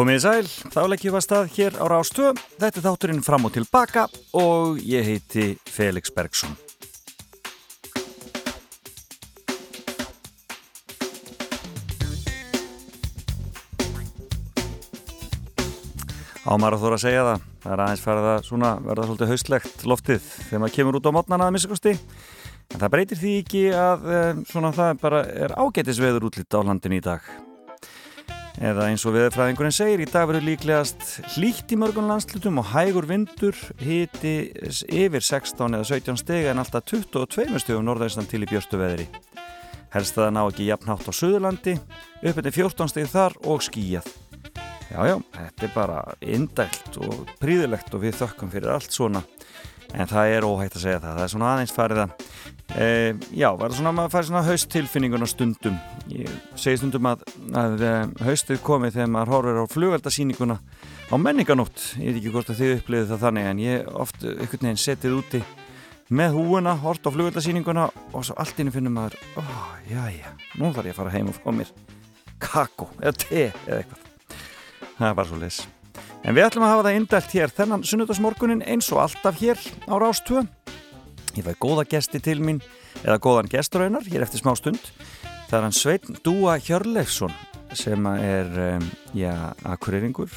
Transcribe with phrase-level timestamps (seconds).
[0.00, 2.28] Komið í sæl, þá leggjum við að stað hér á Rástvö.
[2.56, 4.06] Þetta er þátturinn fram og tilbaka
[4.40, 6.54] og ég heiti Felix Bergsson.
[16.48, 17.44] Ámar að þóra að segja það.
[17.60, 21.16] Það er aðeins farið að svona, verða svolítið hauslegt loftið þegar maður kemur út á
[21.18, 21.94] mótnana að missakosti.
[22.70, 27.04] En það breytir því ekki að um, svona, það er ágætisveður útlýtt á landin í
[27.04, 27.32] dag.
[28.58, 31.04] Eða eins og viðfræðingurinn segir, í dag verður líklegast
[31.36, 34.50] hlýtt í mörgun landslutum og hægur vindur hiti
[34.90, 39.06] yfir 16 eða 17 steg en alltaf 22 stegum norðaustan til í björstu veðri.
[39.94, 41.76] Helst að það ná ekki jafnhátt á Suðurlandi,
[42.26, 44.10] upp til 14 steg þar og skýjað.
[44.90, 49.22] Já, já, þetta er bara indælt og príðilegt og við þökkum fyrir allt svona.
[49.94, 52.02] En það er óhægt að segja það, það er svona aðeins farið
[52.70, 55.78] að, e, já, var það svona að maður fær svona hausttilfinningun á stundum.
[56.10, 57.24] Ég segi stundum að,
[57.58, 57.94] að e,
[58.26, 60.58] haustið komið þegar maður horfur á flugveldasýninguna
[61.10, 61.86] á menninganótt.
[61.98, 65.18] Ég veit ekki hvort að þið upplifið það þannig en ég oft einhvern veginn setið
[65.20, 65.42] úti
[66.10, 69.42] með húuna, hort á flugveldasýninguna og svo allt innu finnum maður, ó,
[69.86, 71.70] já, já, nú þarf ég að fara heim og fá mér
[72.40, 74.08] kakó eða te eða eitthvað
[74.98, 75.60] það bara svo leys
[76.24, 79.94] en við ætlum að hafa það indelt hér þennan sunnudasmorgunin eins og alltaf hér á
[80.00, 80.44] Rástvö
[81.38, 82.60] ég fæ góða gesti til mín
[83.04, 84.82] eða góðan gesturaunar hér eftir smá stund.
[85.50, 87.34] Það er hann Sveitn Dúa Hjörleifsson
[87.76, 90.30] sem er um, já, akkurýringur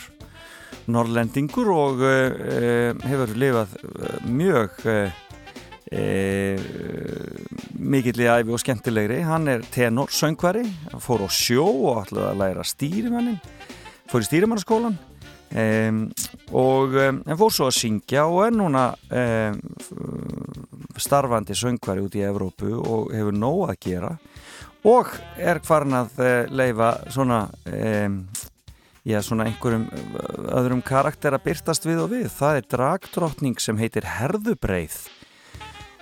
[0.93, 3.77] norrlendingur og uh, hefur lifað
[4.29, 5.21] mjög uh,
[7.77, 9.19] mikill í æfi og skemmtilegri.
[9.25, 10.65] Hann er tenor, söngvari
[11.01, 13.41] fór á sjó og ætlaði að læra stýrimannin
[14.09, 14.97] fór í stýrimannaskólan
[15.53, 15.99] um,
[16.51, 19.59] og um, fór svo að syngja og er núna um,
[20.97, 24.13] starfandi söngvari út í Evrópu og hefur nóg að gera
[24.89, 27.45] og er farin að uh, leifa svona
[29.03, 29.87] já, svona einhverjum
[30.53, 32.29] öðrum karakter að byrtast við og við.
[32.31, 35.01] Það er dragdrottning sem heitir Herðubreið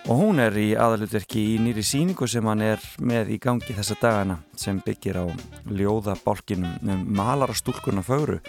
[0.10, 3.98] og hún er í aðalutverki í nýri síningu sem hann er með í gangi þessa
[4.02, 5.26] dagana sem byggir á
[5.70, 8.40] ljóðabálkinum um malarastúlkunna fögru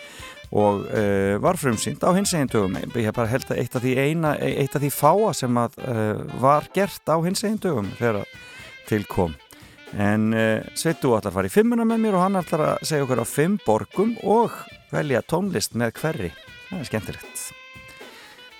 [0.52, 2.76] og uh, var frumsýnd á hins egin dögum.
[2.76, 5.78] Ég hef bara held að eitt af því, eina, eitt af því fáa sem að,
[5.88, 8.20] uh, var gert á hins egin dögum þegar
[8.90, 9.34] til kom.
[9.92, 13.06] En uh, Sveitu ætlar að fara í fimmuna með mér og hann ætlar að segja
[13.06, 14.54] okkur á fimm borgum og
[14.92, 16.30] velja tónlist með hverri.
[16.68, 17.42] Það er skemmtilegt.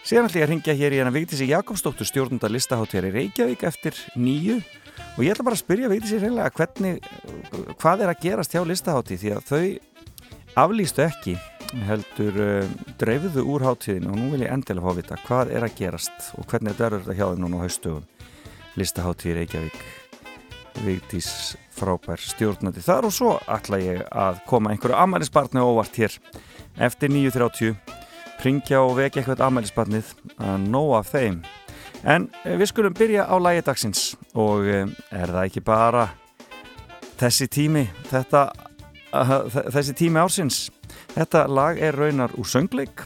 [0.03, 4.01] Síðan ætlum ég að ringja hér í hana Vigdísi Jakobsdóttur stjórnundar listaháttér í Reykjavík eftir
[4.19, 7.07] nýju og ég ætla bara að spyrja Vigdísi hvernig,
[7.79, 9.65] hvað er að gerast hjá listahátti því að þau
[10.65, 11.37] aflýstu ekki
[11.89, 15.77] heldur uh, dreifuðu úr háttíðin og nú vil ég endilega fá vita hvað er að
[15.79, 18.05] gerast og hvernig þetta er þetta hjá þeim núna á haustugum
[18.81, 19.81] listahátti í Reykjavík.
[20.83, 21.29] Vigdís
[21.77, 22.81] frábær stjórnandi.
[22.85, 26.17] Þar og svo ætla ég að koma einhverju amælisbarni óvart hér.
[26.81, 27.77] Eftir 9.30
[28.43, 30.15] ringja og vekja eitthvað afmælisbarnið.
[30.41, 31.43] Að nóa af þeim.
[32.09, 34.07] En við skulum byrja á lægi dagsins.
[34.33, 36.09] Og er það ekki bara
[37.21, 38.47] þessi tími þetta,
[39.15, 39.35] uh,
[39.71, 40.65] þessi tími ársins
[41.15, 43.05] þetta lag er raunar úr söngleik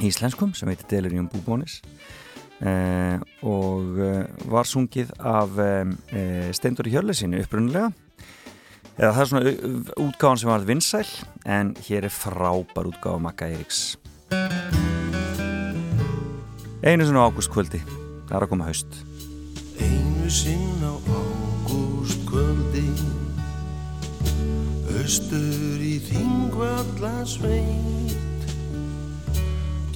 [0.00, 1.80] íslenskum sem heitir Delirium Búbónis
[2.64, 5.56] uh, og uh, var sungið af
[6.56, 7.90] Steindur í Hjörlesinu upprunnulega
[9.00, 9.54] eða það er svona
[10.08, 11.06] útgáðan sem var vinsæl
[11.48, 13.96] en hér er frábær útgáð Magga Eiríks.
[16.80, 17.80] Einu sinn á ágústkvöldi
[18.30, 18.98] Það er að koma haust.
[19.82, 20.94] Einu sinn á
[21.66, 23.09] ágústkvöldi
[25.00, 28.44] Östur í þingvalla sveit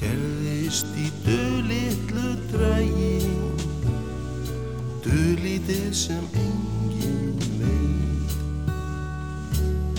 [0.01, 3.19] Gerðist í dölitlu drægi
[5.05, 8.39] Dölitið sem engin veit.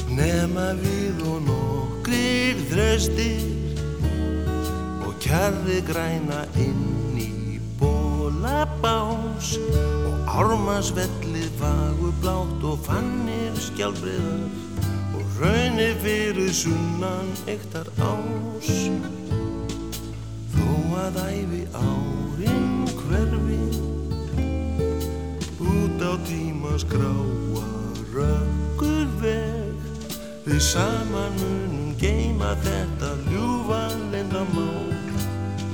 [0.09, 3.55] Nema við og nokkrir þröstir
[5.25, 14.64] kjarri græna inn í bólabás og ármasvellið fagur blátt og fannir skjálbriðar
[15.35, 18.69] og raunir fyrir sunnan ektar ás.
[20.53, 20.67] Þó
[20.99, 23.59] að æfi árin hverfi
[25.59, 27.65] út á tímas gráa
[28.13, 29.75] rökkur veg.
[30.45, 34.93] Við saman munum geima þetta ljúfa lendamál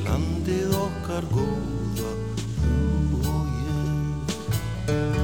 [0.06, 2.13] landið okkar góða
[2.62, 5.21] þú og ég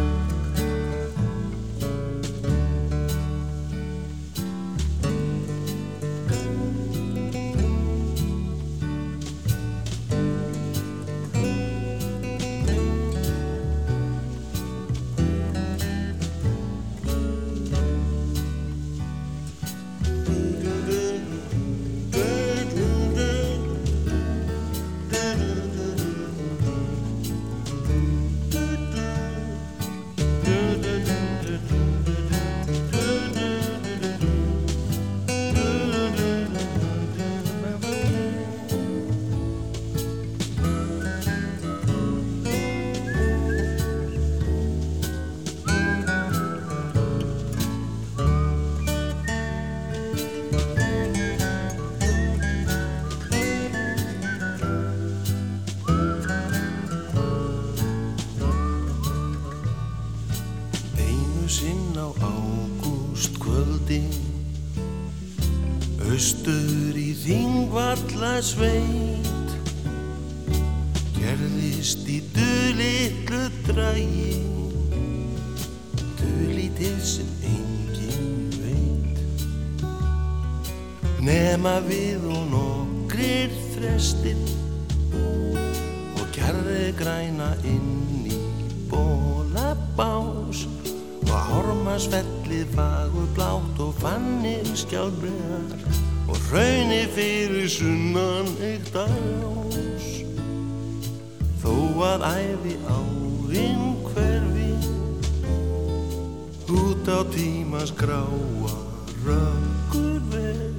[107.38, 108.74] Tímas gráa
[109.22, 110.74] rökkur veg.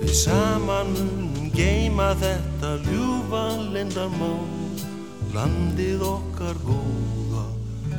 [0.00, 4.42] Við saman munum geima þetta ljúfa lindamál
[5.36, 7.44] Landið okkar góða,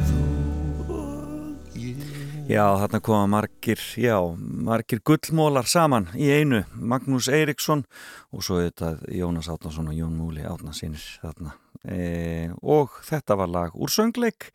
[0.10, 2.02] þú og ég.
[2.50, 7.86] Já, þarna koma margir, já, margir gullmólar saman í einu, Magnús Eiríksson
[8.34, 11.56] og svo þetta Jónas Átnason og Jón Múli Átnasínir þarna.
[11.88, 14.50] E, og þetta var lag úr söngleik,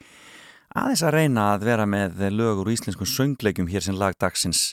[0.75, 4.73] aðeins að reyna að vera með lög úr íslenskum söngleikum hér sem lagdagsins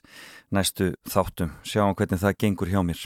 [0.56, 3.04] næstu þáttum, sjáum hvernig það gengur hjá mér.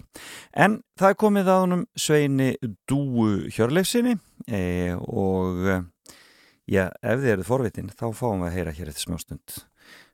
[0.56, 2.50] En það er komið að honum Sveini
[2.90, 4.16] Dúu Hjörleifsinni
[4.48, 5.68] e, og
[6.70, 9.58] já, ef þið eruð forvitin þá fáum við að heyra hér eftir smástund.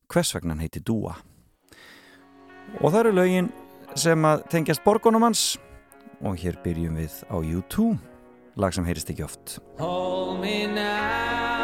[0.09, 1.17] Hvers vegna hann heiti Dúa?
[2.79, 3.51] Og það eru lögin
[3.97, 5.51] sem að tengjast borgunum hans
[6.25, 7.93] og hér byrjum við á U2
[8.59, 9.59] lag sem heyrist ekki oft.
[9.79, 11.58] Hold me now,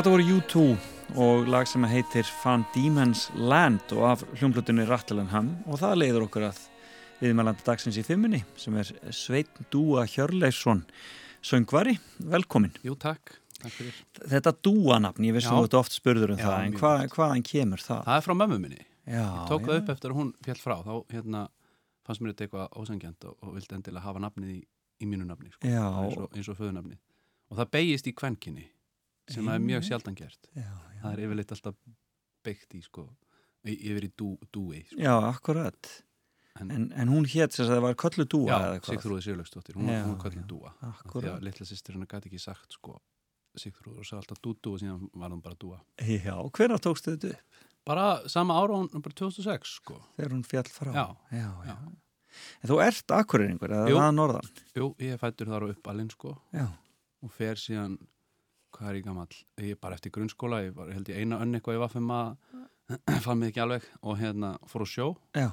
[0.00, 0.60] þetta voru U2
[1.20, 6.24] og lag sem heitir Van Diemen's Land og af hljómblutinni Rattle Ham og það leiður
[6.24, 6.62] okkur að
[7.18, 10.80] viðmælandi dagsins í þimmunni sem er Sveitn Dúa Hjörleifsson
[11.44, 11.98] söngvari,
[12.32, 13.34] velkomin Jú, takk.
[13.58, 14.00] Takk fyrir.
[14.32, 17.46] Þetta Dúa-nafn, ég veist að þú ert oft spurður um Já, það en hva, hvaðan
[17.50, 18.02] kemur það?
[18.08, 18.82] Það er frá mömmu minni.
[19.04, 19.68] Já, Tók já.
[19.68, 20.76] það upp eftir að hún fjall frá.
[20.88, 21.46] Þá hérna,
[22.08, 24.60] fannst mér þetta eitthvað ósangjant og, og vildi endilega hafa nafnið í,
[25.04, 25.52] í mínu nafni.
[25.52, 25.68] Sko.
[25.68, 27.00] Eins og, og föðunafnið.
[27.50, 28.70] Og það beigist í kvenkinni
[29.34, 30.48] sem það er mjög sjaldan gert.
[30.56, 31.00] Já, já.
[31.02, 31.76] Það er yfirleitt alltaf
[32.44, 33.06] beigt í sko,
[33.64, 34.84] yfir í dú, dúi.
[34.88, 35.00] Sko.
[35.00, 35.90] Já, akkurat
[36.60, 38.80] En- En, en hún hétt sem það var köllu Dúa Já?
[38.82, 39.76] Sigþrúði Sigurlaugsdóttir.
[39.78, 39.86] Hún,
[40.18, 40.42] var já.
[40.46, 40.72] dúa.
[41.06, 42.98] Því að litla sýstir hennar gæti ekki sagt sko
[43.56, 45.80] Sigþrúður og sagði alltaf dúdú og síðan var hún bara dúa.
[46.02, 47.64] Já, hvernig tókstu þetta upp?
[47.86, 49.96] Bara sama ára bara 2006 sko.
[50.18, 51.76] Þegar hún fjall frá Já, já, já.
[52.62, 56.36] En þú ert akkurreiningur eða það norðan Jú, ég er fættur þar á uppalinn sko
[56.54, 56.66] Já,
[57.24, 57.96] og fer síðan
[58.76, 59.38] hvað er ég gamall?
[59.60, 62.06] Ég er bara eftir grunnskóla, ég var held ég eina önn eitthvað ég var fyrir
[62.08, 65.08] maður fann mig ekki alveg og hérna fór á sjó
[65.38, 65.48] Já,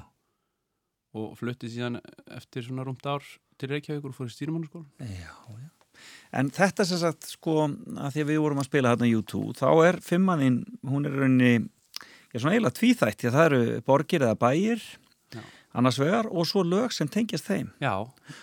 [1.18, 2.00] og flutti síðan
[2.34, 3.24] eftir svona rúmt ár
[3.58, 5.68] til Reykjavíkur og fór í stýrimannaskóla já, já.
[6.38, 7.64] En þetta sem sagt, sko,
[7.98, 11.22] að því að við vorum að spila þarna YouTube, þá er fimmaninn, hún er í
[11.24, 11.54] rauninni,
[12.28, 15.07] ég er svona eiginlega tvíþætt, að það eru borgir eða bæir, Já.
[15.78, 17.68] Annars vegar, og svo lög sem tengjast þeim.
[17.82, 17.92] Já,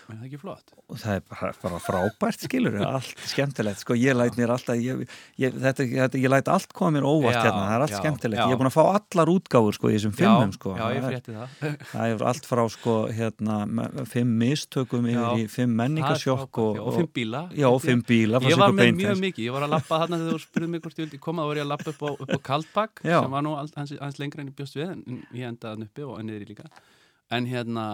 [0.06, 0.72] það er ekki flott.
[0.86, 5.02] Og það er bara, bara frábært, skilur, allt skemmtilegt, sko, ég læt mér alltaf, ég,
[5.42, 7.98] ég, þetta, þetta, ég læt allt koma mér óvart Já, hérna, það er allt já,
[8.00, 8.46] skemmtilegt, já.
[8.46, 10.74] ég er búin að fá allar útgáfur, sko, í þessum fimmum, sko.
[10.78, 11.48] Já, ég Það er- frétti það.
[11.92, 13.56] Það er allt frá sko hérna
[14.14, 17.42] fimm mistökum yfir í fimm menningasjokk Það er og, já, og fimm bíla.
[17.56, 20.36] Já, og fimm bíla Ég var með mjög mikið, ég var að lappa þarna þegar
[20.36, 21.66] þú spurði mig hvort ég vildi koma, þá var ég
[26.62, 26.70] að
[27.34, 27.86] en hérna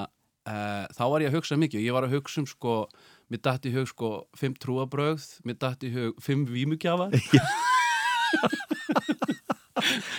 [0.48, 2.76] uh, þá var ég að hugsa mikið og ég var að hugsa um sko
[3.32, 7.14] mér datt í hug sko fimm trúabrögð mér datt í hug fimm vímugjafar.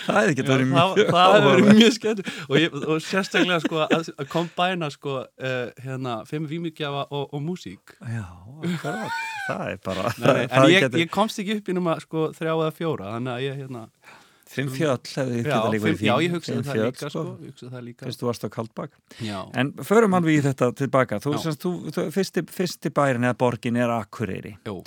[0.03, 1.70] Það hefði verið mjög áhugavert.
[1.77, 7.29] mjög skemmt og, og sérstaklega sko að, að kombæna sko uh, hérna fimm vímugjafa og,
[7.32, 7.96] og músík.
[8.01, 8.25] Já,
[9.48, 12.74] það er bara Nei, en ég, ég komst ekki upp í núma sko þrjá eða
[12.75, 13.86] fjóra þannig að ég hérna
[14.53, 16.24] Fimm fjöll hefði já, geta líka verið já, fín.
[16.27, 18.98] ég hugsaði Fimm það líka sko, ég hugsaði það líka Fyrst þú varst á Kaldbak
[19.25, 21.41] já, En förum alveg í þetta tilbaka Þú, Já.
[21.48, 24.77] semst, þú, þú fyrsti, fyrsti bærin eða borgin er Akureyri jú.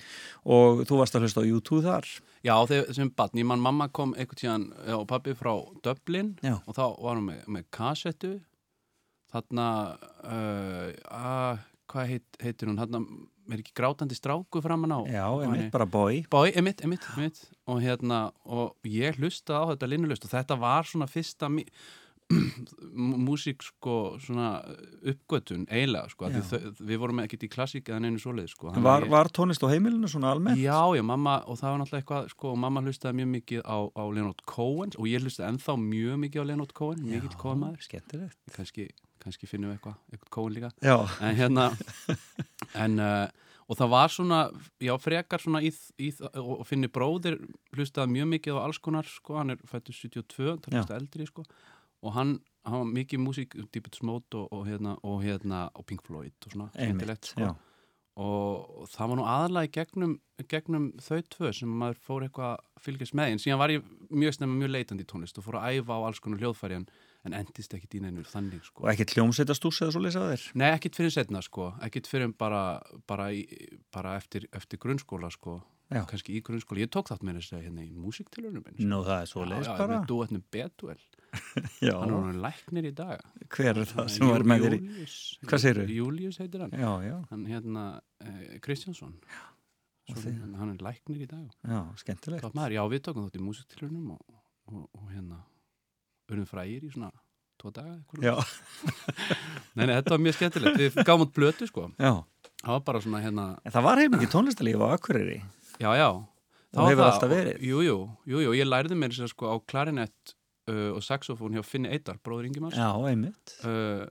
[0.46, 2.06] og þú varst að hlusta á YouTube þar
[2.46, 5.50] já þegar sem batn, ég mann mamma kom einhvern tíðan og pabbi frá
[5.82, 6.60] Dublin Já.
[6.62, 8.34] og þá var hún með, með kassettu
[9.34, 9.64] þarna
[10.22, 13.00] uh, að, hvað heit, heitir hún þarna
[13.50, 17.82] er ekki grátandi stráku framan á Já, einmitt, bara bói Bói, emitt, emitt, emitt og
[17.82, 21.50] hérna, og ég hlustaði á þetta linnulust og þetta var svona fyrsta
[23.26, 24.56] músík sko svona
[25.06, 28.72] uppgötun eiginlega sko, þau, við vorum ekkert í klassík eða neinu svoleið sko.
[28.82, 30.58] Var, var tónlist á heimilinu svona almennt?
[30.58, 33.78] Já, já, mamma, og það var náttúrulega eitthvað, sko, og mamma hlustaði mjög mikið á,
[33.86, 37.86] á Leonard Cohen og ég hlustaði ennþá mjög mikið á Leonard Cohen, mikill Cohen maður,
[37.86, 38.40] Skemmtilegt.
[38.56, 38.88] Kannski,
[39.26, 41.66] kannski finnum við eitthvað, eitthvað Cohen líka, Já, en hérna,
[42.84, 44.40] en, uh, og það var svona,
[44.82, 47.38] já, frekar svona í, í og og finni bróðir
[47.74, 51.28] hlustaði mjög mikið á alls konar, sko, hann er fættur 72, það er hlustaði eldri,
[51.30, 51.46] sko,
[52.06, 56.34] og hann, var mikið músík, Deepest Mode og, og hérna, og hérna, og Pink Floyd
[56.46, 57.52] og svona, skemmtilegt, sko.
[58.22, 60.14] og það var nú aðalega gegnum,
[60.48, 63.34] gegnum þau tvö sem maður fór eitthvað að fylgjast með.
[63.34, 66.06] En síðan var ég mjög snemma mjög leitandi í tónlist og fór að æfa á
[66.08, 66.86] alls konar hljóðfæri en,
[67.26, 68.88] en endist ekkit í neinu þannig Og sko.
[68.92, 70.44] ekkert hljómsveitastús eða svo leysa þér?
[70.62, 72.60] Nei, ekkit fyrir setna sko, ekkit fyrir bara,
[73.08, 73.42] bara, í,
[73.94, 75.58] bara eftir, eftir grunnskóla sko,
[75.92, 76.02] Já.
[76.10, 76.82] kannski í grunnskóla.
[76.84, 79.88] Ég tók þátt með þess að hérna í músiktilunum Nú, það er svo leiðis bara.
[80.00, 81.02] með duetnum Betuel,
[81.84, 83.26] Já, hann er hann læknir í dag.
[83.52, 84.80] Hver er það sem var með þér í?
[85.46, 85.98] Hvað segirðu?
[85.98, 86.74] Július heitir hann.
[86.74, 87.84] Já, já, hann hérna
[88.22, 89.18] eh, Kristjánsson.
[90.06, 91.50] Og Svo, hann, er læknir í dag.
[91.66, 92.46] Já, skemmtilegt.
[92.54, 94.40] Maður, já við tókum þátt í músiktilunum og,
[94.70, 95.42] og, og hérna
[96.30, 97.12] urðum frægir í svona
[97.60, 97.96] tvo daga
[99.76, 100.80] nei, nei, þetta var mjög skemmtilegt.
[100.80, 101.88] Við gáum út blötu sko.
[102.00, 102.12] Já.
[102.62, 105.38] Það var bara svona hérna, En það var heim ekki tónlistalíf á Akureyri.
[105.80, 106.08] Já, já.
[106.76, 107.64] Það hefur alltaf verið.
[107.64, 107.96] Jú, jú,
[108.28, 110.36] jú, jú, ég lærði mér sér sko á klarinett
[110.68, 113.54] uh, og saxofón hjá Finni Eidar, bróður Ingimars Já, einmitt.
[113.64, 114.04] Uh,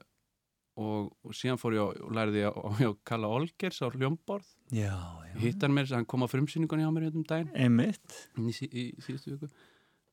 [0.76, 4.48] og, og síðan fór ég á, og lærði ég á, á Kalla Olgers á Ljómborð
[4.74, 7.52] Já, já, hitt hann mér, hann kom á frumsýningun hjá mér hérna um daginn.
[7.54, 8.18] Einmitt.
[8.40, 9.52] Í, sí, í síðustu viku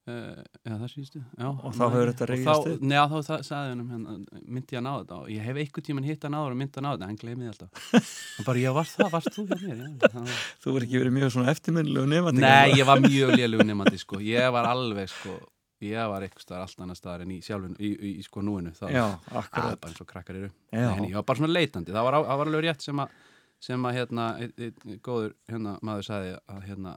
[0.07, 1.19] eða það síðustu?
[1.39, 2.81] Já, Og þá hefur þetta þá- upp?
[2.91, 5.19] Neða, þá sagði hann um hérna, myndi ég að ná þetta?
[5.23, 7.51] Og ég hef einhvern tíman hitt hann áður og myndi að ná þetta, hann gleymiði
[7.53, 7.69] alltaf.
[8.39, 9.79] Og bara, já, varst það, varst þú hjá mér?
[9.79, 13.67] Já, var- Þú verður ekki verið mjög svona eftirminnilegu nefandi Nei, ég var mjög lélugu
[13.71, 14.19] nefandi sko.
[14.27, 15.37] ég var alveg sko,
[15.83, 18.71] ég var eitthvað staðar allt annað staðar en í sjálfun í, í, í sko núinu.
[18.75, 20.51] Það Já, er akkurat bara eins og krakkar eru.
[20.75, 23.15] Ég var bara svona leitandi, það var, á- var alveg rétt sem að,
[23.63, 26.95] sem að hérna, einn ein, góður hérna, maður sagði að hérna,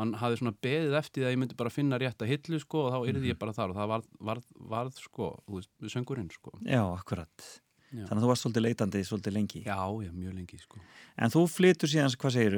[0.00, 2.92] hann hafði svona beðið eftir að ég myndi bara finna rétt að hillu sko og
[2.94, 3.30] þá yrði Mhm.
[3.34, 7.50] ég bara þar og það varð, varð, varð sko, þú veist, söngurinn sko Já, akkurat
[7.90, 8.04] Já.
[8.06, 10.78] Þannig að þú varst svolítið leitandi svolítið lengi Já, já, mjög lengi sko
[11.18, 12.54] En þú flytur síðan, hvað segir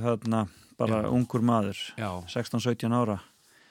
[0.00, 0.48] hérna,
[0.80, 1.10] bara Já.
[1.12, 3.18] ungur maður Já, 16-17 ára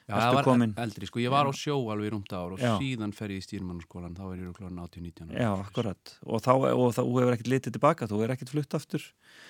[0.04, 2.60] já Ertu það var eldri sko, ég var á sjó alveg í rúmta ár og
[2.62, 2.76] Já.
[2.78, 5.40] síðan fer ég í stýrmannskólan, þá er ég klóran 18-19 ára.
[5.40, 8.76] Já, akkurat Og þá, og þá þú hefur ekkert litið tilbaka Þú hefur ekkert flutt
[8.78, 9.02] aftur,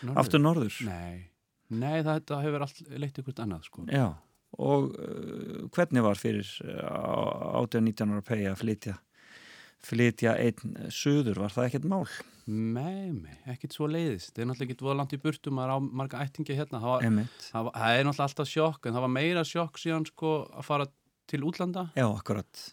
[0.06, 0.20] Norður?
[0.24, 1.26] aftur norður Nei,
[1.74, 3.88] nei það, þetta hefur allt leitt ykkur annað sko.
[3.92, 4.06] Já,
[4.60, 9.00] og uh, hvernig var fyrir uh, 18-19 ára pegi að flytja
[9.84, 12.06] flytja einn suður, var það ekkert mál?
[12.48, 14.34] Nei, nei, ekkit svo leiðist.
[14.34, 16.80] Það er náttúrulega ekki voða langt í burtu, maður á marga ættingi hérna.
[16.84, 20.08] Það, var, það, var, það er náttúrulega alltaf sjokk, en það var meira sjokk síðan
[20.08, 20.88] sko að fara
[21.32, 21.86] til útlanda.
[22.00, 22.64] Já, akkurat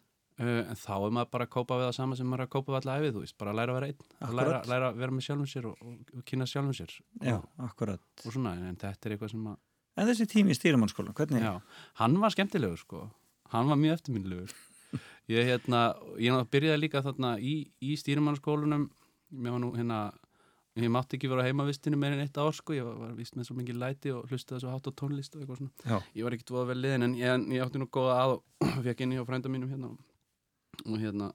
[0.41, 2.73] en þá er maður bara að kópa við það sama sem maður er að kópa
[2.73, 4.37] við alla æfið, þú veist, bara að læra að vera einn.
[4.41, 6.95] Læra, læra að vera með sjálfum sér og, og, kynna sjálfum sér.
[7.21, 9.59] Já, Og, akkurat og svona, en þetta er eitthvað sem að
[10.01, 11.43] En þessi tími í stýrimannskólan, hvernig?
[11.43, 13.01] Já, hann var skemmtilegur sko
[13.51, 14.55] hann var mjög eftirminnilegur
[15.35, 15.83] ég hérna,
[16.23, 18.89] ég byrjaði líka þarna í, í stýrimannskólanum
[19.31, 20.01] mér var nú hérna
[20.79, 23.37] ég mátti ekki vera á heimavistinu meir en eitt ár sko ég var, var vist
[23.37, 25.99] með svo mikið læti og hlustaði svo hátt á tónlist og eitthvað svona Já.
[26.15, 29.05] ég var ekkert voða vel liðin en ég, ég átti nú góða að og fekk
[29.05, 29.99] inn í á frænda mínum hérna og
[31.01, 31.33] hérna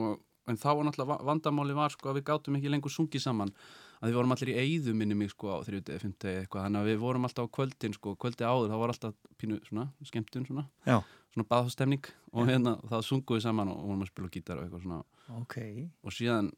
[0.00, 3.22] og, en þá var náttúrulega va- vandamáli var sko að við gátum ekki lengur sungið
[3.22, 3.52] saman
[4.00, 6.88] að við vorum allir í eyðu minni mig sko á þriðdegi, fimmtegi eitthvað þannig að
[6.90, 10.64] við vorum alltaf á kvöldin sko kvöldi áður, þá var alltaf pínu svona skemmtun svona,
[10.88, 10.96] Já.
[11.34, 14.86] svona baðhástemning og hérna þá sungum við saman og vorum að spila gítar og eitthvað
[14.86, 15.02] svona
[15.42, 15.56] Ok.
[16.02, 16.48] og síðan,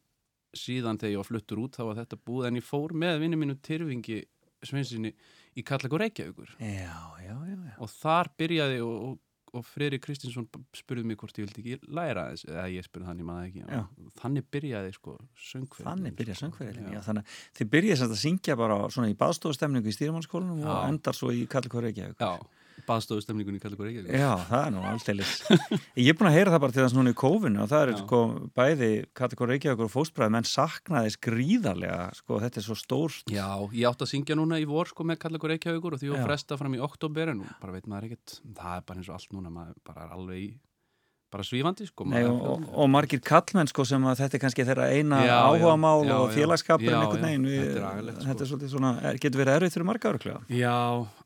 [0.54, 3.40] síðan þegar ég var fluttur út þá var þetta búið en ég fór með vinnu
[3.42, 4.22] mínu Tyrfingi
[4.62, 5.10] Sveinsinni
[5.58, 6.94] í Kallagur Reykjavíkur Já,
[7.26, 7.74] já, já, já.
[7.82, 9.18] og þar byrjaði og, og,
[9.52, 13.20] og Freyri Kristinsson spurði mig hvort ég vildi ekki læra þess eða ég spurði hann,
[13.20, 13.82] ég maður ekki Já.
[14.22, 15.16] þannig byrjaði sko
[15.50, 16.96] söngferðin Þannig byrja söngferðilin, já.
[16.96, 17.02] Já.
[17.08, 20.82] Þannig að þið byrja sem sagt að syngja bara svona í baðstofustemningu í stýrimannskólanum og
[20.88, 22.16] endar svo í Kallkóri Reykjavík.
[22.22, 22.32] Já,
[22.88, 25.32] baðstofu stemningunni í Kallagur Reykjavíkur Já, það er nú allteilis.
[25.98, 27.92] Ég er búin að heyra það bara til þess núna í kófinu og það er
[28.02, 28.20] sko
[28.58, 33.88] bæði Kallkóri Reykjavík og fósbræði menn saknaðis gríðarlega, sko þetta er svo stór Já, ég
[33.90, 36.76] átti að syngja núna í vor sko með Kallagur Reykjavíkur og því var fresta fram
[36.78, 39.52] í oktober en nú bara veit maður ekkert, það er bara eins og allt núna
[39.54, 40.50] maður bara er alveg í,
[41.32, 44.66] bara svífandi sko Nei, og, og, og margir kallmenn sko sem að þetta er kannski
[44.68, 47.46] þeirra eina Já, já, áhugamál já, og félagskapur einhvern veginn.
[47.48, 48.26] Við, þetta er sko.
[48.28, 50.76] þetta er svolítið svona, er, getur verið erfið fyrir marga öruglega Já,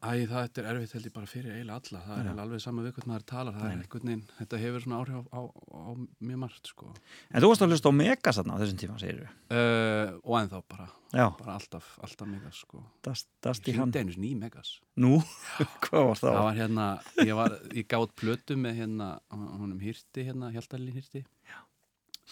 [0.00, 2.96] æ, það er erfitt held ég bara fyrir eiginlega alla, það er alveg sama við
[2.96, 5.40] hvort maður talar, það er einhvern veginn, þetta hefur svona áhrif á, á,
[5.76, 5.90] á
[6.30, 6.92] mjög margt sko.
[7.32, 10.38] En þú varst að hlusta á Megas þarna á þessum tíma, segir við uh, og
[10.42, 12.82] ennþá bara, Já, bara alltaf, alltaf megas sko.
[13.02, 14.74] Dast, í hann hringdi einu sinni í megas.
[15.00, 15.16] Nú,
[15.86, 16.40] hvað var Það það?
[16.44, 16.86] var hérna,
[17.24, 21.22] ég var, ég gátt plötu með hérna, honum hýrti hérna, Hjaltalín hýrti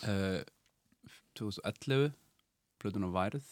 [0.04, 0.42] uh,
[1.40, 2.12] 2011
[2.82, 3.46] plötun á Værið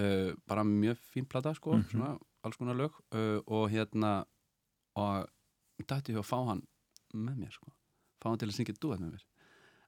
[0.00, 1.88] uh, bara mjög fín plata sko, Mhm.
[1.90, 2.92] svona alls konar lög.
[3.12, 4.24] Uh, og hérna
[4.96, 5.28] og
[5.80, 6.62] dætti ég að fá hann
[7.14, 7.72] með mér sko,
[8.20, 9.24] fá hann til að syngja duet með mér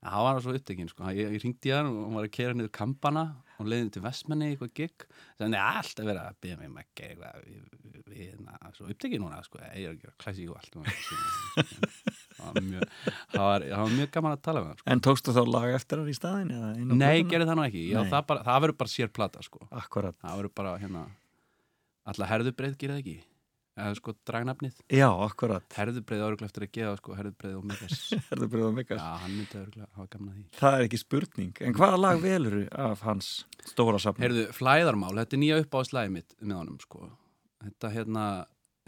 [0.03, 2.57] En hann var svo upptekinn sko, ég, ég ringdi hann og hann var að kera
[2.59, 3.23] niður kampana
[3.63, 5.05] og leiði til Vestmenni eitthvað gig.
[5.39, 9.39] Þannig að alltaf verið að byrja mig með eitthvað við, við, hérna, svo upptekinn núna
[9.47, 10.75] sko, ég er að gera klassík og allt
[12.43, 12.87] það var mjög
[13.31, 14.91] það var, var mjög gaman að tala með hann sko.
[14.97, 16.55] En tókstu þá lag eftir þar í staðin?
[16.99, 19.67] Nei, gerði það nú ekki, Já, það, bara, það verður bara sér plata sko.
[19.71, 21.07] Það verður bara hérna
[22.03, 23.21] alltaf herðubreið gerir það ekki
[23.77, 24.81] eða sko dragnafnið.
[24.93, 25.67] Já, akkurat.
[25.77, 28.03] Herðubreið áruglega eftir að gefa sko herðubreið og megas.
[28.29, 29.01] Herðu bröðu á Megas.
[29.01, 30.45] Já, hann myndi áruglega hafa gaman að því.
[30.61, 31.53] Það er ekki spurning.
[31.67, 33.33] En hvaða lag velur af hans
[33.71, 34.25] stóra safn?
[34.25, 37.11] Heyrðu, flæðarmál, þetta er nýja upp á slæði mitt með honum sko.
[37.63, 38.25] Þetta hérna,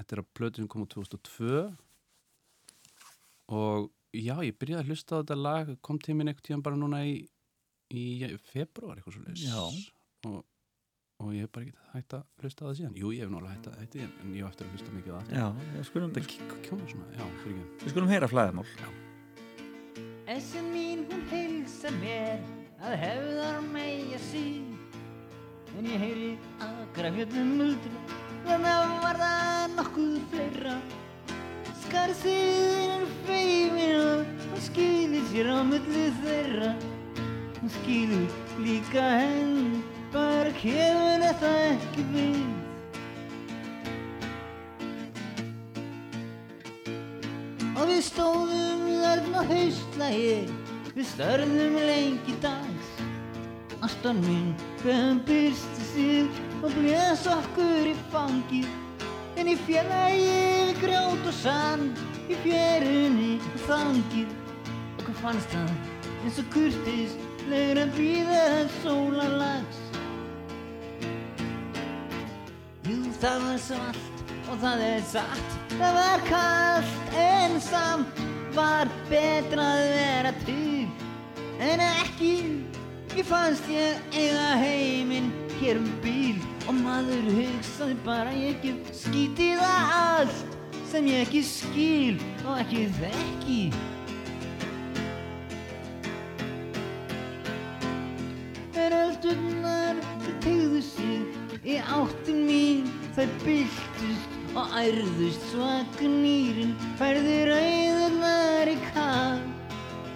[0.01, 1.61] þetta er að plötu sem kom úr 2002
[3.55, 7.05] og já, ég byrjaði að hlusta á þetta lag kom minn einhvern tíðan bara núna
[7.07, 7.23] í
[7.93, 8.05] í
[8.51, 9.61] februar eitthvað svo leys Já.
[10.31, 10.45] og,
[11.25, 12.99] og ég hef bara ekki hægt að hlusta það síðan.
[13.01, 15.15] Jú, ég hef nálega hægt að hægt en, en ég hef eftir að hlusta mikið
[15.15, 15.33] á það.
[15.41, 17.85] Já, við skulum, þetta kjóma svona, já, fyrir ekki.
[17.85, 18.67] Við skulum heyra flæðamál.
[20.35, 22.45] Essin mín hún heilsar mér
[22.85, 24.71] að hefðar megja sín
[25.75, 26.31] En ég heyri
[26.63, 30.75] akra fjöldum muldra Þannig að var það nokkuð fleira.
[31.85, 36.75] Skarðsýðin er feimin og hún skilir sér á milli þeirra.
[37.57, 39.81] Hún skilur líka henn
[40.15, 42.45] Bara kemur þetta ekki við.
[47.75, 50.37] Og við stóðum þarna haustlægi
[50.95, 52.93] Við störðum lengi dags
[53.85, 54.53] Ástan mín
[54.85, 58.71] beðum byrsti sig Og blés okkur í fangið
[59.37, 64.37] En í við grjót og sand Í fjörunni og þangið
[65.01, 65.75] Okkur fannst það
[66.25, 67.19] eins og kurtis
[67.51, 68.45] Legur að býða
[68.81, 69.84] sólarlags
[73.23, 75.57] það var svart og það er satt.
[75.75, 78.25] Það var kallt en samt
[78.55, 80.75] var betra að vera til
[81.63, 82.35] En ekki,
[83.15, 86.41] ég fannst ég eiga heiminn hér um bíl.
[86.67, 90.57] Og maður hugsaði bara ég get skítið allt
[90.91, 93.61] sem ég ekki skil og ekki þekki.
[98.75, 100.01] Veröldurnar
[100.43, 102.44] tegðu sig í áttin
[103.15, 109.45] Þær byltust og ærðust svagnýrin Færði rauðurnar í kall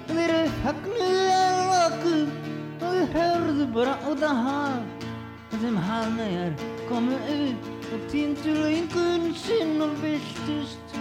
[0.09, 0.35] Þeir
[0.65, 2.33] högnuðu að lokum
[2.79, 5.07] og þeir hörðu bara út að haf
[5.53, 6.59] Og þeim hafnæjar
[6.91, 10.99] komu upp og týndu laungun sinn og byltust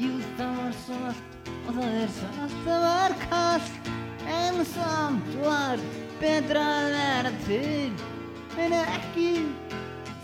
[0.00, 3.94] Jú, það var svart og það er svart, það var kallt
[4.40, 5.88] En samt var
[6.24, 8.15] betra að vera til
[8.56, 9.30] En ekki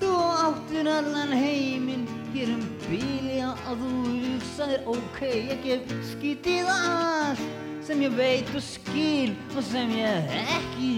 [0.02, 2.08] Þú áttur allan heiminn.
[2.32, 5.18] Hér um bíli að þú hugsaðir ok,
[5.52, 7.42] ég gef skítið allt
[7.84, 10.94] sem ég veit og skil og sem ég ekki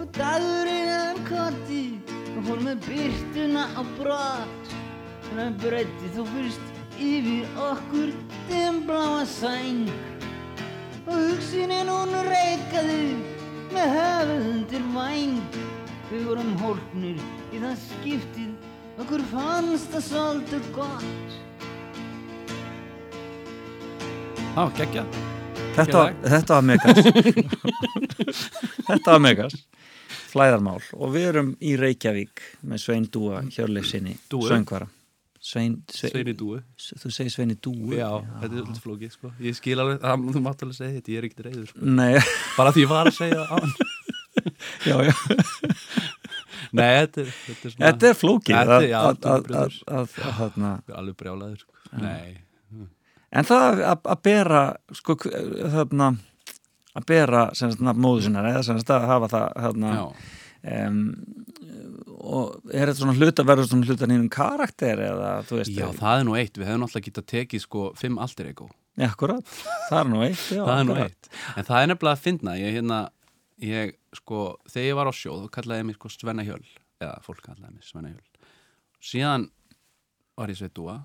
[0.00, 1.84] Og dagurinn hann korti
[2.32, 4.74] og fór með byrtuna á brott.
[5.30, 8.12] En hann breytti þó fyrst yfir okkur
[8.48, 9.90] dimbláa sæng
[11.06, 13.02] og hugsunin hún reikaði
[13.70, 15.58] með höfuð til væng
[16.10, 17.20] við vorum hólknir
[17.54, 18.50] í það skiptið.
[18.96, 21.36] Okkur fannst það svolítið gott.
[24.56, 25.18] Var geggjað.
[25.76, 27.00] Þetta, þetta var megas.
[28.88, 29.58] Þetta var megas.
[30.32, 30.80] Flæðarmál.
[30.96, 34.88] Og við erum í Reykjavík með Svein Dúa Hjörleif sinni söngvara
[35.46, 36.58] Svein, Svein, Sveini dúi.
[36.74, 38.08] Þú segir Sveini Dúu Já,
[38.40, 39.30] þetta er alltaf flókið, sko.
[39.44, 41.90] Ég skil alveg, það, þú mátt alveg segja þetta, ég er ekkert reyður, sko.
[42.00, 42.22] Nei,
[42.56, 43.68] Bara því ég var að segja það
[44.90, 45.14] já, já
[46.74, 47.76] Nei, þetta er, þetta er.
[47.78, 48.98] Þetta er flókið Þetta er- já,
[50.98, 51.78] alveg brjálaður, sko.
[52.02, 52.34] Nei.
[53.36, 54.64] En það að, bera
[54.98, 55.16] sko,
[55.76, 56.10] þarna,
[56.96, 58.64] að bera sem sagt nafn móðu sinnar eða
[58.98, 60.04] að hafa það þarna, Já.
[60.74, 61.00] um,
[62.26, 66.20] og er þetta svona hluta verður svona hluta nýjum karakter eða þú veist Já, það
[66.20, 66.60] er nú eitt.
[66.60, 68.68] Við hefum alltaf getað tekið, sko, fimm alter ego.
[68.96, 69.56] Já, akkurat,
[69.90, 71.30] það er nú eitt já, það er nú eitt.
[71.52, 73.00] En það er nefnilega að finna, ég hérna,
[73.64, 76.62] ég, sko, þegar ég var á sjó, þá kallaði mig, sko, Svenna Hjöl.
[77.02, 78.48] Eða, fólk kallaði mig Svenna Hjöl.
[79.04, 79.50] Síðan
[80.36, 81.02] var ég Sveitúa.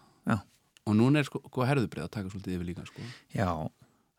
[0.90, 3.04] Og núna er, sko, sko herðubrið að taka svolítið yfir líka, sko.
[3.38, 3.52] Já,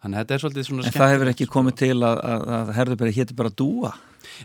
[0.02, 2.70] Þannig að þetta er svolítið svona en það hefur ekki komið til að, að, að
[2.74, 3.92] herðuberi héti bara dúa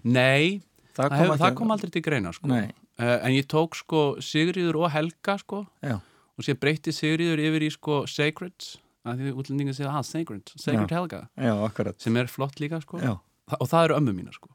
[0.06, 0.60] Nei,
[0.98, 2.50] Það kom, hef, það kom aldrei til greina sko.
[2.50, 5.64] Uh, en ég tók sko Sigriður og Helga sko.
[5.86, 6.00] Já,
[6.38, 8.74] og sér breytti Sigriður yfir í sko Sacred.
[9.08, 10.98] Að því útlendingar segja, ah, Sacred, Sacred Já.
[10.98, 11.22] Helga.
[11.40, 13.00] Já, sem er flott líka sko.
[13.00, 14.52] Þa, og það eru ömmu mína sko.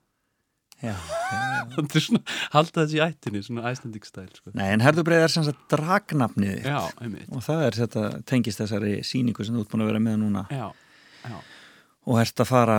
[1.72, 4.50] Það er svona, halda þessi ættinni svona Icelandic style sko.
[4.58, 9.54] Nei, en herðubreið er sem sagt dragnafnið og það er þetta tengist þessari síningu sem
[9.54, 10.42] þú ert búin að vera með núna.
[10.50, 10.66] Já,
[11.22, 11.36] já,
[12.08, 12.78] og ert að fara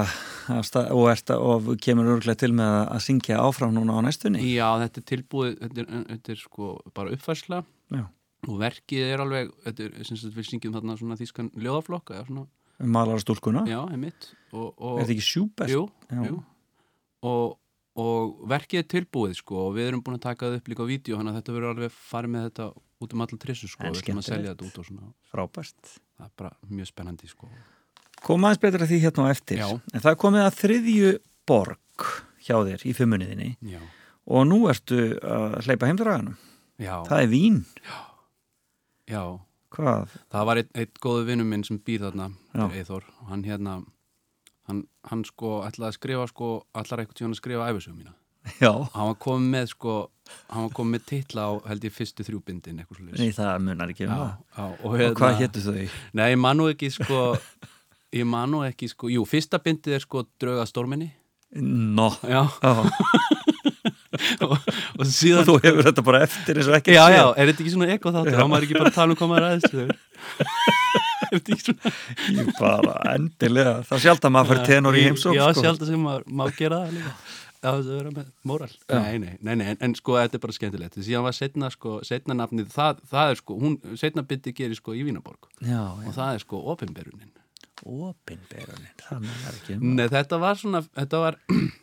[0.67, 4.43] stað, og, ert að, og kemur örglega til með að, syngja áfram núna á næstunni?
[4.51, 7.63] Já, þetta er tilbúið þetta er, þetta er sko bara uppfærsla.
[7.93, 8.03] Já.
[8.49, 12.27] og verkið er alveg þetta er sem sagt við syngjum þarna svona þýskan ljóðaflokk eða
[12.27, 12.47] svona,
[12.83, 14.31] Malara stúlkuna, já, einmitt.
[14.51, 15.71] Og, og, er þetta ekki sjúbest?
[15.71, 15.83] Jú,
[16.25, 16.39] jú.
[17.29, 17.53] Og,
[18.01, 20.89] og verkið er tilbúið sko og við erum búin að taka það upp líka á
[20.89, 22.67] vídeo þannig að þetta verður alveg farið með þetta
[23.05, 25.13] út um allar trissu sko við ætlum að selja þetta út og svona.
[25.31, 25.93] Frábært.
[26.17, 27.51] Það er bara mjög spennandi sko
[28.23, 29.59] Koma aðeins betur að því hérna á eftir.
[29.59, 29.67] Já.
[29.93, 31.11] en það komið að þriðju
[31.49, 32.07] borg
[32.43, 33.79] hjá þér í fimmuniðinni Já,
[34.31, 36.37] og nú ertu að hleypa heimdraganum
[36.79, 37.57] já, það er vín.
[39.09, 39.23] Já.
[39.73, 40.11] Hvað?
[40.29, 42.65] það var einn eitt góðu vinnum minn sem býr þarna Já.
[42.77, 43.79] Eithor og hann hérna
[44.69, 48.13] hann, hann sko ætlaði að skrifa sko allar eitthvað tíðan að skrifa æfisögum mína.
[48.63, 49.95] Já, hann var komið með sko
[50.53, 53.91] hann var komið með titla á held ég fyrstu þrjúbindin eitthvað svo nei það munar
[53.95, 54.35] ekki um já, það.
[54.57, 55.97] já, og, Og hérna, hvað héttu þau?
[56.19, 57.19] Nei, ég man nú ekki sko
[58.13, 61.11] Ég man nú ekki sko Jú, fyrsta bindið er sko drauga stórminni
[61.53, 62.07] Nó.
[62.25, 62.71] Já, Já,
[64.45, 64.55] og,
[64.97, 67.73] og síðan þú hefur þetta bara eftir eins og ekki Já, já, er þetta ekki
[67.75, 68.37] svona eko þáttur?
[68.39, 69.73] Þá maður ekki bara að tala um hvað maður aðeins
[71.23, 71.93] Er þetta ekki svona
[72.37, 73.75] Ég bara endilega.
[73.89, 75.63] Það sjálf að maður fyrir tenor í heimsók Já, sko.
[75.65, 77.13] sjálf sem maður má gera það líka.
[77.63, 80.35] Já, það er að vera með móral nei, nei, nei, nei, en, en sko þetta
[80.35, 80.97] er bara skemmtilegt.
[81.05, 84.97] Síðan var setna sko, setna nafnið Það, það er sko, hún, setna bindið gerir sko
[84.99, 87.31] í Vínaborg Já, Og já, það er sko opinberunin
[87.83, 88.91] opinberunin.
[89.01, 91.39] Það munar ekki um Nei, þetta var svona, þetta var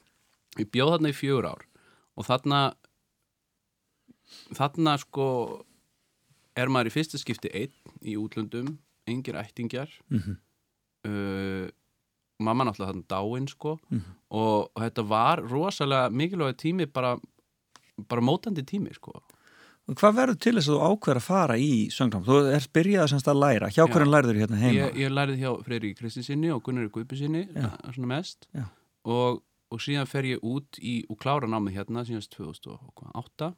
[0.61, 1.67] ég bjóð þarna í fjögur ár
[2.17, 2.61] og þarna
[4.57, 5.27] þarna sko
[6.59, 8.75] er maður í fyrsta skipti einn í útlöndum,
[9.09, 9.93] engir ættingjar.
[10.13, 10.39] Mhm.
[11.09, 11.69] uh,
[12.41, 13.77] mamma náttúrulega þarna dáin sko.
[13.91, 14.15] Mhm.
[14.31, 17.19] og, og þetta var rosalega mikilvæg tími bara,
[18.09, 19.21] bara mótandi tími sko
[19.91, 22.25] Hvað verður til þess að þú ákveður að fara í söngnám?
[22.27, 23.87] Þú er byrjað semst að læra Hjá Já.
[23.91, 24.75] hverjum lærður hérna heima?
[24.77, 27.71] ég, ég lærið hjá Freyri Kristinsinni og Gunnari Guðbjörnsinni Já.
[27.89, 28.67] svona mest Já.
[29.05, 29.41] og,
[29.75, 33.51] og síðan fer ég út í og klára námið hérna síðanst 2008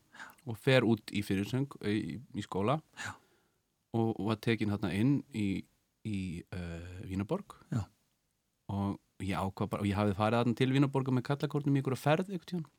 [0.49, 3.13] og fer út í fyrirsöng í, í skóla Já.
[3.99, 5.65] og, var tekin hérna inn í,
[6.09, 7.85] í uh, Vínaborg Já.
[8.73, 11.99] og ég ákvað bara og ég hafði farið þarna til Vínaborga með kallakornum í ykkur
[11.99, 12.71] að ferð einhvern tíðan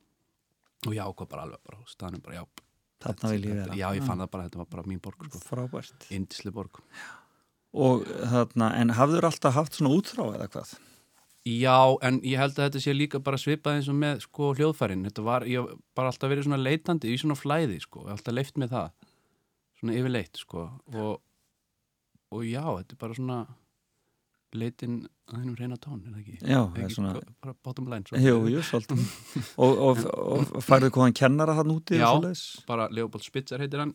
[0.84, 2.44] og ég ákvað bara alveg bara staðnum bara já,
[3.02, 3.76] Þarna vil ég vera.
[3.76, 5.40] Já ég fann það bara þetta var bara mín borg sko.
[5.44, 6.08] Frábært.
[6.14, 6.80] Indisli borg.
[7.74, 10.74] Og þarna, en hafður alltaf haft svona útþrá eða hvað?
[11.44, 11.76] Já,
[12.06, 15.02] en ég held að þetta sé líka bara svipað eins og með sko hljóðfærin.
[15.04, 18.22] Þetta var, ég hef bara alltaf verið svona leitandi í svona flæði sko, ég hef
[18.22, 19.10] alltaf leift með það.
[19.80, 20.64] Svona yfirleitt sko.
[20.94, 21.18] Og,
[22.32, 23.38] og já, þetta er bara svona
[24.58, 24.98] leitin
[25.30, 26.36] að hennum reyna tón, er það ekki?
[26.42, 28.20] Já, það er svona bara bottom line svo.
[28.20, 29.02] Jú, jú, svolítið
[29.64, 30.04] og, og,
[30.58, 32.10] og færðu hvaðan kennara hann úti Já.
[32.68, 33.94] bara Leopold Spitzer heitir hann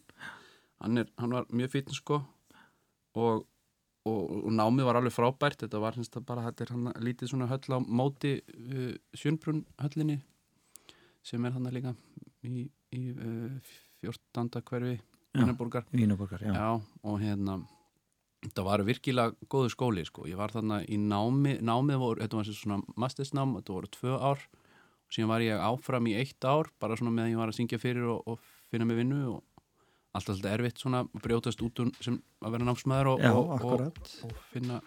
[0.79, 2.21] hann, er, hann var mjög fítn sko
[3.19, 3.45] og,
[4.09, 7.49] og, námið var alveg frábært þetta var semst að bara þetta er hann lítið svona
[7.51, 10.19] höll á móti uh, Sjönnbrunn höllinni
[11.25, 11.95] sem er hann líka
[12.47, 14.63] í, í uh, 14.
[14.63, 14.97] hverfi
[15.29, 15.43] Já.
[15.43, 16.53] Annaborgar Vínaborgar, já.
[16.55, 17.59] Já, og hérna
[18.45, 20.27] þetta var virkilega góðu skóli sko.
[20.29, 24.47] ég var þarna í námi námið voru, þetta var svona mastersnám þetta voru tvö ár.
[25.09, 27.81] Og síðan var ég áfram í eitt ár bara svona meðan ég var að syngja
[27.81, 29.43] fyrir og, og finna mig vinnu og
[30.13, 33.65] allt alltaf erfitt svona að brjótast út úr sem að vera námsmaður og, Já, og,
[33.65, 34.79] og, finna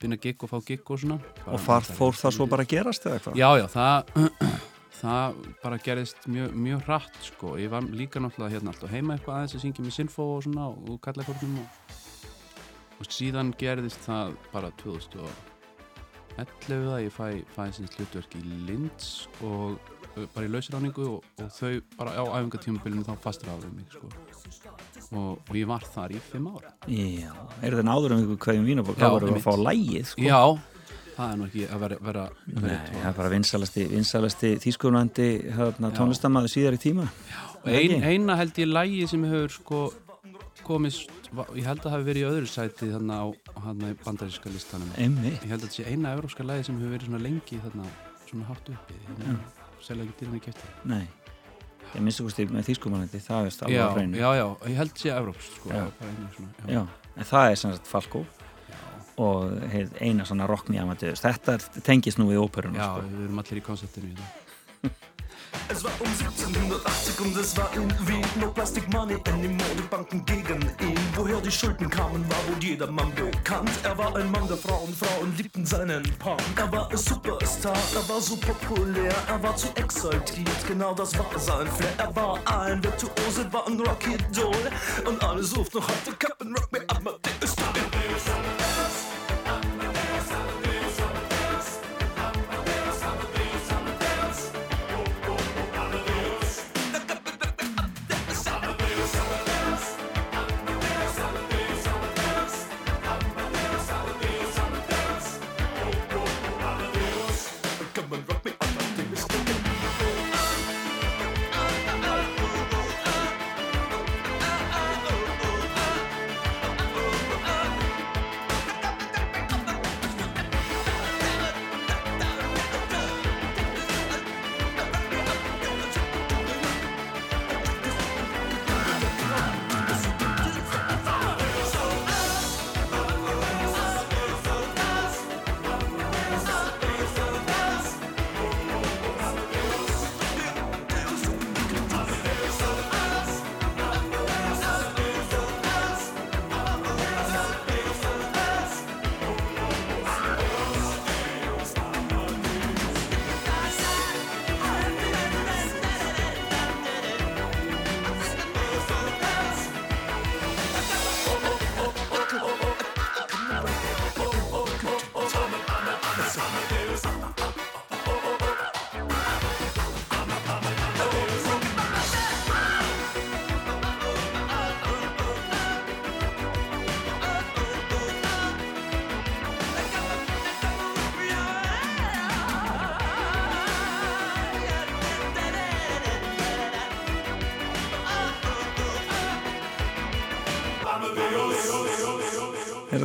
[0.00, 1.18] finna gig og fá gig og svona.
[1.48, 3.38] Og far, fór það svo bara að gerast eða hvað?
[3.40, 4.32] Já, já, það
[5.00, 9.38] það bara gerðist mjög, mjög hratt sko, ég var líka náttúrulega hérna alltaf heima eitthvað
[9.38, 11.94] aðeins að syngja með Sinfo og svona og, og kallakornum og,
[13.04, 19.08] og síðan gerðist það bara 2011 að ég fæ, fæ sinns hlutverk í Linds
[19.44, 19.76] og
[20.34, 24.06] bara í lausráningu og, og þau bara á æfingatímabilinu þá fastur af mig sko.
[25.14, 28.66] og, og ég var þar í fimm ára Já, er það náður um ykkur hverjum?
[28.70, 29.46] Já, Það voru að einmitt.
[29.46, 30.18] fá lægið, sko.
[30.26, 30.42] Já,
[31.16, 35.86] það er nú ekki að vera, vera, Nei, það er bara vinsalasti, vinsalasti þýskunandi hérna,
[35.98, 37.04] tónlistamæður síðar í tíma.
[37.64, 39.78] Og ein, eina held ég lægi sem hefur sko
[40.66, 41.10] komist,
[41.54, 43.26] ég held að það hafi verið í öðru sæti þarna á
[43.90, 45.32] í bandaríska listanum Emmi.
[45.34, 47.90] ég held að þetta sé eina evrópska lægi sem hefur verið svona lengi þarna
[48.28, 49.36] svona hátt uppi þarna,
[49.84, 51.02] selja ekki dýrni kæfti Nei,
[51.94, 54.20] ég minnst ekki með þýskumannandi, það er alveg á hreinu.
[54.22, 55.84] já, já, ég held sé evrópsk sko, Já.
[56.00, 56.82] bara einu svona, já.
[57.14, 58.24] En það er sem sagt Falko
[59.22, 59.52] og
[60.02, 61.20] eina svona rock me amadeus.
[61.22, 63.04] Þetta tengist nú við óperuna, já, sko.
[63.12, 64.40] við erum allir í konceptinu í það
[65.68, 70.24] Es war um 1780 und es war in Wien No Plastic Money in den Modebanken
[70.24, 70.98] gegen ihn.
[71.14, 73.70] Woher die Schulden kamen, war wohl jedermann bekannt.
[73.82, 76.42] Er war ein Mann der Frauen, Frauen liebten seinen Punk.
[76.56, 81.26] Er war ein Superstar, er war so populär Er war zu exaltiert, genau das war
[81.38, 81.94] sein Flair.
[81.98, 84.70] Er war ein Virtuose, war ein Rocky-Doll
[85.06, 87.23] Und alle suchten noch heute Captain Rock Me Amadeus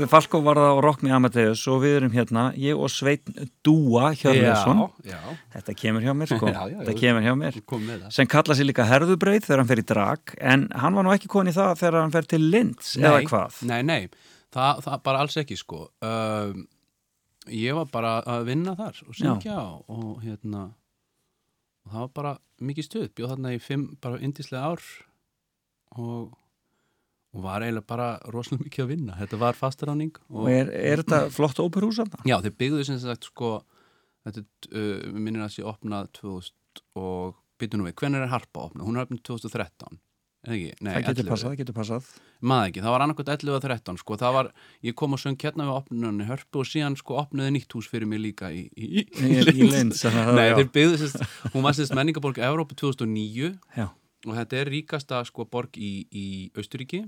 [0.10, 4.10] Falko var það á Rock Me Amadeus og við erum hérna, ég og Sveitn Dúa
[4.17, 5.19] Hjörleifsson, já,
[5.54, 7.60] þetta kemur hjá mér sko, Já, já, þetta kemur hjá mér.
[7.69, 8.10] Það.
[8.17, 11.30] Sem kalla sér líka herðubreið þegar hann fer í drag en hann var nú ekki
[11.32, 13.62] konið það þegar hann fer til Linds eða hvað?
[13.69, 14.02] Nei, nei,
[14.56, 15.86] það, það bara alls ekki sko.
[16.06, 16.67] Um,
[17.50, 19.58] Ég var bara að vinna þar og syngja
[19.89, 23.06] og hérna og það var bara mikið stuð.
[23.17, 24.84] Bjóð þarna í fimm, bara indislega ár
[25.98, 26.36] og,
[27.36, 31.04] og var eiginlega bara rosalega mikið að vinna þetta var fastaráning og, og er, er
[31.04, 32.24] þetta flott óperhús þarna?
[32.26, 33.52] Já, þeir byggðu sem sagt sko
[34.26, 38.86] þetta uh, minnir að sé opnað 2000 og byrju nú við, hvernig er harpa opnað?
[38.88, 40.00] Hún er opnað 2013
[40.48, 40.68] eða ekki?
[40.80, 41.30] Nei, það getur 11.
[41.34, 42.06] passað, það getur passað
[42.50, 44.50] maður ekki, það var annarkvæmt 11 og 13 sko, það var,
[44.88, 48.08] ég kom og söng hérna við opnunni hörpu og síðan sko opnuði nýtt hús fyrir
[48.08, 51.10] mig líka í, í, Í- í Linz, það- Nei, þeir byggðu
[51.58, 53.89] hún var sérst menningaborg Evrópu 2009 Já,
[54.27, 56.25] og þetta er ríkasta sko borg í, í
[56.58, 57.03] Austuríki,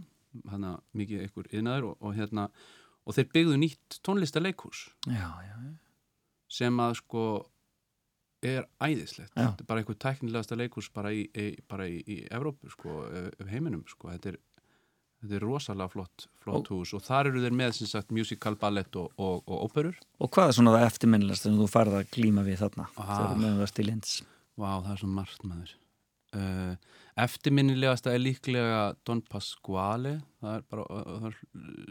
[0.47, 2.47] að mikið einhver yðnaður og, og hérna,
[3.03, 3.97] og þeir byggðu nýtt
[5.11, 5.27] já,
[6.51, 7.25] sem að sko
[8.41, 9.33] er æðislegt.
[9.35, 9.51] Já.
[9.51, 13.03] þetta er bara einhver teknilegasta leikús bara í, í, bara í, í Evrópu sko,
[13.37, 14.39] ef heiminum sko, þetta er,
[15.21, 16.95] þetta er rosalega flott, flott hús.
[16.97, 19.99] Og þar eru þeir með sem sagt musical, ballett og, og, og óperur.
[20.23, 22.89] Og hvað er svona það eftirminnilegast sem þú farið að glíma við þarna?
[22.95, 23.13] Ah.
[23.13, 24.17] þegar þú það til Linz?
[24.57, 25.77] Vá, það er svo margt maður
[26.37, 26.73] uh,
[27.21, 30.17] Eftirminnilegasta er líklega Don Pasquale.
[30.41, 30.85] Það er bara,
[31.19, 31.39] það er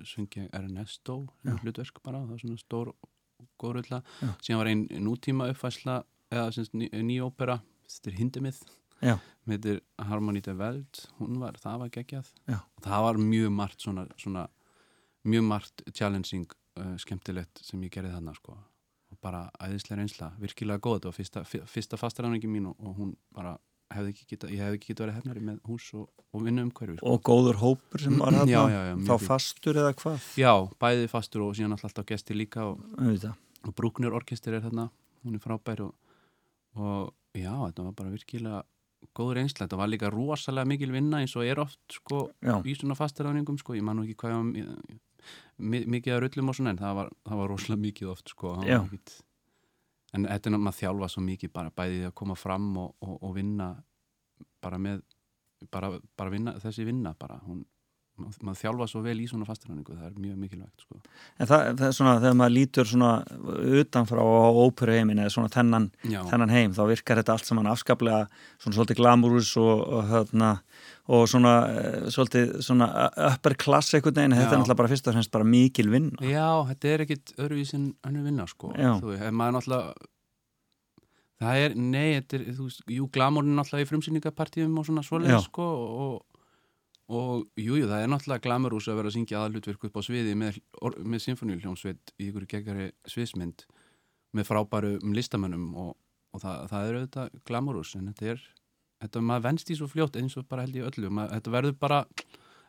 [0.09, 1.23] söngi Ernesto,
[1.63, 2.95] hlutverk bara það er svona stór
[3.61, 4.31] góð rulla Já.
[4.41, 6.01] síðan var einn nútíma uppfæsla
[6.33, 8.61] eða sem sagt, ný, ný ópera þetta er hindimið
[9.01, 9.15] já,
[9.51, 12.33] heitir Harmony de Veld hún var, það var geggjað.
[12.49, 12.59] Já.
[12.85, 14.49] það var mjög margt svona, svona
[15.29, 16.49] mjög margt challenging
[16.81, 18.57] uh, skemmtilegt sem ég gerði þarna sko.
[19.11, 21.01] Og bara æðislega reynsla, virkilega góð.
[21.01, 23.57] Þetta var fyrsta, fyrsta fastaræningi mín og, og hún bara
[23.95, 26.73] hefði ekki geta, ég hefði ekki geta verið hefnari með hús og, og vinnu um
[26.75, 27.13] hverju sko.
[27.13, 30.27] og góður hópur sem var Já, þarna já, já, mjög þá fastur eða hvað?
[30.41, 30.53] Já,
[30.85, 32.83] bæði fastur og síðan alltaf gesti líka og,
[33.67, 34.89] og Brúknir orkestir er þarna
[35.25, 35.95] hún er frábær og,
[36.79, 38.63] og já, þetta var bara virkilega
[39.17, 42.59] góð reynsla, þetta var líka rosalega mikil vinna eins og er oft sko Já.
[42.61, 44.45] í svona fastaræðningum sko, ég man nú ekki hvað var
[45.61, 48.55] mikið að rullum og svona en það var, það var rosalega mikið oft sko.
[48.59, 48.81] Það var Já.
[50.17, 53.17] En þetta er náttúrulega að þjálfa svo mikið bara bæðið að koma fram og, og,
[53.21, 53.71] og vinna
[54.63, 55.03] bara með
[55.71, 57.63] bara, bara vinna, þessi vinna bara hún,
[58.21, 60.99] maður, maður þjálfa svo vel í svona fastaræðningu það er mjög mikilvægt sko.
[61.41, 63.11] En það, það er svona þegar maður lítur svona
[63.81, 68.21] utanfrá á óperuheimin eða svona þennan, þennan heim þá virkar þetta allt saman afskaplega
[68.61, 70.53] svona svolítið glamúrus og, og, hérna,
[71.11, 72.91] og svona eh, svolítið svona
[73.31, 76.49] upper class einhvern veginn, þetta er náttúrulega bara fyrst og fremst bara mikil vinn Já,
[76.71, 78.75] þetta er ekkit öðruvís en önnur vinna sko.
[78.77, 78.95] Já.
[79.03, 80.09] Þú veist, maður náttúrulega
[81.41, 85.39] það er, nei, þetta er þú veist, jú, glamúrin náttúrulega í frumsýningapartíum og svona svoleið
[85.47, 86.19] sko og,
[87.11, 90.37] og jú, jú, það er náttúrulega glamurús að vera að syngja aðalutverk upp á sviði
[90.39, 90.61] með,
[91.03, 93.65] með symfóníuljómsveit í ykkur geggjari sviðsmynd
[94.39, 95.97] með frábæru listamönnum og,
[96.35, 98.45] og það, það er auðvitað glamurús en þetta er,
[99.03, 101.81] þetta maður venst í svo fljótt eins og bara held ég öllu, maður, þetta verður
[101.83, 102.05] bara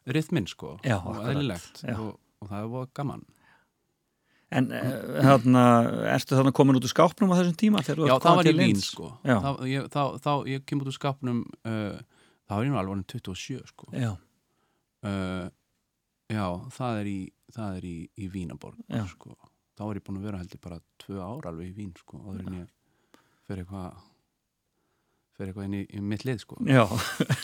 [0.10, 1.22] rithminn sko Já, og
[1.86, 1.96] Já.
[2.00, 3.28] og, og það er búið gaman
[4.52, 4.88] En eh,
[5.24, 5.62] hérna,
[6.12, 7.84] ertu þannig komin út úr skápnum á þessum tíma?
[7.88, 8.90] Já, komin var í Vín Linz?
[8.90, 12.02] sko þá, ég, þá, þá ég kem út úr skapnum uh,
[12.50, 14.10] þá var ég nú alveg orðinn 27 sko Já,
[15.08, 15.48] uh,
[16.32, 17.18] Já, það er í
[17.52, 18.80] það er í, í Vínaborg
[19.12, 19.36] sko.
[19.76, 22.46] þá var ég búin að vera heldur bara tvö ár alveg í Vín sko áður
[22.46, 24.00] en ég fer eitthvað
[25.36, 26.86] fer eitthvað inn í, í mitt lið sko já.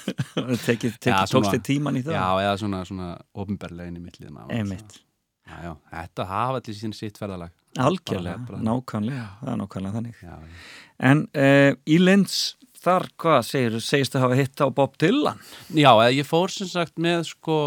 [0.67, 2.15] tekið, tókst þið tíman í það?
[2.15, 3.11] Já, eða svona, svona
[3.43, 4.99] ofnberlega inn í mitt lið Einmitt.
[5.47, 10.21] Já, já, þetta hafa allir sín sitt ferðalag Algjörlega, nákvæmlega, það er nákvæmlega þannig.
[10.23, 12.37] Já, já En uh, í Linz,
[12.87, 15.39] þar, hvað segir, segist þú hafa hitt á Bob Dylan?
[15.75, 17.57] Já, eða ég fór sem sagt með sko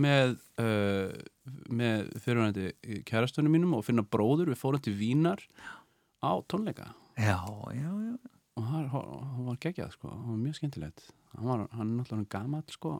[0.00, 1.10] með, uh,
[1.72, 5.42] með fyrirvændi kærastunum mínum og finna bróður, við fórum til Vínar
[6.22, 7.40] á tónleika Já,
[7.74, 8.14] já, já.
[8.56, 12.30] og hann, hann var geggjað sko, hann var mjög skemmtilegt hann var, hann er náttúrulega
[12.36, 12.94] gamall sko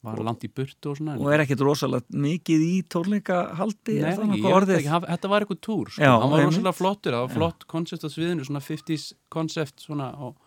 [0.00, 3.98] var langt í burtu og svona Og er ekkit rosalega mikið í tónleikahaldi?
[4.00, 4.78] Nei, orðið?
[4.78, 6.00] ekki, hann- þetta var eitthvað túr sko.
[6.02, 10.08] Já, hann var rosalega flottur, það var flott koncept á sviðinu, svona 50s koncept svona
[10.16, 10.38] og,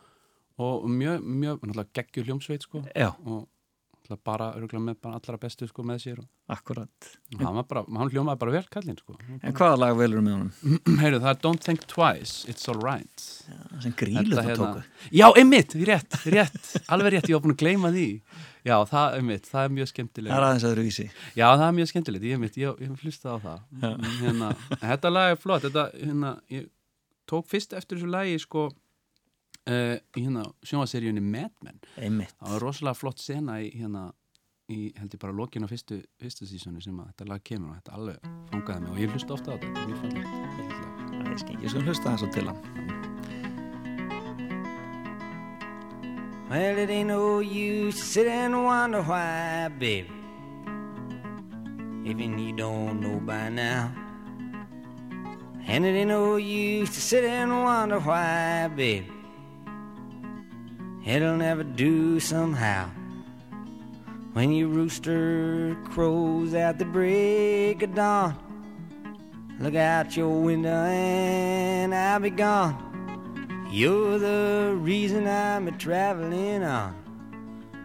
[0.62, 3.47] og mjög, mjög náttúrulega geggjur hljómsveit sko Já, og
[4.04, 7.08] náttúrulega bara, örgulega með bara allra bestu sko með sér og akkurat.
[7.39, 10.51] hann bara, hann hljómaði bara vel kallinn sko En hvaða lag velur með honum?
[11.01, 13.24] heyrðu, það er Don't Think Twice, It's Alright
[13.82, 14.84] Sem grílu það tóku.
[15.10, 18.06] já, einmitt, rétt, rétt alveg rétt, ég var búin að gleyma því
[18.64, 21.08] já, það, einmitt, það er mjög Það er aðeins aðra vísi.
[21.39, 24.51] já, það er mjög skemmtilegt, ég, einmitt, ég, ég hlusta á það hérna,
[24.84, 26.70] þetta lag er flott þetta, hérna, ég
[27.28, 28.68] tók fyrst eftir þessu lagi sko
[29.70, 32.36] uh, hérna sjónvaseríunni Mad Men Einmitt.
[32.39, 34.11] það var rosalega flott sena í hérna
[34.72, 37.97] í held ég bara lokin á fyrstu, fyrstu sísoni sem þetta lag kemur og þetta
[37.97, 39.68] alveg fangaði mig og ég hlusta ofta á þetta,
[41.28, 42.61] mjög skengið, ég skal hlusta það svo til hann.
[46.49, 50.07] Well, it ain't no use to sit and wonder why, baby.
[52.05, 53.91] Even you don't know by now.
[55.66, 59.09] And it ain't no use to sit and wonder why, baby.
[61.06, 62.89] It'll never do somehow.
[64.32, 68.36] When your rooster crows at the break of dawn,
[69.60, 73.68] look out your window and I'll be gone.
[73.70, 76.95] You're the reason I'm a traveling on.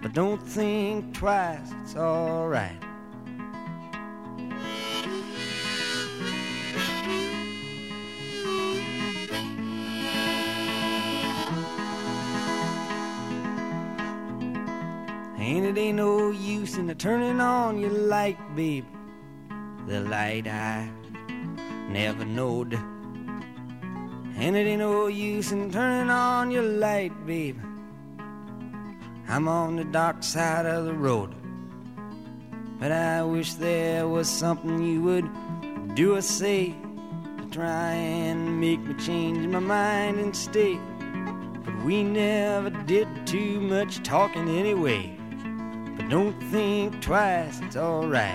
[0.01, 2.88] But don't think twice, it's alright.
[15.49, 18.85] And it ain't no use in turning on your light, babe.
[19.87, 20.91] the light I
[21.89, 22.75] never knowed.
[22.75, 27.59] And it ain't no use in turning on your light, babe.
[29.27, 31.35] I'm on the dark side of the road.
[32.79, 35.31] But I wish there was something you would
[35.95, 36.75] do or say
[37.39, 40.79] to try and make me change my mind and stay.
[41.65, 45.18] But we never did too much talking anyway.
[46.09, 48.33] Don't think twice, it's alright.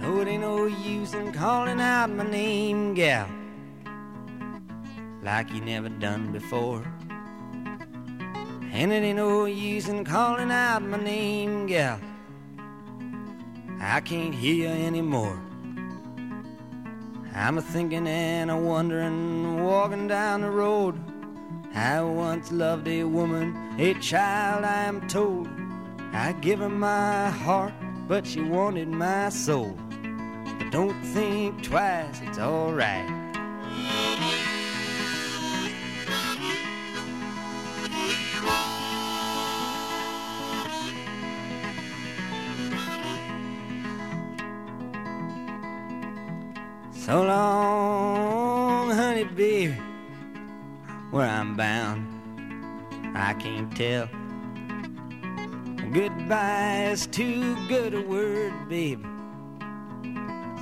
[0.00, 3.28] So it ain't no use in calling out my name, gal,
[5.22, 6.86] like you never done before.
[8.72, 12.00] And it ain't no use in calling out my name, gal.
[13.78, 15.38] I can't hear you anymore.
[17.36, 20.94] I'm a thinking and a wondering, walking down the road.
[21.74, 25.48] I once loved a woman, a child, I am told.
[26.12, 27.74] I give her my heart,
[28.06, 29.76] but she wanted my soul.
[30.58, 33.23] But don't think twice, it's alright.
[47.04, 49.74] So long, honey, baby,
[51.10, 52.06] where I'm bound,
[53.14, 54.08] I can't tell.
[55.92, 59.04] Goodbye is too good a word, baby.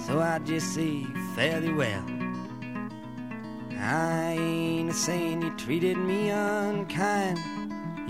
[0.04, 1.04] So I just say
[1.36, 2.04] fairly well.
[3.78, 7.38] I ain't a saying you treated me unkind.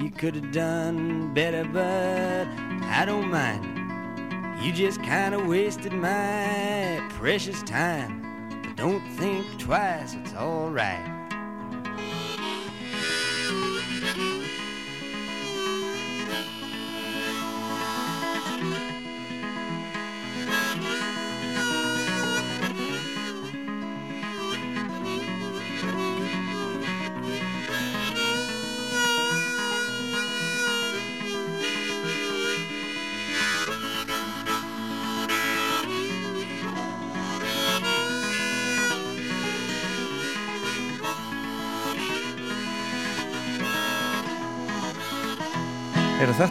[0.01, 2.49] You could have done better, but
[2.89, 4.65] I don't mind.
[4.65, 8.22] You just kind of wasted my precious time.
[8.83, 11.12] Don't think twice, it's alright.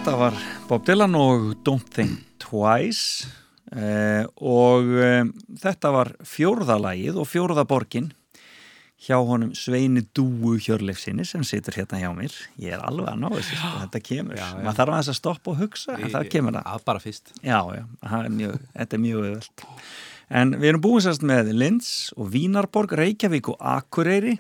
[0.02, 3.28] Þetta var Bob Dylan og Don't Think Twice
[3.70, 5.28] eh, og eh,
[5.62, 8.08] þetta var fjórðalagið og fjórðaborgin
[9.06, 13.28] hjá honum Sveini Dúu Hjörleifsinni sem situr hérna hjá mér ég er alveg að ná
[13.36, 14.58] þessu, sko, þetta kemur Já, já.
[14.64, 17.60] maður þarf aðeins að stoppa og hugsa en það kemur það að bara fyrst Já,
[17.78, 19.66] já, það er mjög, þetta er mjög öðvöld.
[20.42, 24.38] En við erum búin sérst með Linz og Vínarborg, Reykjavík og Akureyri.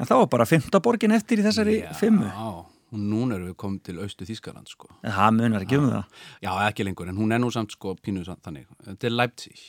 [0.00, 2.30] En þá var bara fymta borgin eftir í þessari Já, fimmu.
[2.92, 4.90] Og núna erum við komið til austu Þískaland sko.
[5.02, 6.04] En það munar ekki um það.
[6.44, 9.64] já, ekki lengur, en hún er nú samt sko pínuð samt þannig, þetta er Leipzig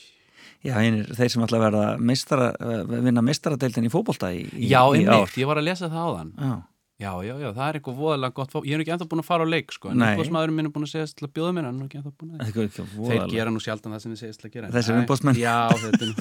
[0.64, 4.80] Já, einir, þeir sem að verða meistara, eh, vinna meistaradeildin í fótbolta í, í, já,
[4.92, 5.24] í ár.
[5.24, 8.34] einmitt, ég var að lesa það áðan Já, já, já, já, það er eitthvað voðalega
[8.36, 10.68] gott fó- ég er ekki ennþá búin að fara á leik sko, en umbóðsmaðurinn minn
[10.68, 13.08] er búin að segja til að bjóða mér hann er ekki ennþá búin að það
[13.10, 15.40] þeir gera nú sjaldan það sem þið segist til að gera en- Þessir Nei, umboðsmenn.
[15.42, 16.14] já, þetta er nú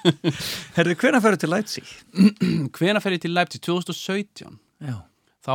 [0.76, 1.92] Herðu, hvenær ferðu til Leipzig?
[2.80, 4.96] hvena fer ég til Leipzig 2017 Já.
[5.44, 5.52] Þá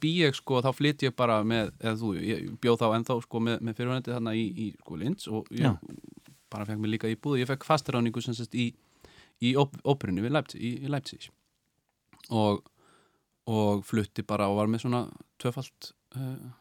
[0.00, 3.40] bý ég sko, þá flytt ég bara með, eða þú, ég bjóð þá ennþá sko
[3.40, 5.76] með, með fyrirvændi þarna í, í sko Linz og ég Já.
[6.52, 8.70] bara fekk mér líka í búð, ég fekk fastaráningu sem sagt í,
[9.40, 11.30] í op óperunni við Leipzig, í, í Leipzig
[12.30, 12.60] og,
[13.48, 15.06] og flutti bara og var með svona
[15.40, 16.52] tvöfalt uh,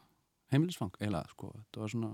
[0.53, 2.13] heimilisfang eiginlega sko, þetta var svona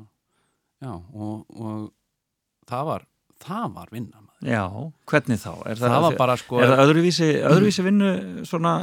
[0.82, 3.08] já, og, og það var
[3.43, 4.69] það var vinna maður Já,
[5.09, 5.51] hvernig þá?
[5.65, 8.09] Er það, var bara sko Er það öðruvísi, öðruvísi vinnu
[8.45, 8.73] svona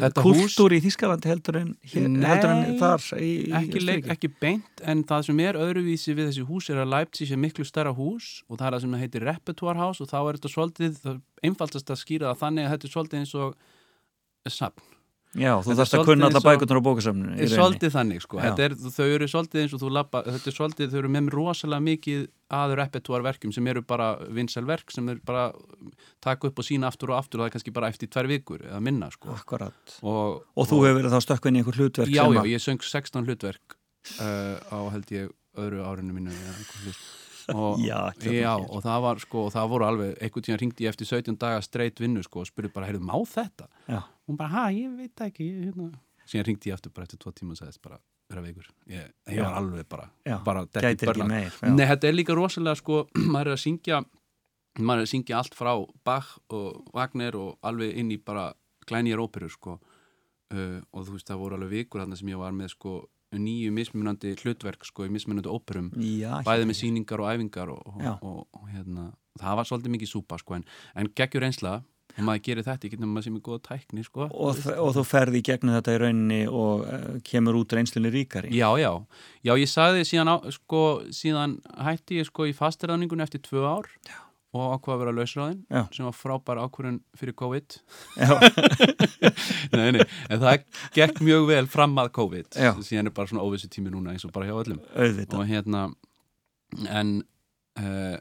[0.00, 4.06] Þetta kultúr í Þískalandi heldur en, hér, Nei, heldur en þar í, í ekki, leik,
[4.06, 4.14] Austurríki?
[4.14, 7.68] ekki beint en það sem er öðruvísi við þessi hús er að Leipzig er miklu
[7.68, 10.96] stærra hús og það er það sem heitir repertoire house og þá er þetta svolítið,
[11.04, 14.88] það einfaldast að skýra það þannig að þetta er svolítið eins og safn,
[15.34, 18.66] Já, þú Þetta þarfst að kunna alla bækurnar á bókasöfninu er svolítið þannig sko, þetta
[18.68, 21.84] er, þau eru svolítið eins og þú labba, þetta er svolítið, þau eru með rosalega
[21.88, 22.20] mikið
[22.54, 25.48] að repertoire verkjum sem eru bara vinsæl verk sem eru bara
[26.22, 28.62] taka upp og sína aftur og aftur og það er kannski bara eftir tvær vikur
[28.68, 29.34] eða minna sko.
[29.34, 29.96] Akkurat.
[30.02, 33.26] Og, Og þú hefur verið þá stökkvinn í einhver hlutverk Já, já, ég söng 16
[33.26, 33.78] hlutverk
[34.20, 36.54] uh, á held ég öðru árinu mínu eða
[37.54, 40.94] og, Já, já, og það var sko, og það voru alveg einhvern tíðan ringdi ég
[40.94, 43.68] eftir 17 daga straight vinnu sko og spurði bara, heyrðu, má þetta?
[43.90, 44.00] Já.
[44.28, 45.90] Hún bara, ha, ég veit ekki hérna.
[46.24, 47.98] síðan ringdi ég aftur bara eftir tvo tíma og sagðist bara,
[48.32, 48.68] vera veikur.
[48.88, 51.56] Ég, ég var alveg bara, Já, bara gætir ekki meir.
[51.68, 53.02] Nei, þetta er líka rosalega sko,
[53.34, 54.04] maður er að syngja
[54.80, 55.72] maður er að syngja allt frá
[56.06, 58.48] Bach og Wagner og alveg inn í bara
[58.88, 59.78] glænýjar óperur sko.
[60.54, 62.96] Uh, og þú veist það voru alveg vikur þarna sem ég var með sko
[63.34, 65.90] nýju mismunandi hlutverk sko í mismunandi óperum.
[65.98, 69.08] Já, bæði með síningar og æfingar og, og, og, og hérna,
[69.40, 71.80] það var svolítið mikið súpa sko en, en geggjur einsla
[72.14, 74.26] og maður gerir þetta ekki nema maður sem er góða tækni sko.
[74.30, 78.52] Og, og þú ferði í gegnum þetta í rauninni og uh, kemur út reynslunni ríkari.
[78.54, 78.90] Já, já,
[79.46, 80.82] já, ég sagði síðan, á, sko,
[81.14, 81.56] síðan
[81.86, 84.16] hætti ég sko í fastiræðningunni eftir tvö ár já.
[84.54, 85.82] og ákvað að vera lausráðin Já.
[85.96, 87.78] sem var frábær ákvörðun fyrir COVID.
[89.74, 90.60] Nei, nei, en það
[90.94, 92.52] gekk mjög vel fram að COVID.
[92.86, 94.78] Síðan er bara svona óvissu tími núna eins og bara hjá öllum.
[94.94, 95.40] Auðvitað.
[95.40, 95.88] Og hérna
[96.90, 97.16] en
[97.80, 98.16] uh,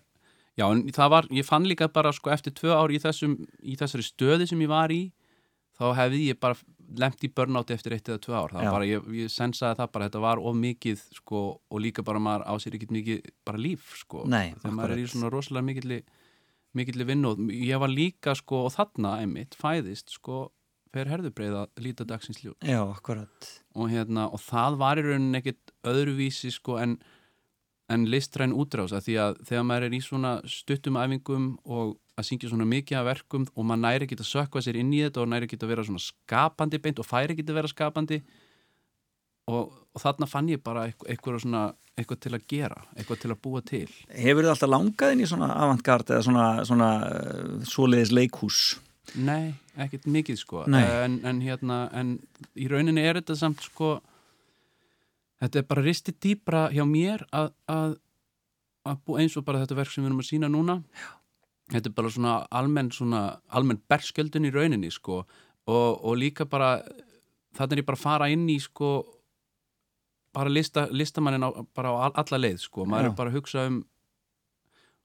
[0.59, 3.77] já, en það var, ég fann líka bara sko eftir tvö ár í, þessum, í
[3.79, 5.03] þessari stöði sem ég var í
[5.79, 6.57] þá hefði ég bara
[6.99, 9.93] lemt í börnáti eftir eitt eða tvö ár, það var bara, ég, ég sensaði það
[9.95, 13.61] bara, þetta var of mikið sko og líka bara maður á sér ekkert mikið bara
[13.61, 16.03] líf sko, Nei, þegar maður er í svona rosalega mikilli
[16.73, 20.47] mikilli vinnu og ég var líka sko og þarna einmitt fæðist sko
[20.93, 23.49] fer herðubreið að líta dagsins ljó Já, akkurat.
[23.73, 26.99] Og, hérna, og það var í rauninni ekkit öðruvísi sko, en,
[27.93, 32.51] en listræn útrása því að þegar maður er í svona stuttum æfingum og að syngja
[32.51, 35.29] svona mikið af verkum og maður næri ekki að sökva sér inn í þetta og
[35.31, 38.19] næri ekki að vera svona skapandi beint og færi ekki að vera skapandi
[39.49, 41.65] og, og þarna fann ég bara eitthvað, svona,
[41.97, 43.87] eitthvað til að gera, eitthvað til að búa til.
[44.13, 48.61] Hefur þið alltaf langað inn í svona avantgard eða svona, svona uh, svoleiðis leikhús?
[49.19, 50.63] Nei, ekkert mikið sko.
[50.69, 52.15] En, en hérna, en
[52.55, 53.97] í rauninni er þetta samt sko
[55.43, 57.95] þetta er bara risti dýbra hjá mér að, að,
[58.89, 60.77] að eins og bara þetta verk sem við erum að sína núna.
[61.71, 63.21] Þetta er bara svona almenn svona,
[63.55, 65.21] almenn berskjöldun í rauninni sko.
[65.67, 66.77] Og, og líka bara
[67.55, 68.89] þannig er ég bara að fara inn í sko
[70.33, 73.09] bara lista, listamannin á, bara á all- alla leið sko, maður Já.
[73.11, 73.75] er bara að hugsa um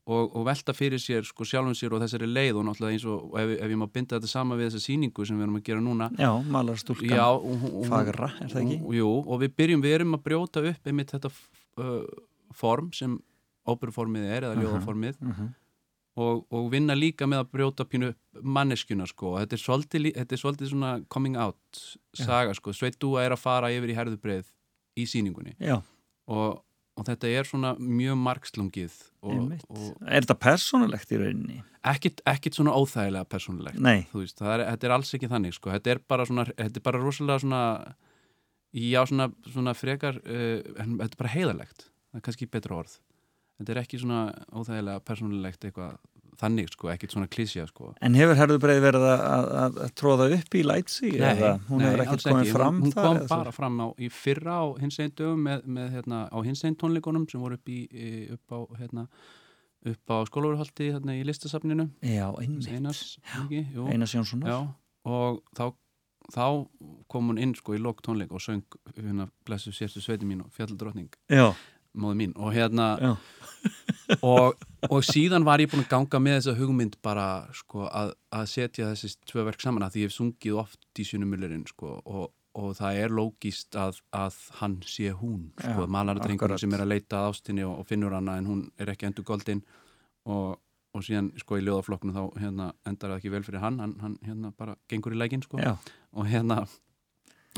[0.09, 3.27] og, og velta fyrir sér sko sjálfum sér og þessari leið og náttúrulega eins og,
[3.29, 5.65] og ef, ef ég má binda þetta sama við þessa sýningu sem við erum að
[5.69, 6.09] gera núna.
[6.17, 8.79] Já, malar stúlkan Já, og, hún- og, hún- fagra, er það ekki?
[8.89, 11.31] og, jú, og við byrjum, við erum að brjóta upp einmitt þetta
[11.85, 12.05] uh,
[12.57, 13.19] form sem
[13.69, 15.49] óperuformið er eða ljóðaformið Mhm.
[16.19, 20.33] og, og vinna líka með að brjóta pínu manneskjuna sko, þetta er svolítið, lí- þetta
[20.35, 21.83] er svolítið svona coming out
[22.17, 24.49] saga sko, Sveit Dúa er að fara yfir í herðubreið
[24.99, 25.53] í sýningunni.
[25.61, 25.77] Já,
[26.27, 26.63] og,
[26.99, 29.65] og þetta er svona mjög margslungið og, einmitt.
[29.71, 31.61] og Er þetta persónulegt í rauninni?
[31.89, 33.29] ekkit, ekkit svona óþægilega
[34.11, 35.73] þú veist, það er, þetta er alls ekki þannig sko.
[35.77, 37.63] þetta er bara svona, þetta er bara rosalega svona
[38.75, 42.99] já, svona, svona frekar uh, en þetta er bara heiðalegt það er kannski betra orð.
[43.59, 44.21] Þetta er ekki svona
[44.55, 45.97] óþægilega persónulegt eitthvað
[46.39, 47.93] þannig, sko, ekkit svona klísja sko.
[48.05, 51.11] en hefur herðubreið verið að, að, að, tróða upp í lætsi?
[51.17, 53.29] eða hún hefur alls ekkert komið fram hún, hún kom svo?
[53.33, 56.79] bara fram á, í fyrra á hins einn dögum með, með hérna, á hins einn
[56.79, 57.81] tónleikunum sem voru upp, í,
[58.37, 59.07] upp á hérna,
[59.93, 62.71] upp á skólaverhaldi hérna, í listasafninu Já, einmitt.
[63.91, 64.71] Einars Jónssonar
[65.09, 65.73] og þá,
[66.35, 66.47] þá
[67.11, 70.53] kom hún inn sko í lok tónleik og söng hérna blessu sérstu sveiti mín og
[70.55, 71.51] fjallaldrótning Já,
[72.03, 72.89] móði mín og hérna
[74.23, 78.51] og, og síðan var ég búin að ganga með þessa hugmynd bara sko að, að
[78.53, 82.31] setja þessi tvö verk saman að því ég hef sungið oft í sjönumiljurinn sko og,
[82.59, 87.23] og það er lógist að, að hann sé hún sko, malaradrengur sem er að leita
[87.23, 89.63] að ástinni og, og finnur hana en hún er ekki endur goldin
[90.29, 90.59] og,
[90.95, 94.19] og síðan sko í ljóðaflokknu þá hérna endar það ekki vel fyrir hann hann, hann
[94.27, 95.61] hérna bara gengur í lækin sko.
[96.17, 96.63] Og hérna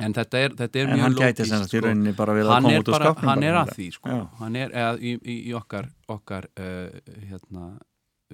[0.06, 2.36] en þetta er, þetta er En mjög hann gæti lógist sem sagt í rauninni bara
[2.36, 4.14] við að hann koma er, út úr bara, skápnum hann er að því sko.
[4.14, 4.22] Já.
[4.40, 7.66] hann er, eða í, í, í okkar, okkar uh, hérna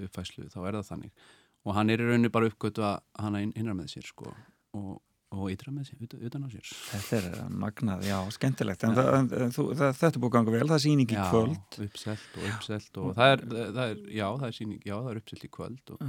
[0.07, 1.27] uppfæslu, þá er það þannig.
[1.67, 4.31] Og hann er í rauninni bara uppgötu að hann er innra með sér sko,
[4.79, 4.93] og,
[5.35, 6.71] og ytra með sér, utan, utan á sér.
[6.93, 8.87] Þetta er magnað, já, skemmtilegt.
[8.87, 11.11] En það, en, en, þú, það, þetta er búið að ganga vel, það er sýning
[11.17, 11.81] í kvöld.
[11.89, 15.23] uppselt og uppselt og það er, það er, já, það er síning, já, það er
[15.25, 16.07] uppselt í kvöld og,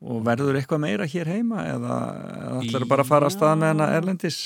[0.00, 1.98] og verður eitthvað meira hér heima eða
[2.38, 4.38] eða ætlarðu bara að fara að stað með hana Erlendis?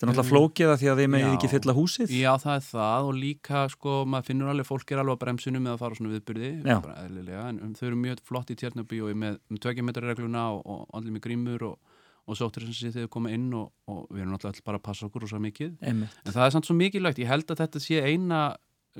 [0.00, 1.32] Þetta er náttúrulega flókið að því að þið megið Já.
[1.36, 2.12] ekki fylla húsið.
[2.16, 5.66] Já, það er það og líka sko, maður finnur alveg, fólk er alveg á bremsunum
[5.66, 8.56] með að fara á svona viðbyrði, bara eðlilega en um, þau eru mjög flott í
[8.62, 11.76] tjarnabíói með, með tveikjumetrarregluna og, og allir með grímur og,
[12.24, 15.04] og sóttir sem sé þegar koma inn og, og við erum náttúrulega bara að passa
[15.10, 15.76] okkur og svo mikið.
[15.84, 16.16] Einmitt.
[16.24, 18.40] en það er samt svo mikilvægt, ég held að þetta sé eina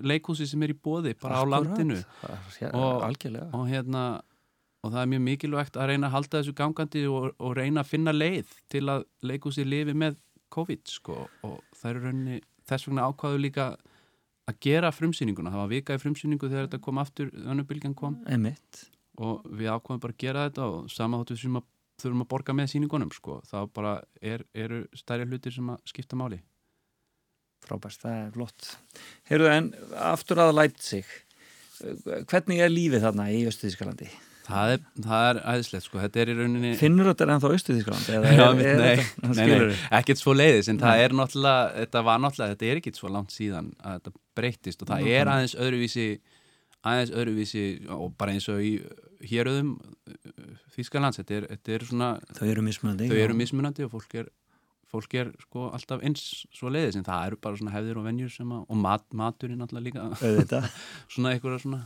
[0.04, 1.64] leikhúsi sem er í bóði bara á Akkúrat.
[1.64, 2.02] landinu.
[2.60, 4.04] Það Og- og hérna
[4.80, 7.90] og það er mjög mikilvægt að reyna að halda þessu gangandi og, og reyna að
[7.90, 10.18] finna leið til að leikhúsi lifi með
[10.50, 11.16] COVID sko
[11.46, 12.38] og það er í rauninni
[12.70, 13.66] þess vegna ákvaðu líka
[14.50, 18.86] að gera frumsýninguna, það var vika í frumsýningu þegar þetta kom aftur, önnubylgjan kom Einmitt.
[19.20, 21.68] og við ákvaðum bara að gera þetta og sama þáttu sem að
[22.00, 23.92] þurfum að borga með sýningunum sko, það bara
[24.24, 26.40] er, eru stærri hlutir sem að skipta máli
[27.60, 28.68] Frábært, það er flott.
[29.28, 29.66] Heyrðu, en
[30.00, 31.10] aftur að Leipzig,
[32.30, 34.08] hvernig er lífið þarna í Östuðískalandi?
[34.50, 37.52] Það er, það er æðislegt sko, þetta er í rauninni Finnur þetta ennþá
[38.58, 38.96] mitt, nei,
[39.36, 43.00] nei, nei, ekkert svo leiðis en það er náttúrulega, þetta var náttúrulega þetta er ekkert
[43.00, 46.08] svo langt síðan að þetta breyttist og það er aðeins öðruvísi
[46.80, 48.74] aðeins öðruvísi og bara eins og í
[49.30, 49.74] héröðum
[50.74, 53.10] Þýskalands, þetta þetta er svona Þau eru mismunandi.
[53.10, 54.30] þau eru mismunandi og fólk er
[54.90, 56.24] fólk er sko alltaf eins
[56.56, 59.62] svo leiðis en það eru bara svona hefðir og venjur sem að, og mat, maturinn
[59.62, 60.08] alltaf líka.
[61.12, 61.82] Svona einhverja svona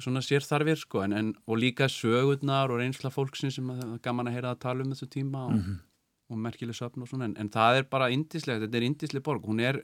[0.00, 4.32] svona sérþarfir sko en, en, og líka sögurnar og reynsla fólksins sem að, gaman að
[4.38, 5.78] heyra að tala um þessu tíma og, Mhm.
[6.30, 9.42] og merkileg söfn og svona en, en það er bara indislegt, þetta er indisleg borg
[9.44, 9.80] hún er,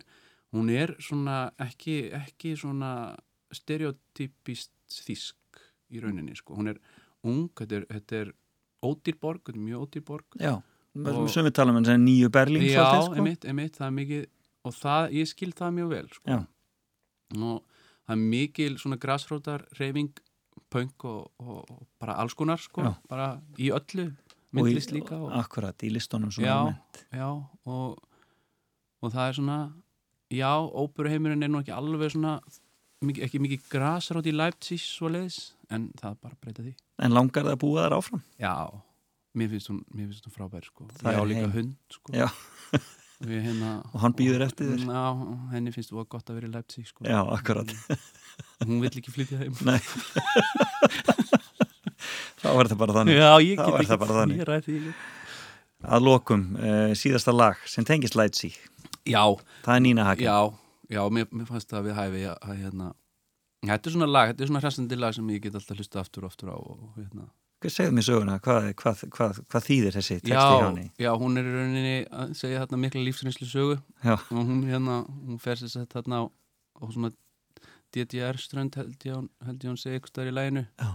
[0.54, 3.16] hún er svona ekki, ekki svona
[3.52, 5.60] stereotypist þísk
[5.92, 6.78] í rauninni sko, hún er
[7.26, 8.32] ung þetta er, þetta er
[8.86, 10.54] ódýr borg, þetta er mjög ódýr borg Já.
[10.96, 13.14] Og- Sem við talum um þessi nýju Berlín Já, svolítið, sko.
[13.20, 14.26] emitt, emitt, það er mikið
[14.64, 16.30] og það, ég skil það mjög vel sko.
[16.30, 16.46] Já.
[17.42, 17.62] og
[18.06, 20.12] það er mikil svona grassrótar reyfing
[20.72, 24.08] punk og, og, og bara alls konar sko, bara í öllu
[24.56, 27.00] Og í- myndlist líka og, Akkurat, í listunum svona já, almennt.
[27.12, 27.26] já
[27.66, 27.98] og,
[29.02, 29.58] og það er svona
[30.32, 32.38] já, óperuheimurinn er nú ekki alveg svona
[33.04, 36.72] mikið, ekki mikið grassrót í Leipzig svo leiðis, en það bara breyta því
[37.04, 38.22] En langar það að búa þar áfram?
[38.40, 38.54] Já,
[39.36, 40.86] mér finnst hún, mér finnst hún frábær sko.
[40.96, 42.14] Það er líka hund sko.
[42.16, 42.30] Já.
[43.24, 44.82] Hérna, Og hann býður eftir þér?
[44.92, 45.04] Já,
[45.54, 47.06] henni finnst þú að gott að vera í Leipzig sko.
[47.08, 47.70] Já, akkurat.
[48.66, 49.78] Hún vill ekki flytja heim Nei.
[52.36, 53.16] Þá er þetta bara þannig.
[53.16, 54.92] Já, ég get ekki það bara þannig.
[55.86, 58.54] Að lokum, uh, síðasta lag sem tengist Leipzig.
[59.06, 59.22] Já,
[59.64, 60.26] Það er Nína Hagen.
[60.26, 60.38] já,
[60.90, 62.92] já, mér, mér fannst það við hæfi að hérna
[63.66, 66.26] Þetta er svona lag, þetta er svona hressandi lag sem ég get alltaf hlusta aftur
[66.26, 67.24] og aftur á og, hérna.
[67.72, 68.38] Segðu mér söguna?
[68.44, 70.84] Hvað, hvað, hvað, hvað þýðir þessi texti hjá já, henni?
[71.02, 74.14] já, hún er í rauninni að segja þarna mikla lífsreynslu sögu Já.
[74.16, 74.96] og hún hérna,
[75.26, 77.10] hún fer sér sett þarna á, á svona
[77.94, 80.90] DDR strönd held ég, hún- held ég hún segi eitthvað í læginu Já.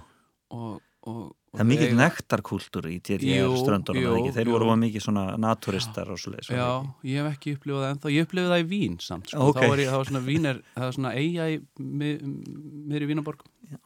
[0.51, 4.27] og, og, og Það er þeir- nektarkúltúr í TDR Jú, ströndunum?
[4.35, 6.51] Þeir voru mikið svona naturistar og svo leiðis.
[6.53, 6.67] Já,
[7.03, 9.57] ég hef ekki upplifað það ennþá, ég upplifað það í Vín samt, sko, Ok.
[9.59, 12.19] þá var ég, það var svona Vín er, það var svona eiga í mi-
[12.91, 13.41] miðri Vínaborg,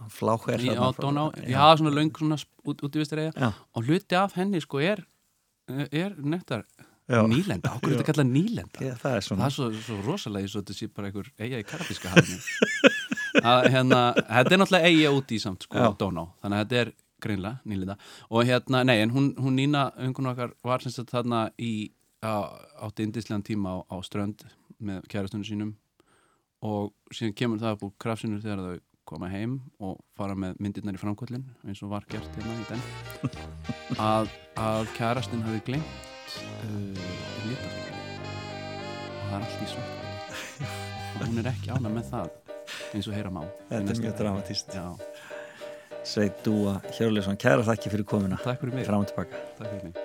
[0.09, 3.53] Fláh er í, á þarna frá- Dóná, já, svona löng svona sp- út, útivistar eiga
[3.73, 5.05] og hluti af henni, sko, er,
[5.91, 6.65] er nektar
[7.07, 7.21] Já.
[7.29, 8.79] nýlenda, okkur er þetta kallað nýlenda?
[8.81, 11.65] Já, það er það er svo, svo rosalega svo þetta sé bara einhver eiga í
[11.69, 12.39] karabíska hafinu
[13.45, 15.91] að hérna, þetta er náttúrulega eiga út í samt sko.
[16.01, 16.91] Dóná, þannig að þetta er
[17.23, 17.97] greinlega nýlinda
[18.29, 21.91] og hérna, nei, en hún, hún Nína ungun okkar var sem sagt þarna í
[22.25, 24.45] átti indislegan tíma á, á strönd
[24.79, 25.73] með kærastunum sínum.
[26.65, 30.97] Og síðan kemur það upp úr krafsinu þegar þau koma heim og fara með myndirnar
[30.97, 32.85] í framkvöldin eins og var gert hérna í den
[34.01, 37.03] að, að kærastin hafi glemt uh,
[37.45, 40.01] lítafíl og það er allt í svart.
[41.15, 42.33] Og hún er ekki ána með það
[42.95, 43.43] eins og heyra má.
[43.69, 44.73] Þetta er mjög dramatíst.
[44.75, 44.83] Já,
[46.05, 48.37] Sveit Dúa Hjörleifsson, kæra þakki fyrir komuna.
[48.43, 49.39] takk fyrir mig Fram og tilbaka.
[49.57, 49.95] Takk fyrir mig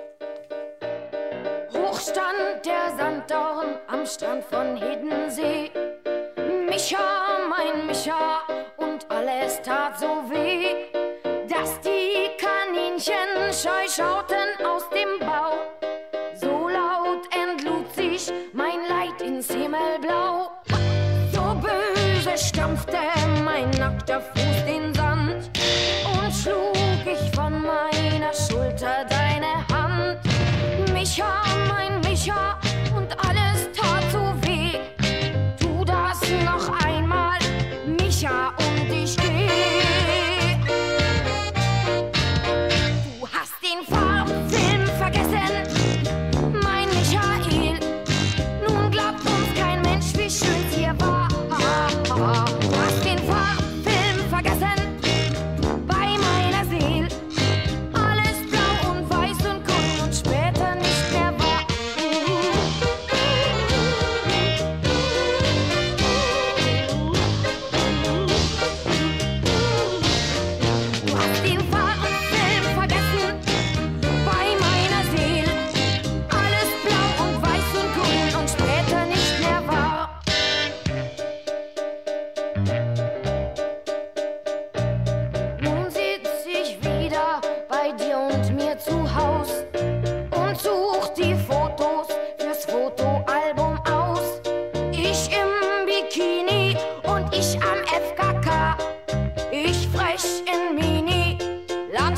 [1.75, 5.71] Hoch stand der Sanddorn am Strand von Hiddensee.
[6.69, 7.07] Micha,
[7.51, 8.41] mein Micha,
[8.79, 10.89] und alles tat so weh,
[11.49, 15.53] dass die Kaninchen scheu schauten aus dem Bau.
[16.35, 20.51] So laut entlud sich mein Leid ins Himmelblau.
[21.33, 22.99] So böse stampfte
[23.45, 24.50] mein nackter Fuß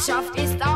[0.09, 0.72] Landschaft ist auch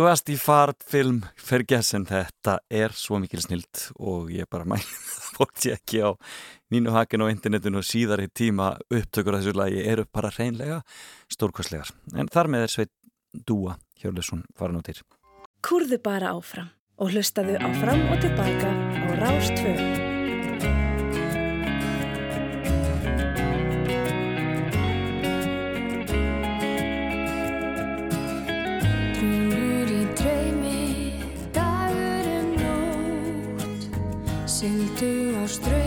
[0.00, 5.26] Þú varst í fartfilm Ferguson, þetta er svo mikil snilt og ég bara mæli það
[5.36, 6.16] fólk sé ekki á
[6.72, 10.80] Nínu Hagen á internetinu og síðar í tíma upptökur af þessu lagi eru bara reynlega
[11.28, 11.92] stórkostlegar.
[12.16, 12.94] En þar með er sveit
[13.44, 15.02] Dúa Hjörlusson farin á til.
[15.60, 20.09] Kúrðu bara áfram og hlustaðu á fram og tilbaka á Rástvö.
[35.50, 35.79] Sildu á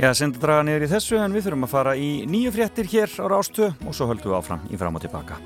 [0.00, 3.12] Já, senda draga niður í þessu en við þurfum að fara í nýju fréttir hér
[3.20, 5.36] á Rástvö og svo höldum við áfram í fram og tilbaka.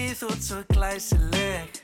[0.00, 1.78] Baby þú ert svo glæsileg.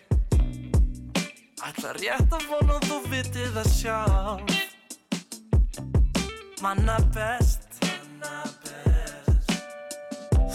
[1.67, 4.55] Ætla rétt að vona að þú vitið það sjálf.
[6.65, 7.77] Manna best.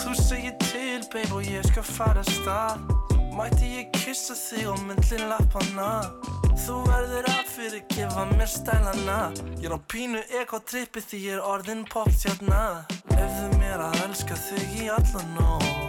[0.01, 2.82] Þú segir til, babe, og ég skal fara af stað.
[3.38, 5.91] Mætti ég kissa þig á myndlin lappana?
[6.66, 9.20] Þú verður að fyrirgefa mér stælana.
[9.62, 14.78] Ég er á pínu ekotrippi því ég er orðin popstjarna Lefðu mér að elska þig
[14.82, 15.80] í allan nóg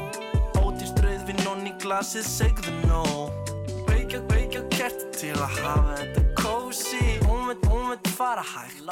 [1.51, 3.51] Og ný glasið segðu nóg
[3.87, 7.01] Kveikja, kveikja kerti til að hafa þetta kósi.
[7.27, 8.83] Hún veit, hún veit fara hægt.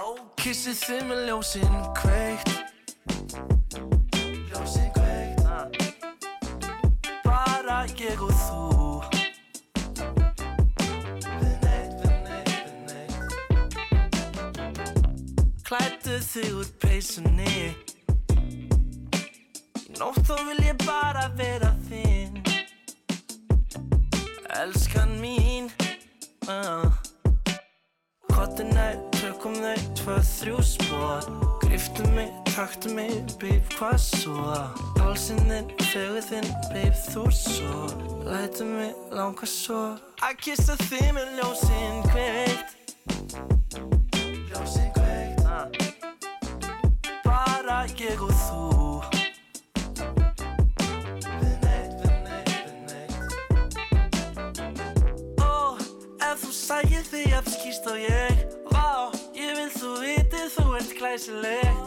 [0.40, 2.51] Kissið þið með ljósin kveikt.
[4.51, 5.42] Ljósin kveikt.
[7.24, 8.61] Bara ég og þú.
[15.70, 17.74] Klættu þig úr peysunni.
[19.80, 22.19] Í nótt þá vil ég bara vera þinn
[24.61, 25.70] Elskan mín.
[26.48, 26.92] Uh.
[28.28, 31.28] Kottu nær, tökum þau tvö, þrjú spór
[31.62, 34.56] Griftu mig, taktu mig, babe, hvað svo?
[34.98, 37.86] Hálsinn þinn, fegur þinn, babe, þú svo.
[38.28, 39.80] Lætu mig langa svo.
[40.20, 42.80] Að kissa þig með ljósinn kveikt Ljósinn
[57.41, 58.41] að skýst á ég.
[58.70, 61.80] Vá, ég vil þú viti þú ert glæsileg.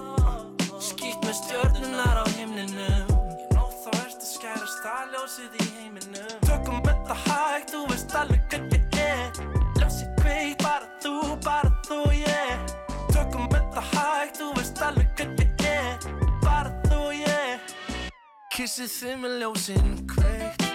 [0.84, 3.12] Skýtt með stjörnunar á himninum.
[3.38, 6.34] Ég nótt þá ert að skæra staðljósið í heiminum.
[6.47, 9.39] Tökum þetta hægt, þú veist alveg hvað ég er.
[9.80, 12.68] Ljósið kveikt, bara þú, bara þú, yeah.
[13.14, 16.12] Tökum þetta hægt, þú veist alveg hvað ég er.
[16.43, 17.74] Bara þú, yeah.
[18.54, 20.72] Kissið þið með ljósin kveikt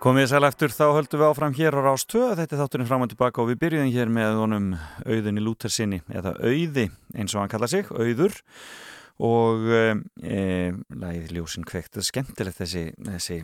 [0.00, 3.02] Komið sæl eftir, þá höldum við áfram hér á Rás 2, þetta er þátturinn fram
[3.04, 4.68] og tilbaka og við byrjuðum hér með honum
[5.04, 8.38] auðunni Lúter sinni, eða auði eins og hann kalla sig, auður.
[9.20, 10.38] Og e,
[11.02, 13.36] lagið Ljósin kveikt, það er skemmtilegt þessi, þessi,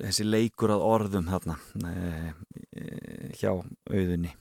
[0.00, 2.34] þessi leikur að orðum þarna e,
[3.38, 4.34] hjá auðunni.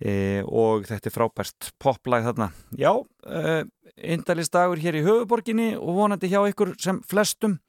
[0.00, 0.16] E,
[0.48, 2.48] og þetta er frábært poplag þarna.
[2.80, 2.94] Já,
[3.28, 3.54] e,
[4.16, 7.60] indalistagur hér í höfuborginni og vonandi hjá ykkur sem flestum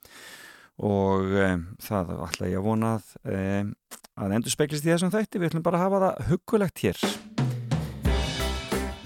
[0.84, 3.71] og um, það ætla ég að vona um,
[4.19, 5.39] að endur speklist í þessum þætti.
[5.39, 7.05] Við ætlum bara að hafa það huggulegt hér.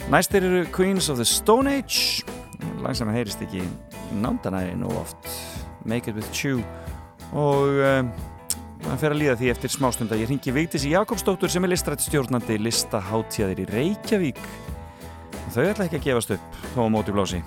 [0.10, 2.26] Næstir eru Queens of the Stone Age.
[2.82, 3.62] Langsam að heyrist ekki
[4.18, 5.30] nándanæri nú oft.
[5.86, 6.64] Make It With Chew
[7.30, 8.10] og um,
[8.82, 12.58] það fer að líða því eftir smástund að ég ringi Vigdísi Jakobsdóttur sem er listrættstjórnandi
[12.64, 14.42] listaháttíðir í Reykjavík.
[15.46, 17.44] Og þau ætla ekki að gefast upp þó á móti blási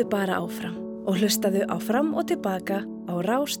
[0.00, 3.60] Hafðu bara áfram og hlustaðu á fram og tilbaka á Rás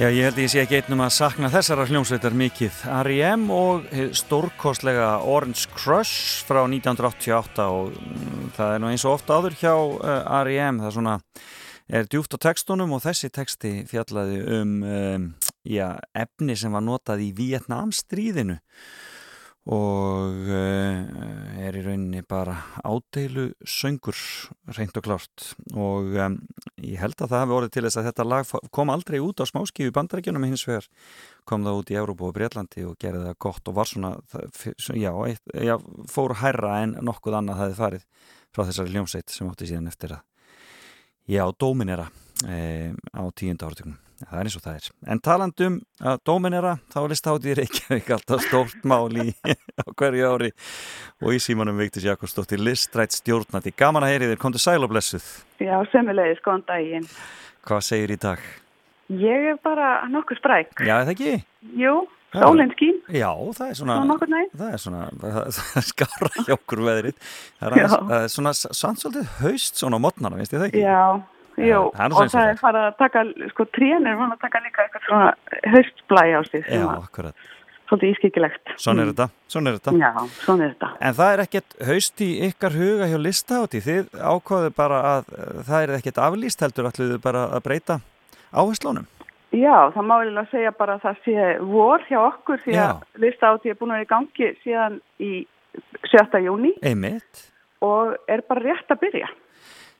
[0.00, 2.76] Já, ég held að ég sé ekki einnum að sakna þessara hljómsveitar mikið.
[3.02, 3.42] R.E.M.
[3.52, 9.36] og hið stórkostlega Orange Crush frá 1988 og mm, það er nú eins og ofta
[9.36, 10.80] áður hjá uh, R.E.M.
[10.80, 11.18] Það er svona,
[12.00, 15.28] er djúft á textunum og þessi texti fjallaði um, um
[15.68, 18.56] já, efni sem var notað í Vietnamstríðinu
[19.68, 24.16] og uh, er í rauninni bara ádeilu söngur
[24.72, 25.50] reynd og klárt.
[25.76, 26.38] Og um,
[26.80, 29.50] ég held að það hefði orðið til þess að þetta lag kom aldrei út á
[29.50, 30.88] smáskífu bandarækjunum hins vegar.
[31.44, 34.66] Kom það út í Európa og Breitlandi og gerði það gott og var svona það,
[34.96, 35.12] já,
[35.68, 35.76] já,
[36.08, 38.10] fór hærra en nokkuð annað hefði farið
[38.50, 40.24] frá þessari hljómsveit sem átti síðan eftir að
[41.30, 42.08] já, dóminera
[42.48, 43.98] e, á tíunda áratugnum
[44.28, 44.88] það er eins og það er.
[45.14, 45.76] En talandum
[46.12, 49.26] að dóminera, þá er listáttið Reykjavík alltaf stórt mál í
[49.80, 50.50] á hverju ári
[51.22, 53.72] og í símanum Vigdís Jakobsdóttir listrætt stjórnandi.
[53.76, 55.26] Gaman að heyri þér, komdu sæl og blessuð.
[55.62, 57.08] Já, sömulegis, góðan daginn.
[57.68, 58.46] Hvað segir í dag?
[59.10, 60.72] Ég er bara nokkuð spræk.
[60.86, 61.32] Já, er það ekki?
[61.80, 61.94] Jú,
[62.30, 62.44] Já.
[62.44, 63.00] sólinn skín.
[63.10, 63.96] Já, það er svona,
[64.54, 65.40] það er svona, það,
[65.80, 67.18] er skára hjá okkur veðrið.
[67.58, 70.84] Það er, svona, samt svolítið haust svona á mótnana, veist ég það ekki?
[70.86, 71.02] Já,
[71.68, 74.84] jú, það er og það er farið að taka, sko, trénir var að taka líka
[74.84, 75.30] eitthvað svona
[75.74, 77.46] haustblæ á sig Já, að akkurat.
[77.90, 78.72] svolítið ískikilegt.
[78.78, 79.94] Svona er þetta, svona er þetta.
[79.98, 80.10] Já,
[80.44, 80.90] svona er þetta.
[81.00, 83.80] En það er ekkert haust í ykkar huga hjá listahátti.
[83.86, 87.98] Þið ákvaðu bara að uh, það er ekkert aflýst heldur ætluðu bara að breyta
[88.54, 89.08] áherslónum.
[89.50, 93.72] Já, það má eiginlega segja bara að það sé vor hjá okkur því að listahátti
[93.72, 95.30] er búin að vera í gangi síðan í
[96.06, 96.38] 7.
[96.44, 97.48] júni Einmitt.
[97.82, 99.26] og er bara rétt að byrja.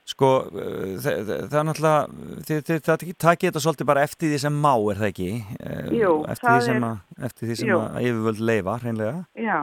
[0.05, 1.99] Sko, uh, þa- þa- það er náttúrulega,
[2.47, 5.27] þið, þið, það takið þetta svolítið bara eftir því sem má, er það ekki?
[5.61, 6.97] Eh, Jú, eftir það er- að,
[7.29, 7.77] eftir því sem Jú.
[7.77, 9.25] að yfirvöld leifa, hreinlega.
[9.37, 9.59] Já,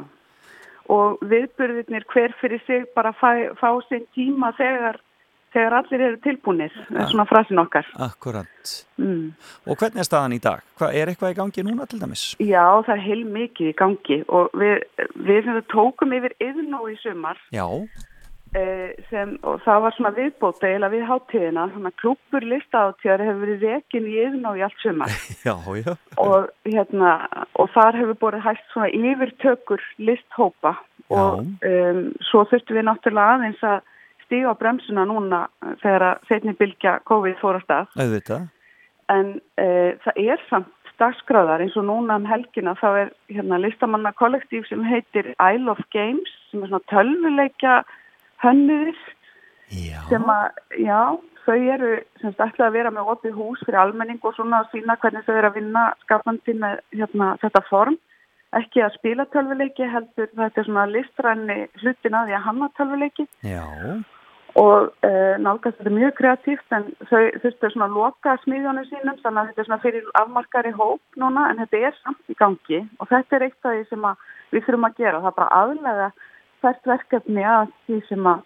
[0.88, 5.00] og viðburðirnir hver fyrir sig bara fá, fá sinn tíma þegar,
[5.52, 7.86] þegar allir eru tilbúinir, það er svona frasin okkar.
[7.98, 8.84] Akkurat.
[8.96, 9.32] Mm.
[9.66, 10.62] Og hvernig er staðan í dag?
[10.78, 12.36] Hva, er eitthvað í gangi núna til dæmis?
[12.38, 14.84] Já, það er heil mikið í gangi og við,
[15.16, 18.06] við tókum yfir yðnó í sumar Já, eh,
[19.10, 24.08] sem, og það var svona viðbóta eiginlega við hátíðina, svona klúpur listahátíðar hefur verið rekin
[24.08, 25.12] í yðnó í allt sumar.
[25.46, 25.94] Já, já.
[26.22, 27.12] og, hérna,
[27.60, 30.74] og þar hefur borið hægt svona yfirtökur listhópa.
[31.08, 33.78] Og um, svo þurftum við náttúrulega aðeins að
[34.26, 35.44] stíga á bremsuna núna
[35.80, 37.68] þegar að setni bylgja COVID fór að
[39.08, 42.74] en uh, það er samt dagskráðar eins og núna um helgina.
[42.78, 47.76] Þá er hérna listamanna kollektív sem heitir Isle of Games sem er svona tölvuleikja
[48.42, 48.98] hönnuðir
[50.08, 51.00] sem að, já,
[51.44, 54.74] þau eru sem sagt ætla að vera með opið hús fyrir almenning og svona að
[54.74, 57.98] sína hvernig þau eru að vinna skapandi með hérna, þetta form.
[58.56, 63.28] Ekki að spila tölvuleiki heldur þetta er svona listræni hlutin að því að hanna tölvuleiki.
[63.44, 63.66] Já.
[64.58, 69.18] og uh, nálgast þetta er mjög kreatíft en þau þurftu svona að loka smiðjónu sínum
[69.20, 72.80] þannig að þetta er svona fyrir afmarkari hóp núna en þetta er samt í gangi
[72.98, 74.24] og þetta er eitt af því sem að
[74.56, 75.20] við þurfum að gera.
[75.20, 76.08] Það er bara aðlega
[76.62, 78.44] hvert verkefni að því sem að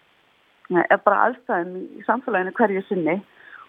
[0.73, 3.19] eh, er bara aðstæðum í samfélaginu hverju sinni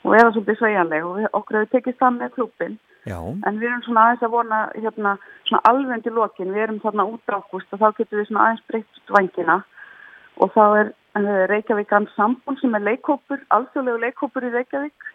[0.04, 3.18] og vera svolítið sveigjanleg og við, okkur hefur tekist það með klúpin Já.
[3.20, 5.14] en við erum svona aðeins að vona hérna,
[5.48, 8.68] svona alveg til lokin, við erum þarna út ágúst og þá getum við svona aðeins
[8.70, 9.62] breytt vangina
[10.42, 15.10] og þá er Reykjavík Grand Sambun sem er leikhópur, alþjóðlegu leikhópur í Reykjavík.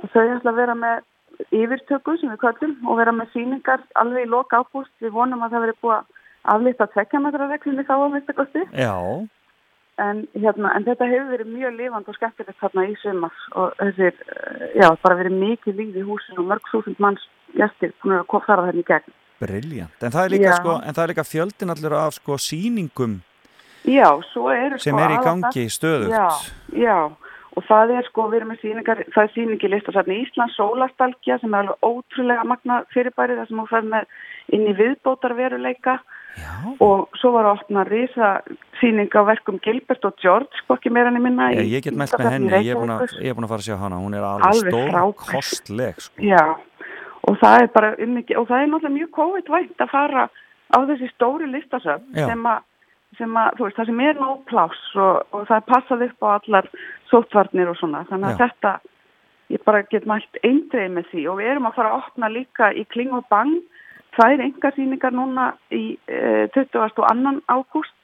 [0.00, 4.28] Og þau ætla að vera með yfirtöku sem við kvöldum og vera með síningar alveg
[4.28, 8.36] í lok ágúst, við vonum að það veri búið að aflita tvekkjametrarreglunni þá að minnsta
[8.36, 8.96] kosti Já.
[10.00, 14.20] en, hérna, en þetta hefur verið mjög lifand og skemmtilegt þarna í sumar og þessir,
[14.36, 17.26] eh, já, bara verið mikið líf í húsinu og mörg þúsund manns
[17.56, 19.16] gestir búin að fara þarna í gegn.
[19.40, 20.02] Briljant.
[20.04, 23.20] En það er líka, sko, það er líka fjöldin allir af sko sýningum
[23.88, 26.12] Já, eru sem sko er í gangi stöðugt.
[26.12, 26.28] Já,
[26.76, 26.98] já,
[27.56, 31.54] og það er sko, við erum með sýningar, það er sýningi listasafni Íslands, Sólastalgja sem
[31.54, 34.12] er alveg ótrúlega magna fyrirbæri þar sem hún fær með
[34.56, 35.96] inn í viðbótarveruleika
[36.36, 36.52] já.
[36.78, 38.30] og svo var að opna risa
[38.80, 41.50] sýning á verkum Gilbert og George, ekki meira enn minna.
[41.56, 43.68] Ég, ég get mælt með henni, ég er búin að, er búin að fara að
[43.68, 46.24] sjá hana, hún er alveg, Alveg stór kostleg, sko.
[46.24, 46.44] Já,
[47.28, 50.28] og það er bara um mikið, og það er náttúrulega mjög COVID-vænt að fara
[50.70, 52.26] á þessi stóri listasöfn Já.
[52.30, 52.62] sem að,
[53.18, 56.26] sem að, þú veist, það sem er nóg pláss og, og það er passað upp
[56.26, 56.70] á allar
[57.10, 58.40] sóttvarnir og svona, þannig að Já.
[58.44, 58.74] þetta,
[59.50, 62.70] ég bara get mælt eindreið með því og við erum að fara að opna líka
[62.72, 63.58] í Kling og Bang,
[64.16, 67.42] það er enga sýningar núna í uh, 22.
[67.50, 67.94] ágúst.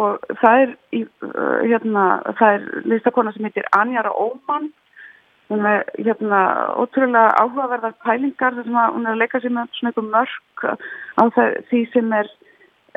[0.00, 2.06] Og það er, í, uh, hérna,
[2.38, 4.70] það er listakona sem heitir Anjara Óman.
[5.52, 6.40] Hún er hérna
[6.80, 10.64] ótrúlega áhugaverðar pælingar sem að hún er að leika sér með svona einhver mörk
[11.20, 12.30] á það, því sem er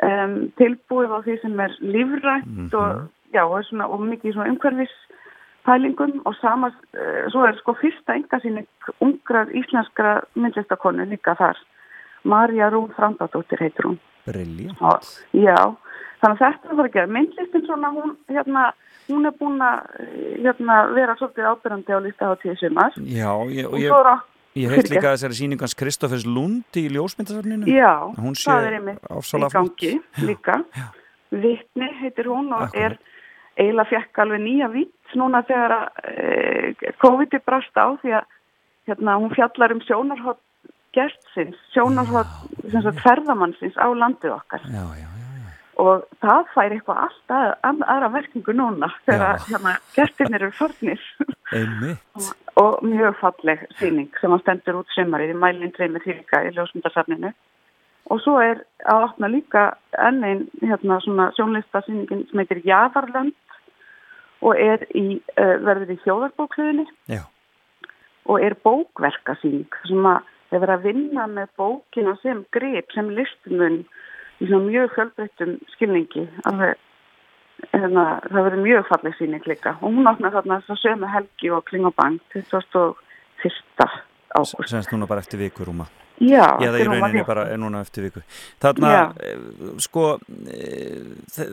[0.08, 3.04] um, tilbúið og því sem er lífrætt og,
[3.36, 4.96] já, og, svona, og mikið svona umhverfis
[5.68, 8.66] pælingum og sama, uh, svo er sko fyrsta engasýning
[9.04, 11.60] ungrar íslenskra myndlistakonu líka þar
[12.24, 14.80] Marja Rún Frandadóttir heitir hún briljant.
[14.84, 15.56] Og, já,
[16.22, 17.12] þannig að þetta að fara að gera.
[17.16, 18.64] Myndlistin svona, hún, hérna,
[19.08, 20.06] hún er búin að
[20.44, 22.98] hérna, vera svolítið ábyrjandi á listaháttíði sumar.
[22.98, 23.92] Já, ég, og ég,
[24.58, 24.96] ég heilt Fyrirgefðu.
[24.96, 27.68] líka þessari sýningans Kristoffers Lund í ljósmyndasafninu.
[27.72, 29.92] Já, það er einmitt í gangi
[30.24, 30.62] líka.
[31.28, 32.96] Vittni heitir hún og er
[33.58, 38.28] eiginlega fekk alveg nýja vitt núna þegar að e, COVID-i brast á því að
[38.88, 40.40] hérna, hún fjallar um sjónarhótt
[40.96, 42.32] gestsins, sjónarhótt
[42.70, 44.64] sem sagt, ferðamannsins á landið okkar.
[44.72, 45.08] Já, já,
[45.78, 51.04] og það fær eitthvað allt að, að, aðra verkingu núna þegar hérna, gestirnir eru farnir
[51.54, 52.30] Einmitt.
[52.62, 57.30] og mjög falleg síning sem að stendur út sömarið í mælinn dreymir þýrika í ljósmyndarsafninu
[58.08, 59.64] og svo er að opna líka
[60.00, 60.98] enn einn hérna,
[61.36, 63.36] sjónlistasýningin sem heitir Jaðarlönd
[64.42, 67.22] og er í, uh, verður í þjóðarbókliðinni Já.
[68.26, 73.82] og er bókverkasýning sem að þeir vera að vinna með bókina sem grip, sem listmun
[74.38, 76.26] í svona mjög fjölbreyttum skilningi.
[76.48, 76.76] Alveg
[77.72, 81.54] hérna, það verður mjög falleg síning líka og hún opnar þarna þess að sömu helgi
[81.54, 82.94] og klingabang 21.
[84.34, 84.70] ágúst.
[84.70, 85.72] Semst núna bara eftir vikur
[86.20, 88.22] Já, þegar hún var rauninni bara er núna eftir viku.
[88.60, 89.02] Þarna, Já.
[89.22, 89.36] eh,
[89.78, 90.04] sko,
[90.50, 91.48] eh, þe-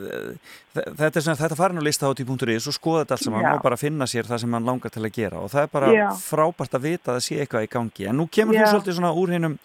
[0.75, 3.53] þe- þetta er sem þetta farin á listahátti.is og skoða þetta allt saman Já.
[3.55, 5.91] og bara finna sér það sem hann langar til að gera og það er bara
[5.93, 6.07] Já.
[6.17, 8.07] frábært að vita að það sé eitthvað í gangi.
[8.09, 8.65] En nú kemur Já.
[8.65, 9.57] þú svolítið svona úr hinnum,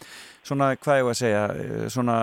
[0.44, 2.16] svona, hvað ég var að segja, eh, svona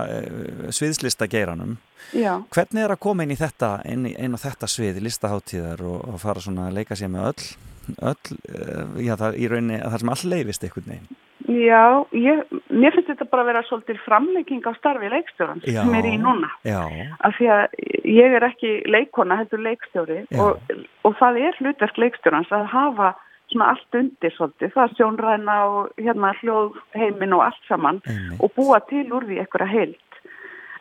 [0.74, 1.78] sviðslista geiranum.
[2.14, 2.38] Já.
[2.54, 6.14] Hvernig er að koma inn í þetta, inn, í, inn á þetta svið, listaháttíðar og,
[6.14, 7.56] og fara svona að leika sér með öll,
[8.02, 11.24] öll, uh, já það í rauninni, það sem all leifist einhvern veginn.
[11.48, 12.42] Já, ég,
[12.76, 15.80] mér finnst þetta bara að vera svolítið framlegging á starfi leikstjórans Já.
[15.80, 16.50] sem er í núna.
[16.68, 16.82] Já,
[17.24, 20.42] Af því að ég er ekki leikona, heldur leikstjóri Já.
[20.44, 20.74] og,
[21.08, 23.14] og það er hlutverk leikstjórans að hafa
[23.48, 28.42] svona allt undir svolítið, það er sjónræna og hérna hljóðheimin og allt saman einmitt.
[28.44, 30.07] og búa til úr því einhverja heilt.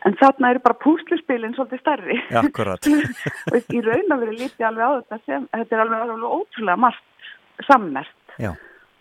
[0.07, 2.17] En þarna eru bara púsluspilin svolítið stærri.
[2.31, 2.87] Ja, akkurat.
[3.51, 6.83] og í raun að vera lítið alveg á þetta sem, þetta er alveg, alveg ótrúlega
[6.85, 7.31] margt
[7.65, 8.53] sammert Já.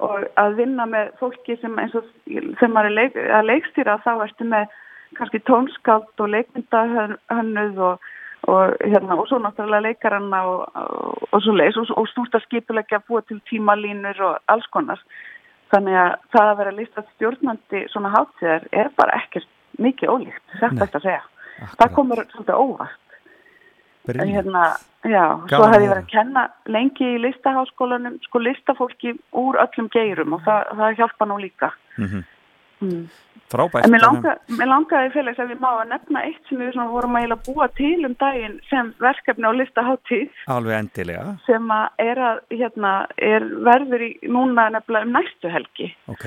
[0.03, 2.09] og að vinna með fólki sem eins og
[2.61, 4.75] sem maður er leik, að leikstýra þá ertu með
[5.17, 8.07] kannski tónskáld og leikmyndahönnuð og,
[8.49, 13.23] og, hérna, og svo náttúrulega leikaranna og, og, og svo leis og, stúrta skipulegja búa
[13.29, 15.03] til tímalínur og alls konar
[15.73, 19.51] þannig að það að vera listað stjórnandi svona hátíðar er bara ekkert
[19.83, 20.71] mikið ólíkt, Nei.
[20.83, 21.25] er að segja
[21.81, 23.03] það komur svolítið óvart
[24.07, 24.63] hérna,
[25.03, 29.89] já, Gaman svo hefði ég verið að kenna lengi í listaháskólanum, sko listafólki úr öllum
[29.91, 31.73] geirum og það, það hjálpa nú líka.
[31.99, 32.25] Mm
[32.81, 33.09] Mm.
[33.49, 33.85] Frábært.
[33.87, 37.15] En mér, langa, mér langaði félags að við má að nefna eitt sem við vorum
[37.17, 42.41] að búa til um daginn sem verkefni á listaháttíð Alveg endilega, sem að er að,
[42.51, 42.93] hérna,
[43.23, 46.27] er verður í núna nefnilega um næstu helgi ok.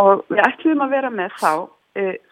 [0.00, 1.52] og við ætlum að vera með þá,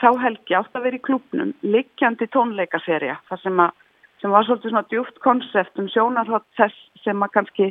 [0.01, 3.74] þá helgi átt að vera í klubnum liggjandi tónleikaserja þar sem, að,
[4.20, 7.69] sem var svolítið svona djúft konsept um sjónarhótt þess sem að kannski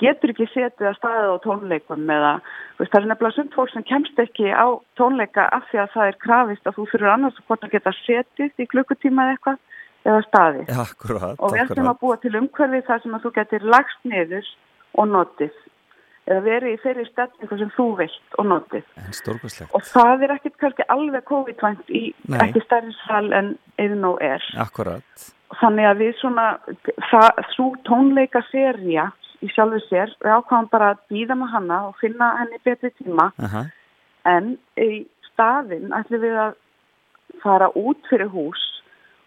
[0.00, 2.30] getur ekki setið að staðið á tónleikum eða
[2.78, 4.66] veist, það er nefnilega sumt fólk sem kemst ekki á
[4.96, 8.64] tónleika af því að það er krafist að þú fyrir annars hvort að geta setið
[8.64, 9.58] í klukkutíma eða eitthvað
[10.00, 10.70] eða staðið.
[10.80, 14.48] Akkurat, og við ætlum að búa til umhverfi þar sem að þú getur lagst niður
[14.96, 15.58] og notið
[16.28, 18.84] eða verið í þeirri stellingu sem þú vilt og notið
[19.72, 22.38] og það er ekkert kannski alveg COVID-vænt í Nei.
[22.44, 25.26] ekki stærri sal en eðin og er Akkurat.
[25.60, 26.46] þannig að við svona
[27.10, 29.10] það, svo tónleika seria
[29.40, 33.30] í sjálfu sér, við ákváðum bara að býða með hana og finna henni betri tíma
[33.40, 33.64] Aha.
[34.28, 36.58] en í staðinn ætlum við að
[37.40, 38.60] fara út fyrir hús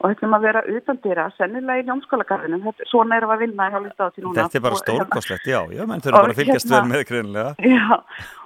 [0.04, 3.68] og ætlum að vera utan dýra, sennilega í ljómskólagarðinum, Þetta- svona erum við að vinna
[3.72, 4.36] hjá listátti núna.
[4.36, 6.92] Þetta er bara Og stórkostlegt, já, já, menn þurfum Og bara að fylgjast hérna- vel
[6.92, 7.56] með greinilega.
[7.64, 8.04] Já,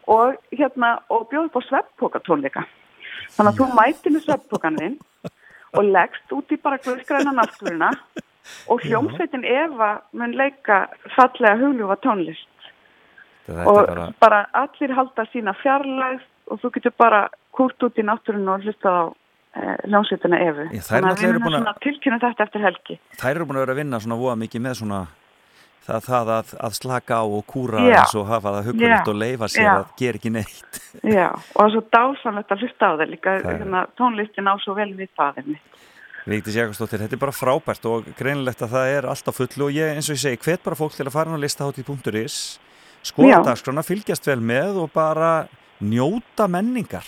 [0.08, 2.66] og hérna, og bjóð upp á svepppokatónleika.
[3.34, 4.98] Þannig að þú mætir með svepppokaninn
[5.74, 7.90] og leggst út í bara guðskræna náttúruna
[8.70, 12.48] og hljómsveitin Eva mun leika fallega hugljúfa tónlist.
[13.48, 16.22] Þetta og bara, bara allir halda sína fjarlægð
[16.52, 19.04] og þú getur bara kúrt út í náttúrunu og hlusta á
[19.56, 20.66] eh, hljómsveitina Evu.
[20.74, 23.00] Já, þær Þannig að náttúrulega að- tilkynna þetta eftir helgi.
[23.22, 25.00] þær eru búin að vera að vinna svona voða mikið með svona
[25.88, 27.96] það, það að, að slaka á og kúra Já.
[28.02, 29.00] eins og hafa það Já.
[29.08, 29.74] og leifa sér Já.
[29.78, 30.82] að gera ekki neitt.
[31.18, 34.48] Já, og það er svo dásamlegt að hlusta á það líka, Það er- hérna, tónlistin
[34.52, 35.74] á svo vel við það einmitt.
[36.28, 39.94] Vigdís Jakobsdóttir, þetta er bara frábært og greinilegt að það er alltaf fullu og ég
[39.96, 42.60] eins og ég segi, hvet bara fólk til að fara á listahátti.is
[43.08, 43.44] skoða Já.
[43.48, 45.48] dagskrána, fylgjast vel með og bara
[45.80, 47.06] njóta menningar.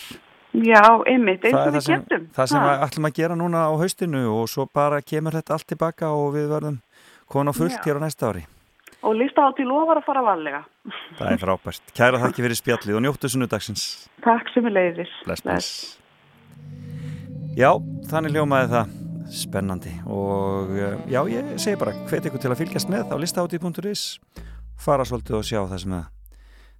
[0.50, 2.24] Já, einmitt, eins og við sem, getum.
[2.34, 5.68] það sem við ætlum að gera núna á haustinu og svo bara kemur þetta allt
[5.70, 6.80] tilbaka og við verðum
[7.30, 7.84] konu fullt Já.
[7.86, 8.42] hér á næsta ári.
[9.06, 10.64] Og lista á til lofar að fara varlega.
[11.16, 11.94] Það er frábært.
[11.96, 13.86] Kæra þakki fyrir spjallið og njóttu sunnudagsins.
[14.26, 15.14] Takk sem er leiðis.
[15.24, 15.70] Bless, bless.
[17.56, 17.70] Já,
[18.10, 18.96] þannig hljómaði það
[19.30, 24.04] spennandi og eh, já, ég segi bara hvet ykkur til að fylgjast með á listahátíð.is
[24.80, 26.08] fara svolítið og sjá það sem að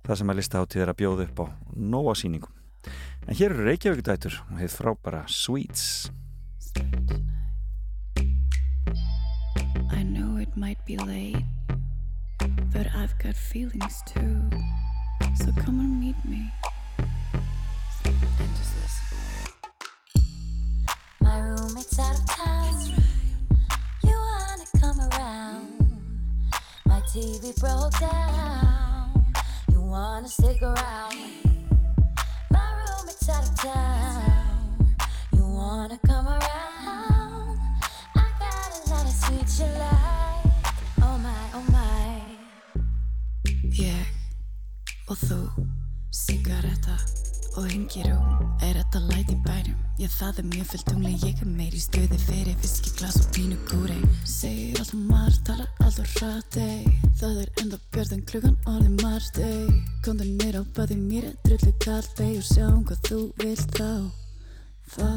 [0.06, 2.59] það sem að listahátíð er að bjóða upp á nóga sýningum.
[3.26, 6.10] En hér eru Reykjavík dætur og hefur frábæra Sweets.
[9.92, 11.44] I know it might be late,
[12.72, 14.50] but I've got feelings too.
[15.36, 16.50] So come and meet me.
[18.04, 19.06] And just listen.
[21.20, 22.74] My roommate's out of town.
[24.02, 25.92] You wanna come around?
[26.86, 29.24] My TV broke down.
[29.72, 31.59] You wanna stick around?
[35.32, 37.60] You wanna come around?
[38.16, 39.68] I got a lot of sweet.
[41.00, 42.22] Oh my, oh my.
[43.70, 44.06] Ég
[45.06, 45.40] og þú,
[46.10, 47.19] sigaretta
[47.56, 49.76] og hengir um Er þetta læt í bænum?
[50.00, 53.30] Já það er mjög fullt tungli Ég er meir í stuði fyrir viski, glas og
[53.34, 53.96] pínu kúri
[54.28, 56.84] Segir allt og margt, talar allt og hratt ey.
[57.20, 59.66] Það er enda björn klukkan orðið margt ey.
[60.04, 63.90] Komdu nýr á baði mér er drullu kallt ey, Og sjáum hvað þú vilt þá
[64.90, 65.08] Þá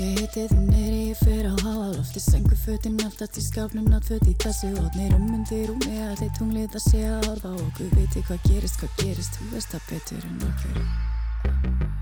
[0.00, 4.24] Ég heiti þið neyri, ég fer á háa lofti Sengu fötin aftast í skápnum Náttföt
[4.30, 7.96] í þessu hotnir um undir og með allir tunglið að sé að horfa á okkur
[8.00, 11.11] Viti hvað gerist, hvað gerist, þú veist það betur en okkur
[11.44, 12.01] Thank you.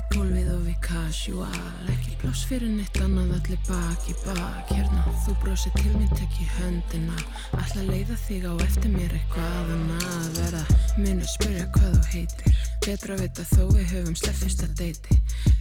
[0.00, 4.70] Tróði gólfið og við casual Ekki pláss fyrir neitt annað allir bak í bak.
[4.70, 7.16] Hérna, þú brosir til mér, tek í höndina.
[7.58, 10.06] Ætla að leiða þig á eftir mér eitthvað annað.
[10.14, 10.62] Að vera
[10.96, 12.62] Munu spyrja hvað þú heitir.
[12.86, 15.18] Betra að vita þó við höfum slepp fyrsta deiti.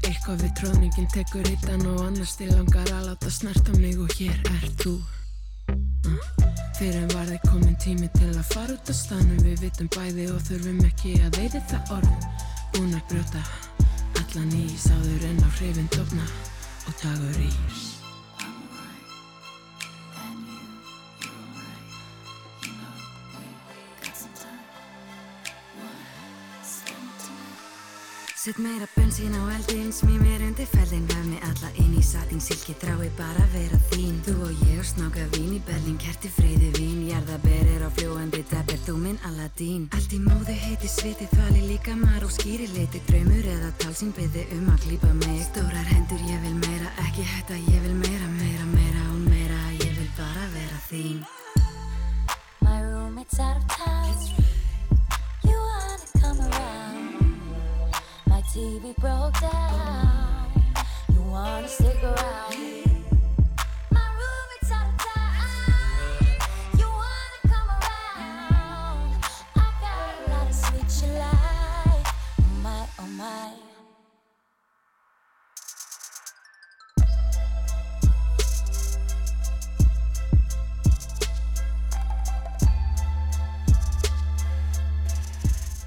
[0.07, 4.39] Eitthvað við tróðningin tekur hittan og annars til langar að láta snerta mig og hér
[4.53, 4.95] er þú.
[6.07, 6.21] Uh.
[6.77, 10.29] Fyrir en var þið komin tími til að fara út á stanum Við vitum bæði
[10.31, 12.31] og þurfum ekki að veiti það orð.
[12.77, 13.43] Búin að brjóta
[14.29, 16.25] allan ís áður en á hrifin dofna
[16.85, 17.98] og dagur ís
[28.39, 32.39] Sett meira bensín á eldin, smí mér undir feldin Vef mig alla inn í satin,
[32.39, 34.15] silki drái bara vera þín.
[34.23, 38.79] Þú og ég og snáka vín í berlin, kerti freyði vín Jarðaberir á fljóandi deppir,
[38.87, 43.43] þú minn Aladín Allt í móðu heiti sviti, þvali líka mar og skýri liti Draumur
[43.43, 45.43] eða talsín byði um að klípa mig.
[45.49, 48.38] Stórar hendur, ég vil meira, ekki hætta, ég vil meira, meira,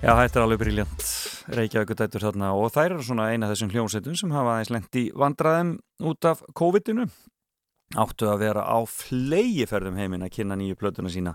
[0.02, 3.72] Já, þetta er alveg briljant Reykjavík dættur þarna og þær eru svona eina af þessum
[3.72, 5.76] hljómsveitum sem hafa aðeins lent í vandraðum
[6.12, 7.08] út af COVID-inu.
[7.98, 11.34] Áttu að vera á flegi ferðum heiminn að kynna nýju plötuna sína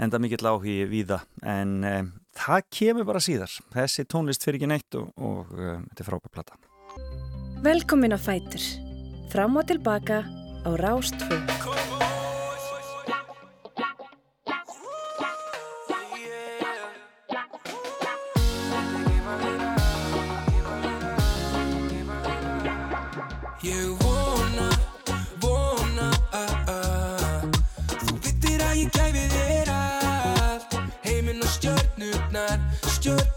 [0.00, 1.20] enda mikill áhugi víða.
[1.44, 3.52] En um, það kemur bara síðar.
[3.74, 6.58] Þessi tónlist fyrir ekki neitt og, og um, þetta er frábær plata.
[7.62, 8.64] Velkomin á Fætur.
[9.32, 10.22] Fram og tilbaka
[10.66, 12.21] á Rástfjö.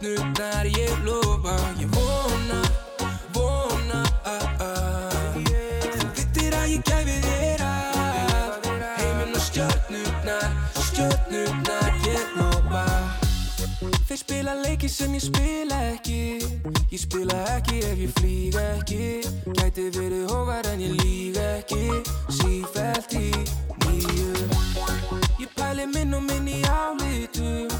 [0.06, 2.61] Stjörnurnar Ég lofa, ég vona,
[3.34, 5.40] vona að, að
[5.95, 8.68] Þú vittir að ég gæfi þér allt
[8.99, 10.53] Heiminn og stjörnurnar,
[10.91, 12.86] stjörnurnar Ég lofa.
[14.06, 16.22] Þeir spila leiki sem ég spila ekki.
[16.91, 19.06] Ég spila ekki ef ég flýg ekki.
[19.57, 22.02] Gæti verið hóvar en ég líg ekki.
[22.30, 23.32] Sífælt í
[23.88, 24.49] nýju
[25.41, 27.73] Ég pæli minn og minn í álitum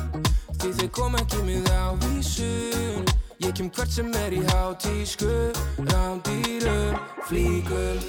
[0.65, 3.03] Því þeir kom ekki með ávísun.
[3.43, 5.29] Ég kem hvert sem er í hátísku.
[5.91, 6.95] Rándýrum,
[7.27, 7.99] flíkum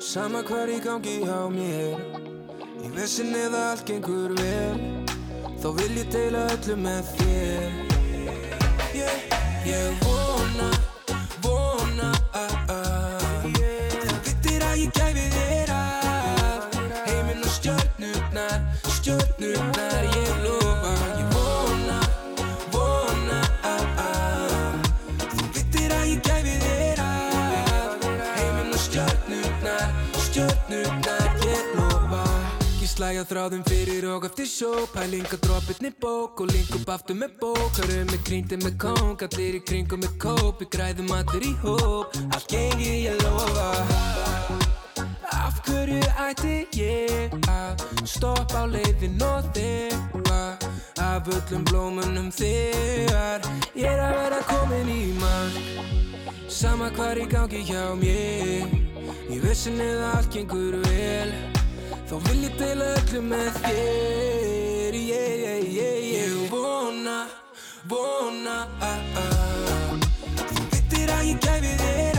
[0.00, 2.00] Sama hvar í gangi á mér.
[2.80, 4.80] Í vessin eða allt gengur vel.
[5.60, 7.68] Þá vil ég deila öllu með þér.
[8.96, 9.20] Yeah.
[9.68, 10.72] Ég vona,
[11.44, 12.55] vona að
[33.26, 37.78] þráðum fyrir og eftir sjó Pælinga droppitni bók og link upp aftur með bók.
[37.80, 40.60] Hörum með gríndi með kóng, allir í kringum með kóp.
[40.60, 43.70] Við græðum allir í hóp, allt gengi ég lofa.
[45.32, 50.40] Af hverju ætti ég að stoppa á leiðin og þefa?
[51.02, 55.60] Af öllum blómunum þegar ég er að vera komin í mark.
[56.46, 58.70] Sama hvar í gangi hjá mér.
[59.26, 61.55] Í vissinni það allt gengur vel
[62.06, 66.36] Þá vil ég deila öllu með þér yeah, yeah, yeah, yeah.
[66.52, 67.16] Vona,
[67.90, 69.96] vona ah, ah.
[70.38, 72.15] Þú veitir að ég gæfi þér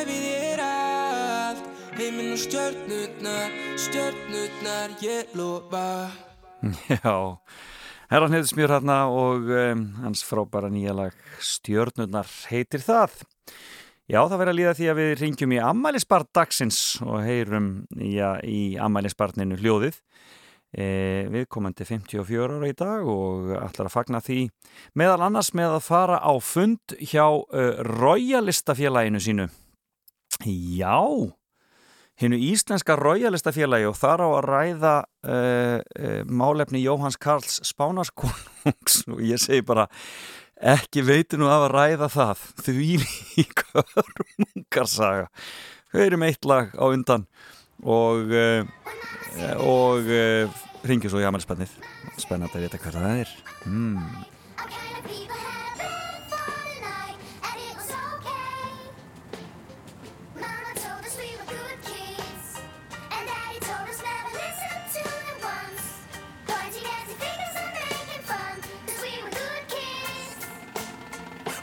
[0.00, 1.64] gæfi þér allt
[1.98, 6.08] Heiminn og stjörnurnar, stjörnurnar Ég lofa
[6.88, 7.36] Já,
[8.08, 13.12] herran heitir Smjör hérna og um, hans frábæra nýja lag Stjörnurnar heitir það.
[14.08, 18.40] Já, það verður að líða því að við ringjum í ammælisbarn dagsins og heyrum já,
[18.42, 20.00] í ammælisbarninu hljóðið.
[20.70, 20.84] E,
[21.30, 24.44] við komum til 54 ára í dag og ætlar að fagna því
[24.98, 29.50] meðal annars með að fara á fund hjá uh, Royalistafélaginu sínu.
[30.46, 31.00] Já,
[32.20, 39.20] hinnu íslenska Royalistafélagi og þar á að ræða uh, uh, málefni Jóhanns Karls Spánarkonungs og
[39.20, 39.88] ég segi bara
[40.56, 42.46] ekki veitu nú af að ræða það.
[42.64, 42.88] Því
[43.36, 45.28] líka hörmungarsaga
[45.92, 47.28] höfum eitt lag á undan
[47.84, 48.64] og uh,
[49.60, 50.08] og
[50.88, 51.72] ringjum svo í amalispennið
[52.20, 53.34] spennandi að vita hvað það er.
[53.68, 55.49] Mm.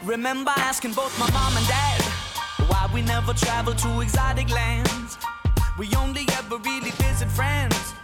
[0.04, 2.00] Remember asking both my mom and dad
[2.68, 5.18] why we never traveled to exotic lands.
[5.76, 7.94] We only ever really visit friends.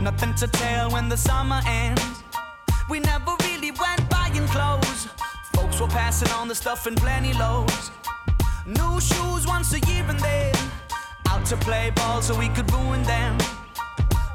[0.00, 2.24] Nothing to tell when the summer ends.
[2.90, 5.08] We never really went buying clothes.
[5.54, 7.92] Folks were passing on the stuff in plenty loads.
[8.66, 10.54] New shoes once a year and then
[11.28, 13.38] out to play ball so we could ruin them.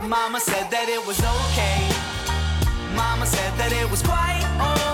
[0.02, 1.84] Mama said that it was okay.
[2.96, 4.93] Mama said that it was quite alright.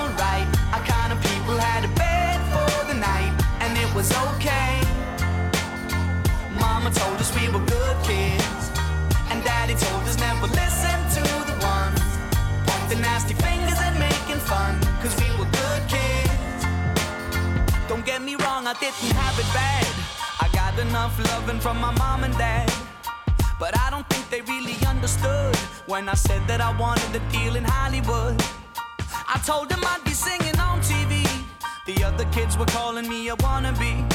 [4.00, 4.80] Was okay.
[6.58, 8.64] Mama told us we were good kids,
[9.30, 12.00] and Daddy told us never listen to the ones
[12.68, 16.62] pointing nasty fingers and making fun, cause we were good kids.
[17.90, 19.92] Don't get me wrong, I didn't have it bad.
[20.44, 22.72] I got enough loving from my mom and dad.
[23.60, 25.58] But I don't think they really understood
[25.88, 28.42] when I said that I wanted a deal in Hollywood.
[29.34, 31.19] I told them I'd be singing on TV.
[31.96, 34.06] The other kids were calling me a wannabe.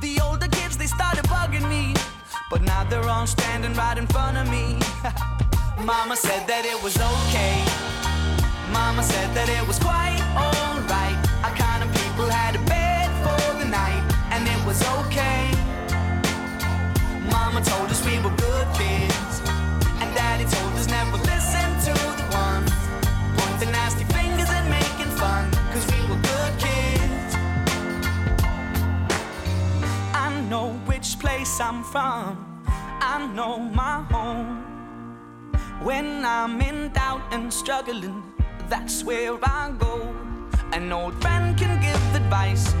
[0.00, 1.92] The older kids, they started bugging me.
[2.50, 4.78] But now they're all standing right in front of me.
[5.84, 7.60] Mama said that it was okay.
[8.72, 11.18] Mama said that it was quite alright.
[11.44, 15.44] Our kind of people had a bed for the night, and it was okay.
[17.28, 19.17] Mama told us we were good kids,
[31.58, 32.62] place I'm from,
[33.00, 34.64] I know my home.
[35.82, 38.22] When I'm in doubt and struggling,
[38.68, 40.14] that's where I go.
[40.72, 42.72] An old friend can give advice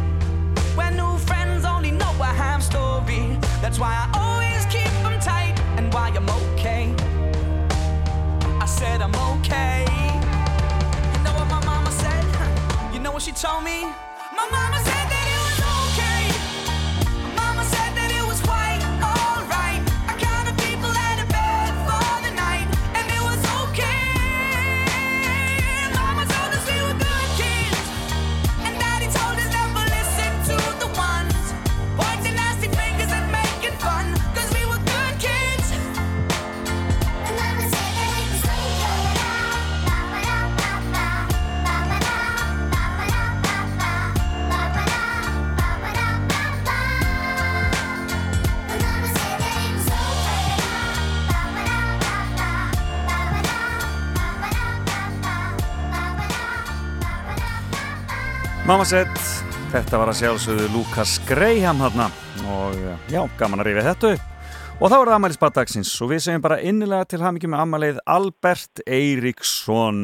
[0.76, 3.38] when new friends only know a half story.
[3.62, 6.94] That's why I always keep them tight and why I'm okay.
[8.60, 9.86] I said I'm okay.
[11.12, 12.24] You know what my mama said?
[12.92, 14.07] You know what she told me?
[58.68, 59.20] Mamma sett
[59.72, 62.08] Þetta var að sjálfsögðu Lukas Graham hérna
[62.52, 62.74] og
[63.08, 64.26] já, gaman að rifja þetta upp.
[64.76, 68.00] Og þá er það Amalis Baddagsins og við segjum bara innilega til hamingjum með Amalið
[68.12, 70.02] Albert Eiríksson.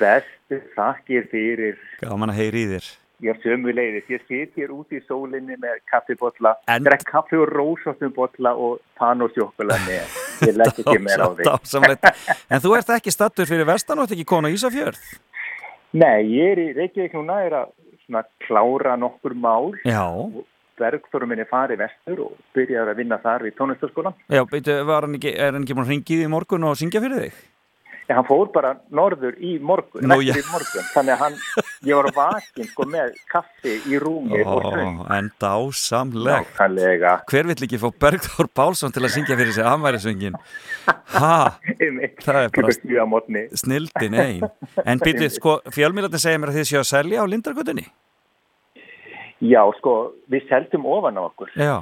[0.00, 2.88] Bestu þakkir fyrir Gaman að heyri í þér.
[3.22, 4.08] Já, sömu leiðis.
[4.10, 9.22] Ég sit hér út í sólinni með kaffibotla, drekk kaffi og rósóttum botla og pann
[9.22, 10.16] og sjokkula með.
[10.48, 11.94] Ég legg ekki meira á því.
[12.50, 14.98] En þú ert ekki stattur fyrir vestan og ert ekki konu á Ísafjörð?
[15.92, 17.72] Nei, ég er í Reykjavík núna er að
[18.06, 19.72] svona klára nokkur mál.
[19.84, 20.06] Já.
[20.80, 24.16] Bergþórum minni farið vestur og byrjaði að vinna þar við tónlistaskólan.
[24.32, 27.42] Já, beitu, hann ekki, er hann ekki að ringið í morgun og syngja fyrir þig?
[28.12, 30.34] Já, hann fór bara norður í morgun, Nú, já.
[30.36, 30.84] í morgun.
[30.92, 31.36] Þannig að hann,
[31.88, 34.98] ég var vakin sko með kaffi í rúmi og söng.
[35.00, 36.50] Ó, en dásamlegt.
[36.52, 37.12] Nákvæmlega.
[37.30, 40.36] Hver vill ekki fá Bergþór Pálsson til að syngja fyrir sig amværisvöngin?
[41.14, 41.32] Ha?
[42.20, 42.74] Það er bara
[43.62, 44.44] snildin ein.
[44.84, 47.86] En býtu, sko, fjölmiðlarnir segja mér að þið séu að selja á Lindargötunni?
[49.42, 49.96] Já, sko,
[50.30, 51.50] við seldum ofan á okkur.
[51.56, 51.78] Já.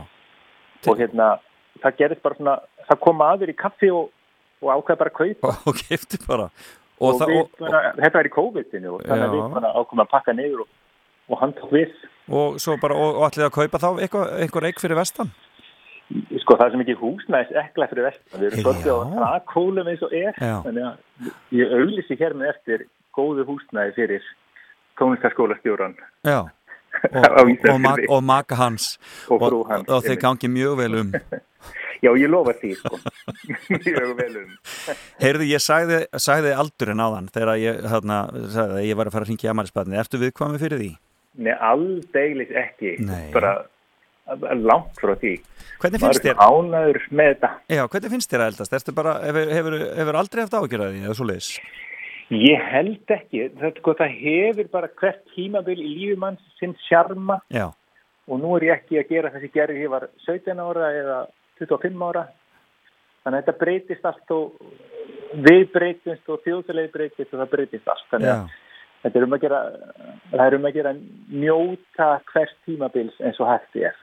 [0.86, 1.34] Og hérna,
[1.82, 4.08] það gerist bara svona, það kom aður í kaffi og,
[4.60, 5.52] og ákveð bara að kaupa.
[5.70, 6.48] Og kefti bara.
[7.00, 10.02] Og, það- við og- bara, þetta var í COVID-inu og þannig að við bara ákveðum
[10.04, 10.72] að pakka niður og,
[11.30, 11.94] og hann tók við.
[12.30, 13.88] Og svo bara, og, og ætlið að kaupa þá
[14.44, 15.30] einhver eik fyrir vestan?
[16.42, 18.40] Sko, það er sem ekki húsnæðis ekla fyrir vestan.
[18.40, 20.32] Við erum svolítið á trakhólum eins og er.
[20.42, 20.56] Já.
[20.66, 21.28] Þannig að
[21.60, 22.84] ég auðlýsi hér með eftir
[23.16, 24.24] góðu húsnæði fyrir
[25.00, 25.94] tónlistaskólastjóran.
[26.26, 26.40] Já.
[27.00, 27.50] Og, og,
[27.86, 28.98] og, og maka hans.
[29.30, 31.12] Og frú hans, Og, og þeir gangi mjög vel um.
[32.00, 33.00] Já, ég lofa því, sko.
[33.84, 34.54] Mjög vel um.
[35.20, 38.20] Heyrðu, ég sagði, sagði aldurinn á þann þegar ég, hérna,
[38.54, 39.98] sagði ég var að fara að ringja í amælisbarni.
[40.00, 40.90] Ertu viðkvæmi fyrir því?
[41.40, 42.96] Nei, aldeilis ekki.
[43.04, 43.28] Nei.
[43.34, 43.58] Bara
[44.36, 45.34] langt frá því.
[45.80, 46.40] Hvernig finnst þér?
[46.40, 47.50] Ánæður með þetta.
[47.72, 48.74] Já, hvernig finnst þér að eldast?
[48.78, 51.50] Ertu bara, hefur, hefur, hefur aldrei haft ágjörði eða svo leiðis?
[52.30, 53.44] Ég held ekki.
[53.58, 57.70] Það, sko, það hefur bara hvert tímabil í lífumann sinn sjarma Já.
[58.30, 61.18] og nú er ég ekki að gera þessi gerði ég var 17 ára eða
[61.60, 62.24] 25 ára.
[63.24, 64.44] Þannig að þetta breytist allt og
[65.46, 68.06] við breytist og þjóðfélagi breytist og það breytist allt.
[68.12, 68.54] Þannig að
[69.04, 69.60] þetta er um að gera,
[70.32, 70.94] það er um að gera
[71.44, 73.98] njóta hvert tímabils eins og hægt er.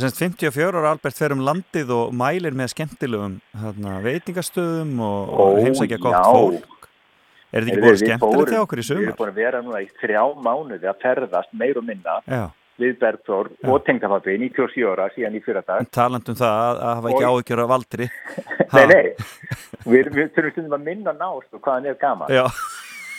[0.00, 5.42] Semst 54 ára Albert fer um landið og mælir með skemmtilegum hérna, veitingastöðum og, Ó,
[5.50, 6.22] og heimsækja gott já.
[6.32, 6.86] fólk.
[7.52, 9.02] Er þetta ekki búin við skemmtilegt hjá okkur í Við sumar?
[9.10, 12.44] erum búin að vera núna í þrjá mánuði að ferðast meir og minna Já.
[12.82, 15.88] Við Bergþór og tengdafabbi 97 ára síðan í fyrir dag.
[15.94, 18.08] Talandum það að, að hafa ekki Og- áhyggjur af aldri.
[18.72, 19.06] Nei, nei,
[19.84, 22.32] við, við þurfum stundum að minna nást og hvað hann er gaman.
[22.32, 22.44] Já.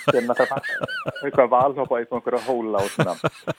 [0.03, 1.51] Þegar maður þarf að eitthvað
[1.83, 3.57] upp á einhverja hóla og svona.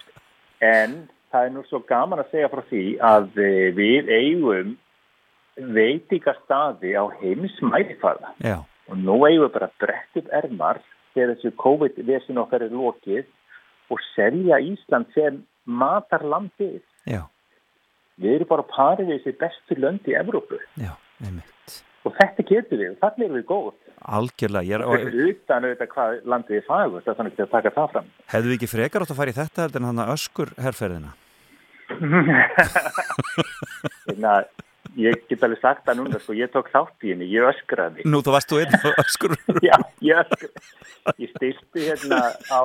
[0.64, 0.97] En
[1.32, 2.82] það er nú svo gaman að segja frá því
[3.12, 4.74] að eh, við eigum
[5.76, 8.35] veitingastadi á heimsmælifaða.
[8.43, 8.59] Já.
[8.90, 10.82] Og nú eigum við bara að upp ermar
[11.14, 13.26] þegar þessu COVID-vesin okkar er lokið
[13.93, 16.82] og selja Ísland sem matarlandið.
[17.08, 17.22] Já.
[18.20, 20.58] Við erum bara parið við þessi bestu lönd í Evrópu.
[20.78, 20.92] Já,
[21.24, 21.80] einmitt.
[22.04, 23.72] Og þetta getur við, þannig erum við góð.
[24.04, 24.76] Algjörlega.
[24.76, 27.88] Er, Og og, utan auðvitað hvað landið er fagust, það er þannig að taka það
[27.94, 28.08] fram.
[28.34, 31.14] hefðu við ekki frekar átt að fara í þetta heldur en hann öskur herrferðina?
[34.04, 34.44] Þannig að
[35.00, 38.04] ég get alveg sagt það núna, sko, ég tók þátt í henni, ég öskraði.
[38.06, 39.34] Nú, þú varst þú einn og öskur.
[39.68, 40.64] Já, ég öskraði.
[41.24, 42.20] Ég stilti hérna
[42.52, 42.60] á,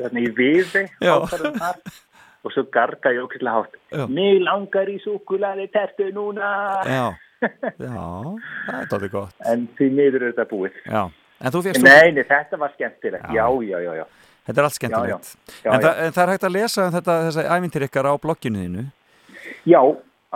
[0.00, 1.80] hérna í viði, ákvarðum þar,
[2.44, 3.76] og svo garga ég okkurlega hátt.
[3.90, 4.04] Já.
[4.12, 6.50] Mig langar í súkulaði tertu núna.
[6.84, 7.06] Já.
[7.76, 8.04] Já,
[8.64, 9.34] það er tótið gott.
[9.50, 10.78] En því miður er þetta búið.
[10.88, 11.02] Já.
[11.44, 13.26] En þú fyrst Nei, nei, þetta var skemmtilegt.
[13.34, 14.04] Já, já, já, já.
[14.46, 15.34] Þetta er allt skemmtilegt.
[15.34, 15.90] Já, en, já.
[16.06, 18.86] en það er hægt að lesa um þetta, þessa ævintir ykkar á blogginu þínu.
[19.68, 19.80] Já,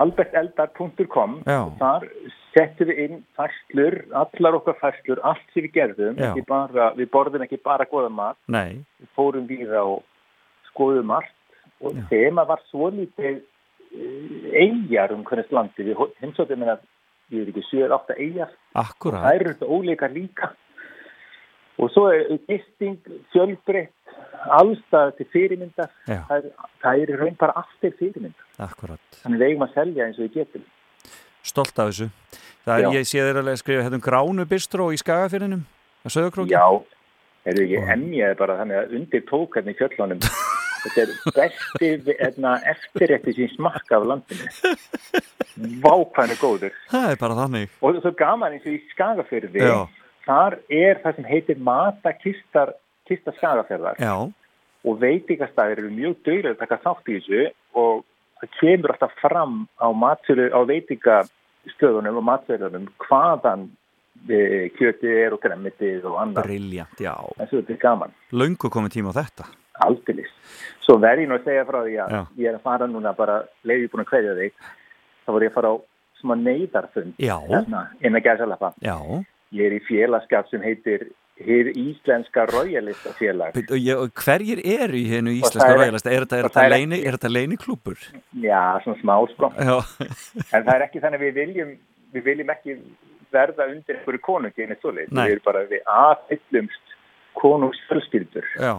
[0.03, 1.39] alberteldar.com
[1.79, 2.07] þar
[2.53, 7.61] settum við inn færslur, allar okkar færslur, allt sem við gerðum, bara, við borðum ekki
[7.65, 8.85] bara góða mat, Nei.
[9.01, 10.05] við fórum víða og
[10.71, 11.35] skoðum allt
[11.81, 13.43] og þema var svo lítið
[14.59, 16.79] eigjar um hvernig landi, við heimsóttum hérna,
[17.33, 19.23] ég veit ekki, 7-8 eigjar Akkurat.
[19.25, 20.51] það eru þetta óleika líka
[21.79, 22.99] og svo er gisting,
[23.33, 23.95] fjölbreytt
[24.59, 26.21] allstað til fyrirmyndar Já.
[26.29, 26.51] það er,
[26.83, 29.23] það er raun bara til fyrirmyndar Akkurat.
[29.23, 30.67] þannig við eigum að selja eins og við getum
[31.49, 32.09] Stolt af þessu.
[32.67, 35.63] Það er, ég sé þér að skrifa hérna um gránu bistró í skagafyrinum,
[36.05, 36.53] á söðakróki.
[36.53, 36.67] Já,
[37.49, 40.21] er ekki emjaði bara þannig að undir tók hérna í fjöllunum
[40.85, 41.91] þetta er besti
[42.21, 44.49] hérna, eftirrétti sín smakka af landinu
[45.85, 47.73] vákvæðinu góður Það er bara þannig.
[47.83, 49.79] og svo gaman eins og í skagafyrði Já.
[50.27, 52.75] þar er það sem heitir matakistar
[53.09, 54.15] kista skagafyrðar Já.
[54.85, 57.43] og veitingastæðir eru mjög dögulega að taka þátt í þessu
[57.83, 58.05] og
[58.41, 63.69] það kemur alltaf fram á, á veitingastöðunum og matsölunum hvaðan
[64.29, 66.47] e, kjötið er og gremmitið og annað.
[66.47, 67.15] Briljant, já.
[67.39, 68.15] Þetta er gaman.
[68.33, 69.49] Löngu komið tíma á þetta.
[69.87, 70.31] Aldilis.
[70.85, 72.21] Svo verð ég nú að segja frá því að Já.
[72.43, 74.53] ég er að fara núna bara leiði búin að kveðja þig.
[75.27, 75.77] þá voru ég að fara á
[76.21, 78.73] svona neyðarfund hérna, innan gæsalappa.
[78.83, 78.97] Já.
[79.53, 82.47] Ég er í félagskap sem heitir Hið Íslenska
[83.79, 85.93] ég- og hverjir eru í hennu íslenska það er-?
[85.93, 87.99] Er þetta, er og þetta það er leini, ekki- er þetta leini klúpur?
[88.43, 89.53] Já, svona smá sko.
[90.53, 91.71] En það er ekki þannig að við viljum,
[92.15, 92.75] við viljum ekki
[93.31, 95.07] verða undir einhverju konungi en.
[95.29, 96.95] Við erum bara við aðhyllumst
[97.39, 98.47] konungsfjölskyldur.
[98.59, 98.75] Já.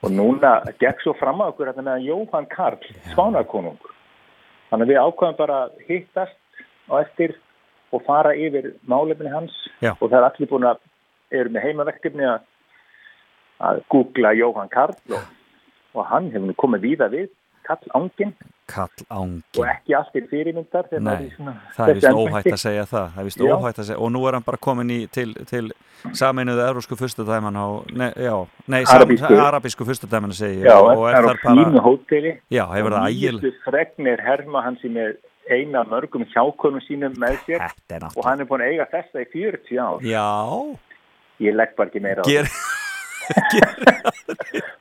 [0.00, 2.80] Og núna gekk svo fram á okkur þetta með Jóhann Karl,
[3.12, 3.80] Spánarkonung.
[4.70, 7.34] Þannig að við ákvæðum bara að hittast á eftir
[7.90, 9.52] og fara yfir málefni hans
[9.82, 9.92] Já.
[9.98, 10.80] og það er allir búin að
[11.40, 12.46] eru með heimaverkefni að,
[13.66, 15.26] að googla Jóhann Karl og,
[15.94, 17.28] og hann hefur komið víða við,
[17.66, 18.32] Karl Angin
[18.70, 19.58] Kall ángi.
[19.58, 21.30] og ekki allt er fyrirmyndar Nei,
[21.74, 23.06] það er vist óhætt að segja það.
[23.14, 23.54] Það er vist Já.
[23.56, 23.98] óhætt að segja.
[24.00, 25.72] Og nú er hann bara komin í, til, til
[26.16, 28.36] saminuðu eurósku fyrstadæman á, ne, já,
[28.70, 29.32] nei, Arabísku.
[29.34, 30.68] arabísku fyrstadæman segi ég.
[30.70, 33.42] Já, og það er á fínu hóteli Já, hefur það ægil.
[33.66, 35.16] Fregnir herma hann sem er
[35.50, 37.66] eina mörgum hjákonum sínum með sér
[38.14, 40.26] og hann er búin að eiga þessa í 40 ár Já.
[41.40, 42.46] Ég legg bara ekki meira á Ger,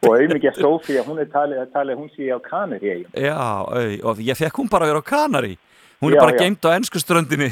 [0.04, 3.90] og auðvitað Sofía, hún er talið að talið að hún sé á Kanari já, au,
[4.12, 5.56] og ég fekk hún bara að vera á Kanari.
[6.00, 6.40] Hún er Já, bara já.
[6.46, 7.50] geimt á ennsku ströndinni.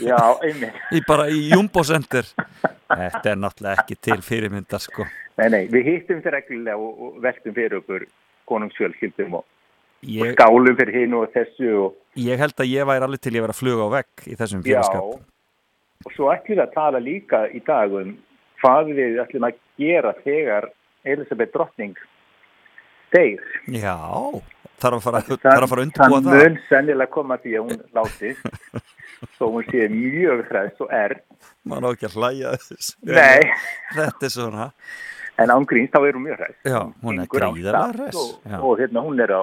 [0.00, 0.16] Já,
[0.96, 2.24] í bara í Jumbo Center.
[2.88, 5.04] Þetta er náttúrulega ekki til fyrirmyndar, sko.
[5.36, 8.06] Nei, nei, við hittum þetta reglulega og, og veltum fyrir okkur
[8.48, 9.44] konungsfjölskyldum og,
[10.08, 13.34] Ég- og skálum fyrir hinn og þessu og Ég held að ég væri alveg til
[13.36, 15.20] ég vera að fluga á vegg í þessum Já, félagskap.
[16.08, 18.14] og svo ætlum við að tala líka í dag um
[18.60, 20.70] hvað við ætlum að gera þegar
[21.08, 21.96] Elisabeth Drottning
[23.14, 23.44] deyr.
[23.72, 23.96] Já,
[24.80, 25.22] þarf að fara,
[25.84, 26.26] undirbúa það.
[26.26, 26.42] það.
[26.42, 28.76] mun sennilega koma því að hún látist,
[29.38, 31.16] þó hún sé mjög hræðst og er.
[31.68, 32.92] Man á ekki að hlæja þess.
[33.08, 33.56] Nei.
[33.96, 34.68] Þetta er svona.
[35.40, 36.62] En ángríns þá er hún mjög hræðst.
[36.68, 38.20] Já, hún er gríðarlega hress.
[38.20, 39.42] Og, og hérna hún er á,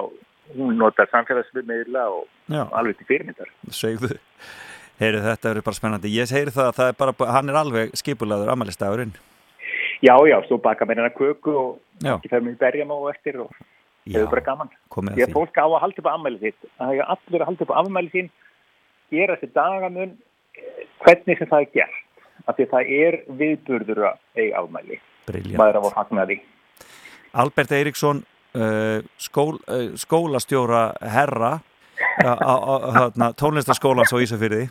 [0.54, 2.62] hún notar samfélagsmiðla og Já.
[2.78, 3.50] alveg til fyrirmyndar.
[3.74, 4.14] Segðu.
[4.98, 6.10] Heyri, þetta eru bara spennandi.
[6.10, 9.12] Ég heyri það að það er bara, hann er alveg skipulaður amalistagurinn.
[10.02, 11.70] Já, já, svo baka mér hennar köku og
[12.02, 12.16] Já.
[12.16, 13.50] ekki fer mér í berjum og eftir og
[14.06, 14.70] Já, hefur bara gaman.
[14.90, 15.32] að því.
[15.34, 16.68] fólk á að halda upp á afmæli sitt.
[16.78, 18.30] Það er allir að halda upp á afmæli sín,
[19.10, 20.12] gera þessi dagamun,
[21.02, 22.04] hvernig sem það er gert.
[22.48, 25.00] Af því að það er viðburður að eiga afmæli.
[25.28, 25.58] Briljant.
[25.60, 26.38] Maður á að fagna því.
[27.42, 28.22] Albert Eiríksson,
[28.56, 31.58] uh, skól, uh, skólastjóra herra
[32.22, 34.68] á, á, á þarna, tónlistaskólans á Ísafyrði.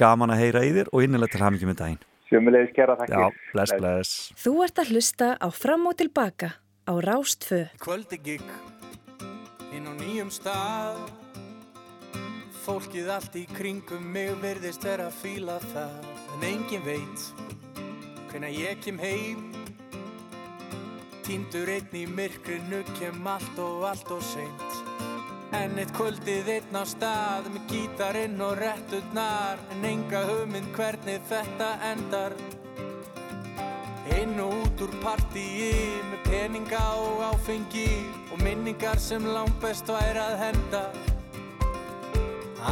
[0.00, 2.04] Gaman að heyra í þér og innilega til hamingjum með daginn.
[2.28, 3.20] Sjömmulegis kæra þakkir.
[3.20, 4.14] Já, bless, bless.
[4.40, 6.54] Þú ert að hlusta á Fram og Tilbaka
[6.88, 7.66] á Rástfö.
[7.82, 8.46] Kvöldi gigg
[9.74, 11.00] inn á nýjum stað
[12.64, 16.06] Fólkið allt í kringum mig virðist vera að fíla það
[16.36, 17.26] En engin veit
[18.30, 19.50] hvenær ég kem heim
[21.26, 24.93] Týndur einn í myrkrinu kem allt og allt og seint
[25.52, 31.74] En eitt kvöldið einn á stað með gítarinn og réttutnar En enga hugmynd hvernig þetta
[31.92, 32.36] endar
[34.12, 35.72] Inn og út úr partíi
[36.10, 37.88] með peninga og áfengi
[38.34, 40.82] og minningar sem langt best væri að henda.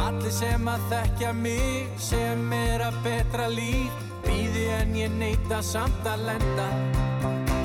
[0.03, 6.05] Allir sem að þekkja mig sem er að betra líf býði en ég neita samt
[6.09, 6.69] að lenda.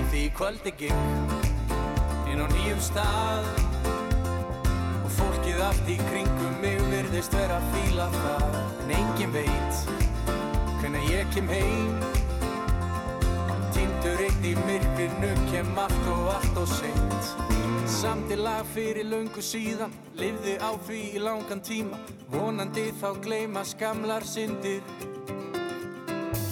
[0.08, 1.38] Því kvöldi gikk
[2.28, 3.67] inn á nýjum stað
[5.48, 8.56] fólkið allt í kringum mig virðist vera að fíla það.
[8.82, 9.78] En engin veit
[10.80, 11.94] hvenær ég kem heim.
[13.72, 17.30] Týndur eitt í myrkrinu kem allt og allt og seint.
[17.88, 21.96] Samt í lag fyrir löngu síðan Livði á því í langan tíma.
[22.28, 24.82] Vonandi þá gleyma skamlar syndir.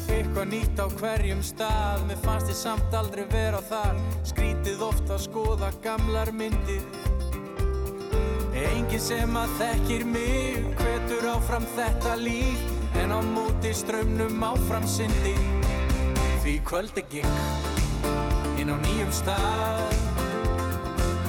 [0.08, 4.00] Eitthvað nýtt á hverjum stað Mér fannst ég samt aldrei vera þar.
[4.24, 6.80] Skrítið oft að skoða gamlar myndir
[8.72, 12.66] Engin sem að þekkir mig Hvetur áfram þetta líf
[13.02, 15.40] En á móti strömmnum áfram syndir
[16.42, 17.74] Því kvöldi gikk
[18.60, 19.96] inn á nýjum stað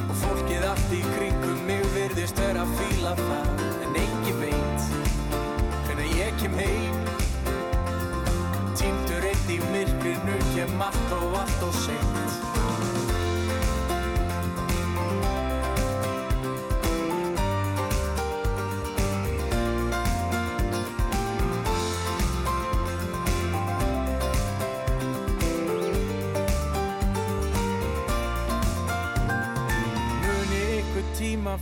[0.07, 3.63] Og fólkið allt í kringum mig virðist vera að fíla það.
[3.85, 4.87] En engin veit
[5.87, 7.01] hvenær ég kem heim.
[8.77, 12.26] Týndur eitt í myrkrinu kem allt og allt og seint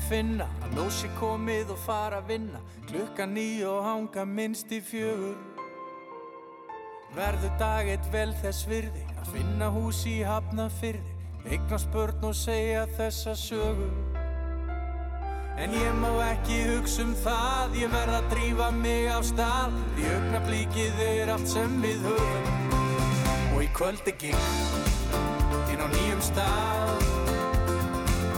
[0.09, 2.61] finna að sé komið og fara að vinna.
[2.89, 5.35] Klukka nýju og hanga minnst í fjögur.
[7.15, 11.15] Verður dag eitt vel þess virði að finna hús í hafna fyrði
[11.45, 13.89] Eignast börn og segja þessa sögu.
[15.61, 19.77] En ég má ekki hugsa um það Ég verð að drífa mig af stað.
[19.95, 22.49] Því augnablíkið er allt sem við höfum.
[23.53, 24.35] Og í kvöld gig
[25.69, 27.07] Inn á nýjum stað.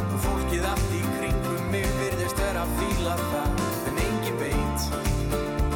[0.04, 0.87] Og fólkið mig
[2.58, 3.60] Að fíla það
[3.90, 4.88] En engin veit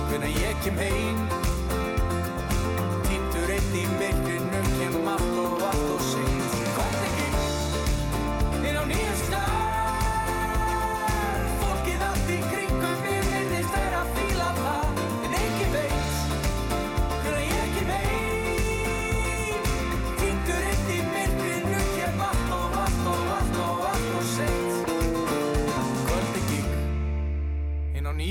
[0.09, 1.21] Hvenær ég kem heim.
[3.05, 5.60] Týndur einn í myrkrinu Kem allt og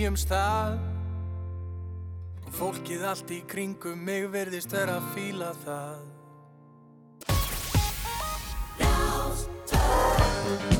[0.01, 0.79] nýjum stað.
[2.47, 6.01] Og fólkið allt í kringum mig virðist vera að fíla það.
[8.81, 10.80] Gef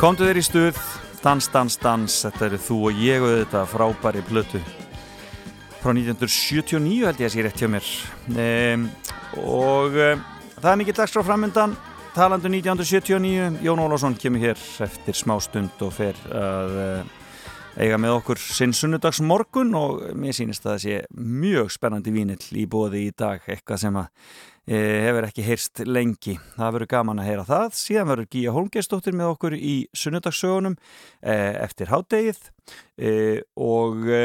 [0.00, 0.78] Komdu þér í stuð,
[1.20, 4.60] dans, dans, dans, þetta eru þú og ég og þetta frábæri plötu.
[5.82, 7.90] Frá 1979 held ég að sé rétt hjá mér.
[8.32, 8.86] Um,
[9.44, 10.22] og um,
[10.56, 11.76] það er mikið dagskrá framöndan
[12.14, 17.20] talandu 1979, Jón Ólásson kemur hér eftir smá stund og fer að uh,
[17.76, 20.96] eiga með okkur sinn sunnudags morgun og mér sýnist að það sé
[21.44, 26.36] mjög spennandi vínill í bóði í dag, eitthvað sem að e, hefur ekki heyrst lengi.
[26.56, 27.74] Það verður gaman að heyra það.
[27.78, 31.34] Síðan verður Gíja Holmgeistóttir með okkur í sunnudagssögunum e,
[31.64, 32.42] eftir hádegið
[33.00, 33.14] e,
[33.58, 34.20] og e,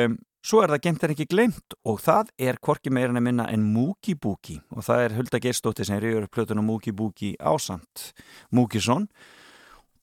[0.46, 3.66] svo er það gemt en ekki glemt og það er hvorki meira en minna en
[3.74, 8.12] Múki Búki og það er Hulda Geistóttir sem reyður plötun á Múki Búki ásand
[8.54, 9.10] Múkisson.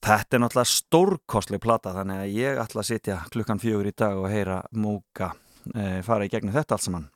[0.03, 4.19] Þetta er náttúrulega stórkostleg plata þannig að ég ætla að sitja klukkan fjögur í dag
[4.19, 5.31] og heyra Múka
[5.71, 7.12] e, fara í gegnum þetta allt saman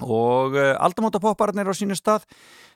[0.00, 2.24] og uh, aldamótapopparnir á sínu stað.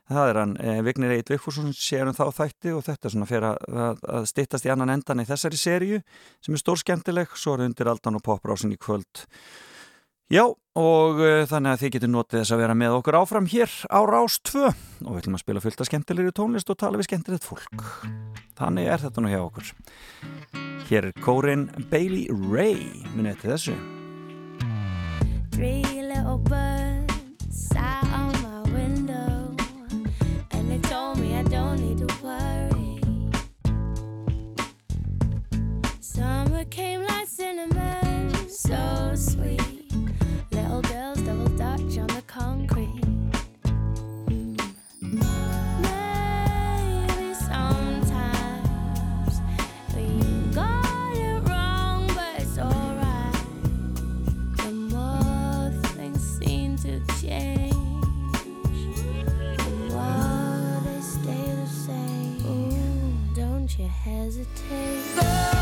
[0.07, 3.49] Það er hann uh, Vignir Eit Vikfússon sér um þá þætti og þetta svona fyrir
[3.55, 6.03] að, að, stittast í annan endan í þessari sériu
[6.45, 9.25] sem er stór skemmtileg, svo er undir aldan og poprásin í kvöld.
[10.27, 10.43] Já
[10.77, 14.01] og uh, þannig að þið getur notið þess að vera með okkur áfram hér á
[14.11, 17.47] Rás 2 og við ætlum að spila fullt af skemmtilegri tónlist og tala við skemmtilegt
[17.47, 17.87] fólk.
[18.59, 19.71] Þannig er þetta nú hjá okkur.
[20.91, 23.79] Hér er kórin Bailey Ray munið til þessu.
[25.57, 26.86] Three little birds
[37.36, 39.61] cinnamon, so sweet.
[40.51, 43.06] Little girls double dutch on the concrete.
[64.55, 65.56] Hesitate.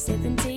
[0.00, 0.49] Sipping tea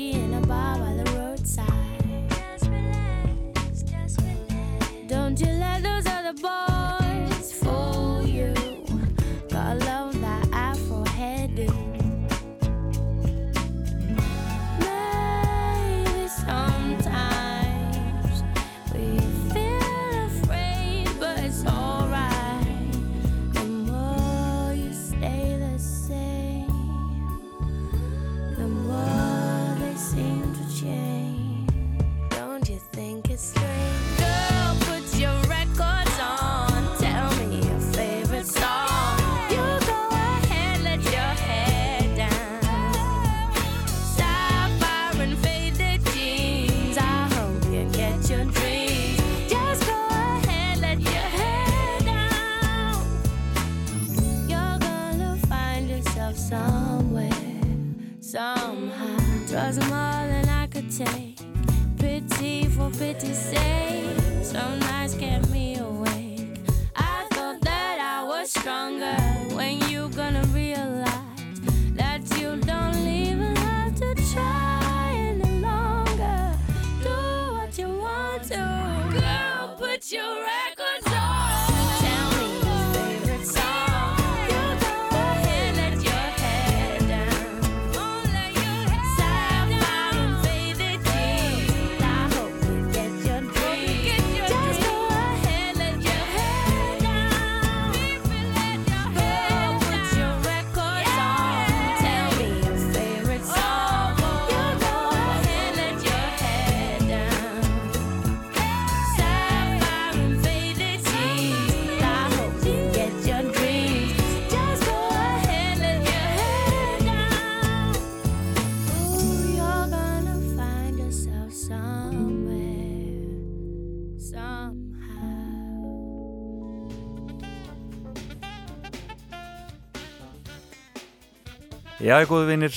[132.03, 132.73] Já, góðu vinnir,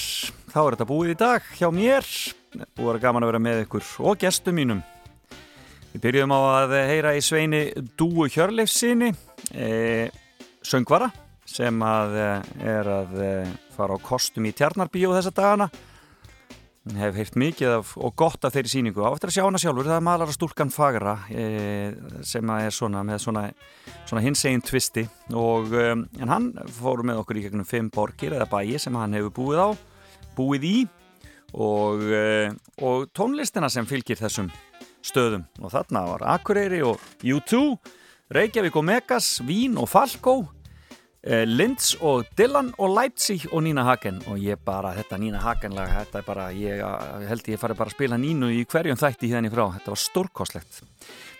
[0.53, 2.05] þá er þetta búið í dag hjá mér.
[2.78, 4.82] Búið að gaman að vera með ykkur og gestum mínum.
[5.90, 7.62] Við byrjuðum á að heyra í sveini
[7.98, 9.09] Dúu Hjörleifsinni,
[9.51, 9.66] e,
[10.62, 11.11] söngvara
[11.43, 15.69] sem að eh, er að eh, fara á kostum í Tjarnarbíó þessa dagana
[16.95, 19.89] hef heyrt mikið af, og gott af þeirri síningu á eftir að sjá hana sjálfur,
[19.89, 21.47] það er malara stúlkan fagra e,
[22.23, 23.43] sem er svona með svona,
[24.07, 26.49] svona hinsegin tvisti og um, en hann
[26.79, 29.69] fór með okkur í gegnum fimm borgir eða bæi sem hann hefur búið á
[30.37, 30.77] búið í.
[31.57, 32.51] Og, e,
[32.85, 34.51] og tónlistina sem fylgir þessum
[35.07, 35.47] stöðum.
[35.63, 37.63] Og þarna var Akureyri og U2
[38.35, 40.41] Reykjavík og Megas, Vín og Falkó
[41.27, 44.20] Eh, Linz og Dylan og Leipzig og Nína Hagen.
[44.31, 47.74] Og ég bara, þetta Nína Hagen lag þetta er bara, ég eh, held ég fari
[47.74, 49.65] bara að spila Nínu í hverjum þætti hérna í frá.
[49.74, 50.78] Þetta var stórkoslegt.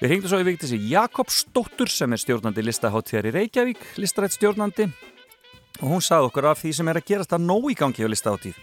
[0.00, 4.88] Við hengtum svo í viktis í Jakobsdóttur sem er stjórnandi listaháttíðar í Reykjavík, listarætt stjórnandi.
[5.78, 8.10] Og hún sagði okkur af því sem er að gerast að nóg í gangi á
[8.10, 8.58] listaháttíð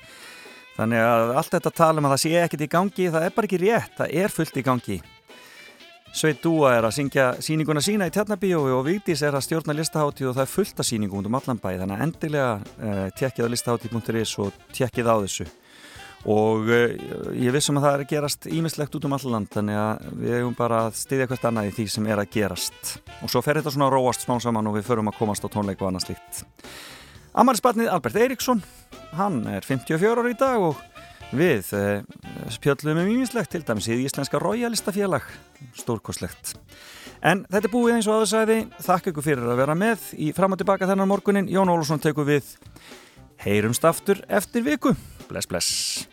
[0.74, 3.50] þannig að allt þetta tala um að það sé ekkert í gangi það er bara
[3.50, 4.96] ekki rétt, það er fullt í gangi
[6.14, 10.28] Sveit Dúa er að syngja síninguna sína í Tjarnabíói og Vigdís er að stjórna listaháttíð
[10.30, 11.72] og það er fullt af síningum um allan bæ.
[11.80, 15.48] Þannig að endilega uh, tekkið á listaháttíð.is og tekkið á þessu.
[16.30, 16.94] Og uh,
[17.34, 20.38] ég vissum að það er að gerast ímislegt út um allan land þannig að við
[20.38, 22.96] hefum bara að styðja hvert annað í því sem er að gerast.
[23.26, 25.82] Og svo fer þetta svona róast smá saman og við förum að komast á tónleik
[25.82, 26.46] og annað slíkt.
[27.34, 28.62] Amarisbarnið Albert Eiríksson
[29.18, 30.78] hann er 54 ári í dag og
[31.34, 32.04] Við eh,
[32.54, 35.26] spjöllum um ímislegt til dæmis í Íslenska Royalistafélag
[35.80, 36.54] stórkoslegt.
[37.26, 40.54] En þetta er búið eins og aðeins þakka ykkur fyrir að vera með í fram
[40.54, 42.54] og tilbaka þennan morgunin Jón Ólusson tekur við
[43.42, 44.94] heyrumst aftur eftir viku.
[45.32, 46.13] Bless bless.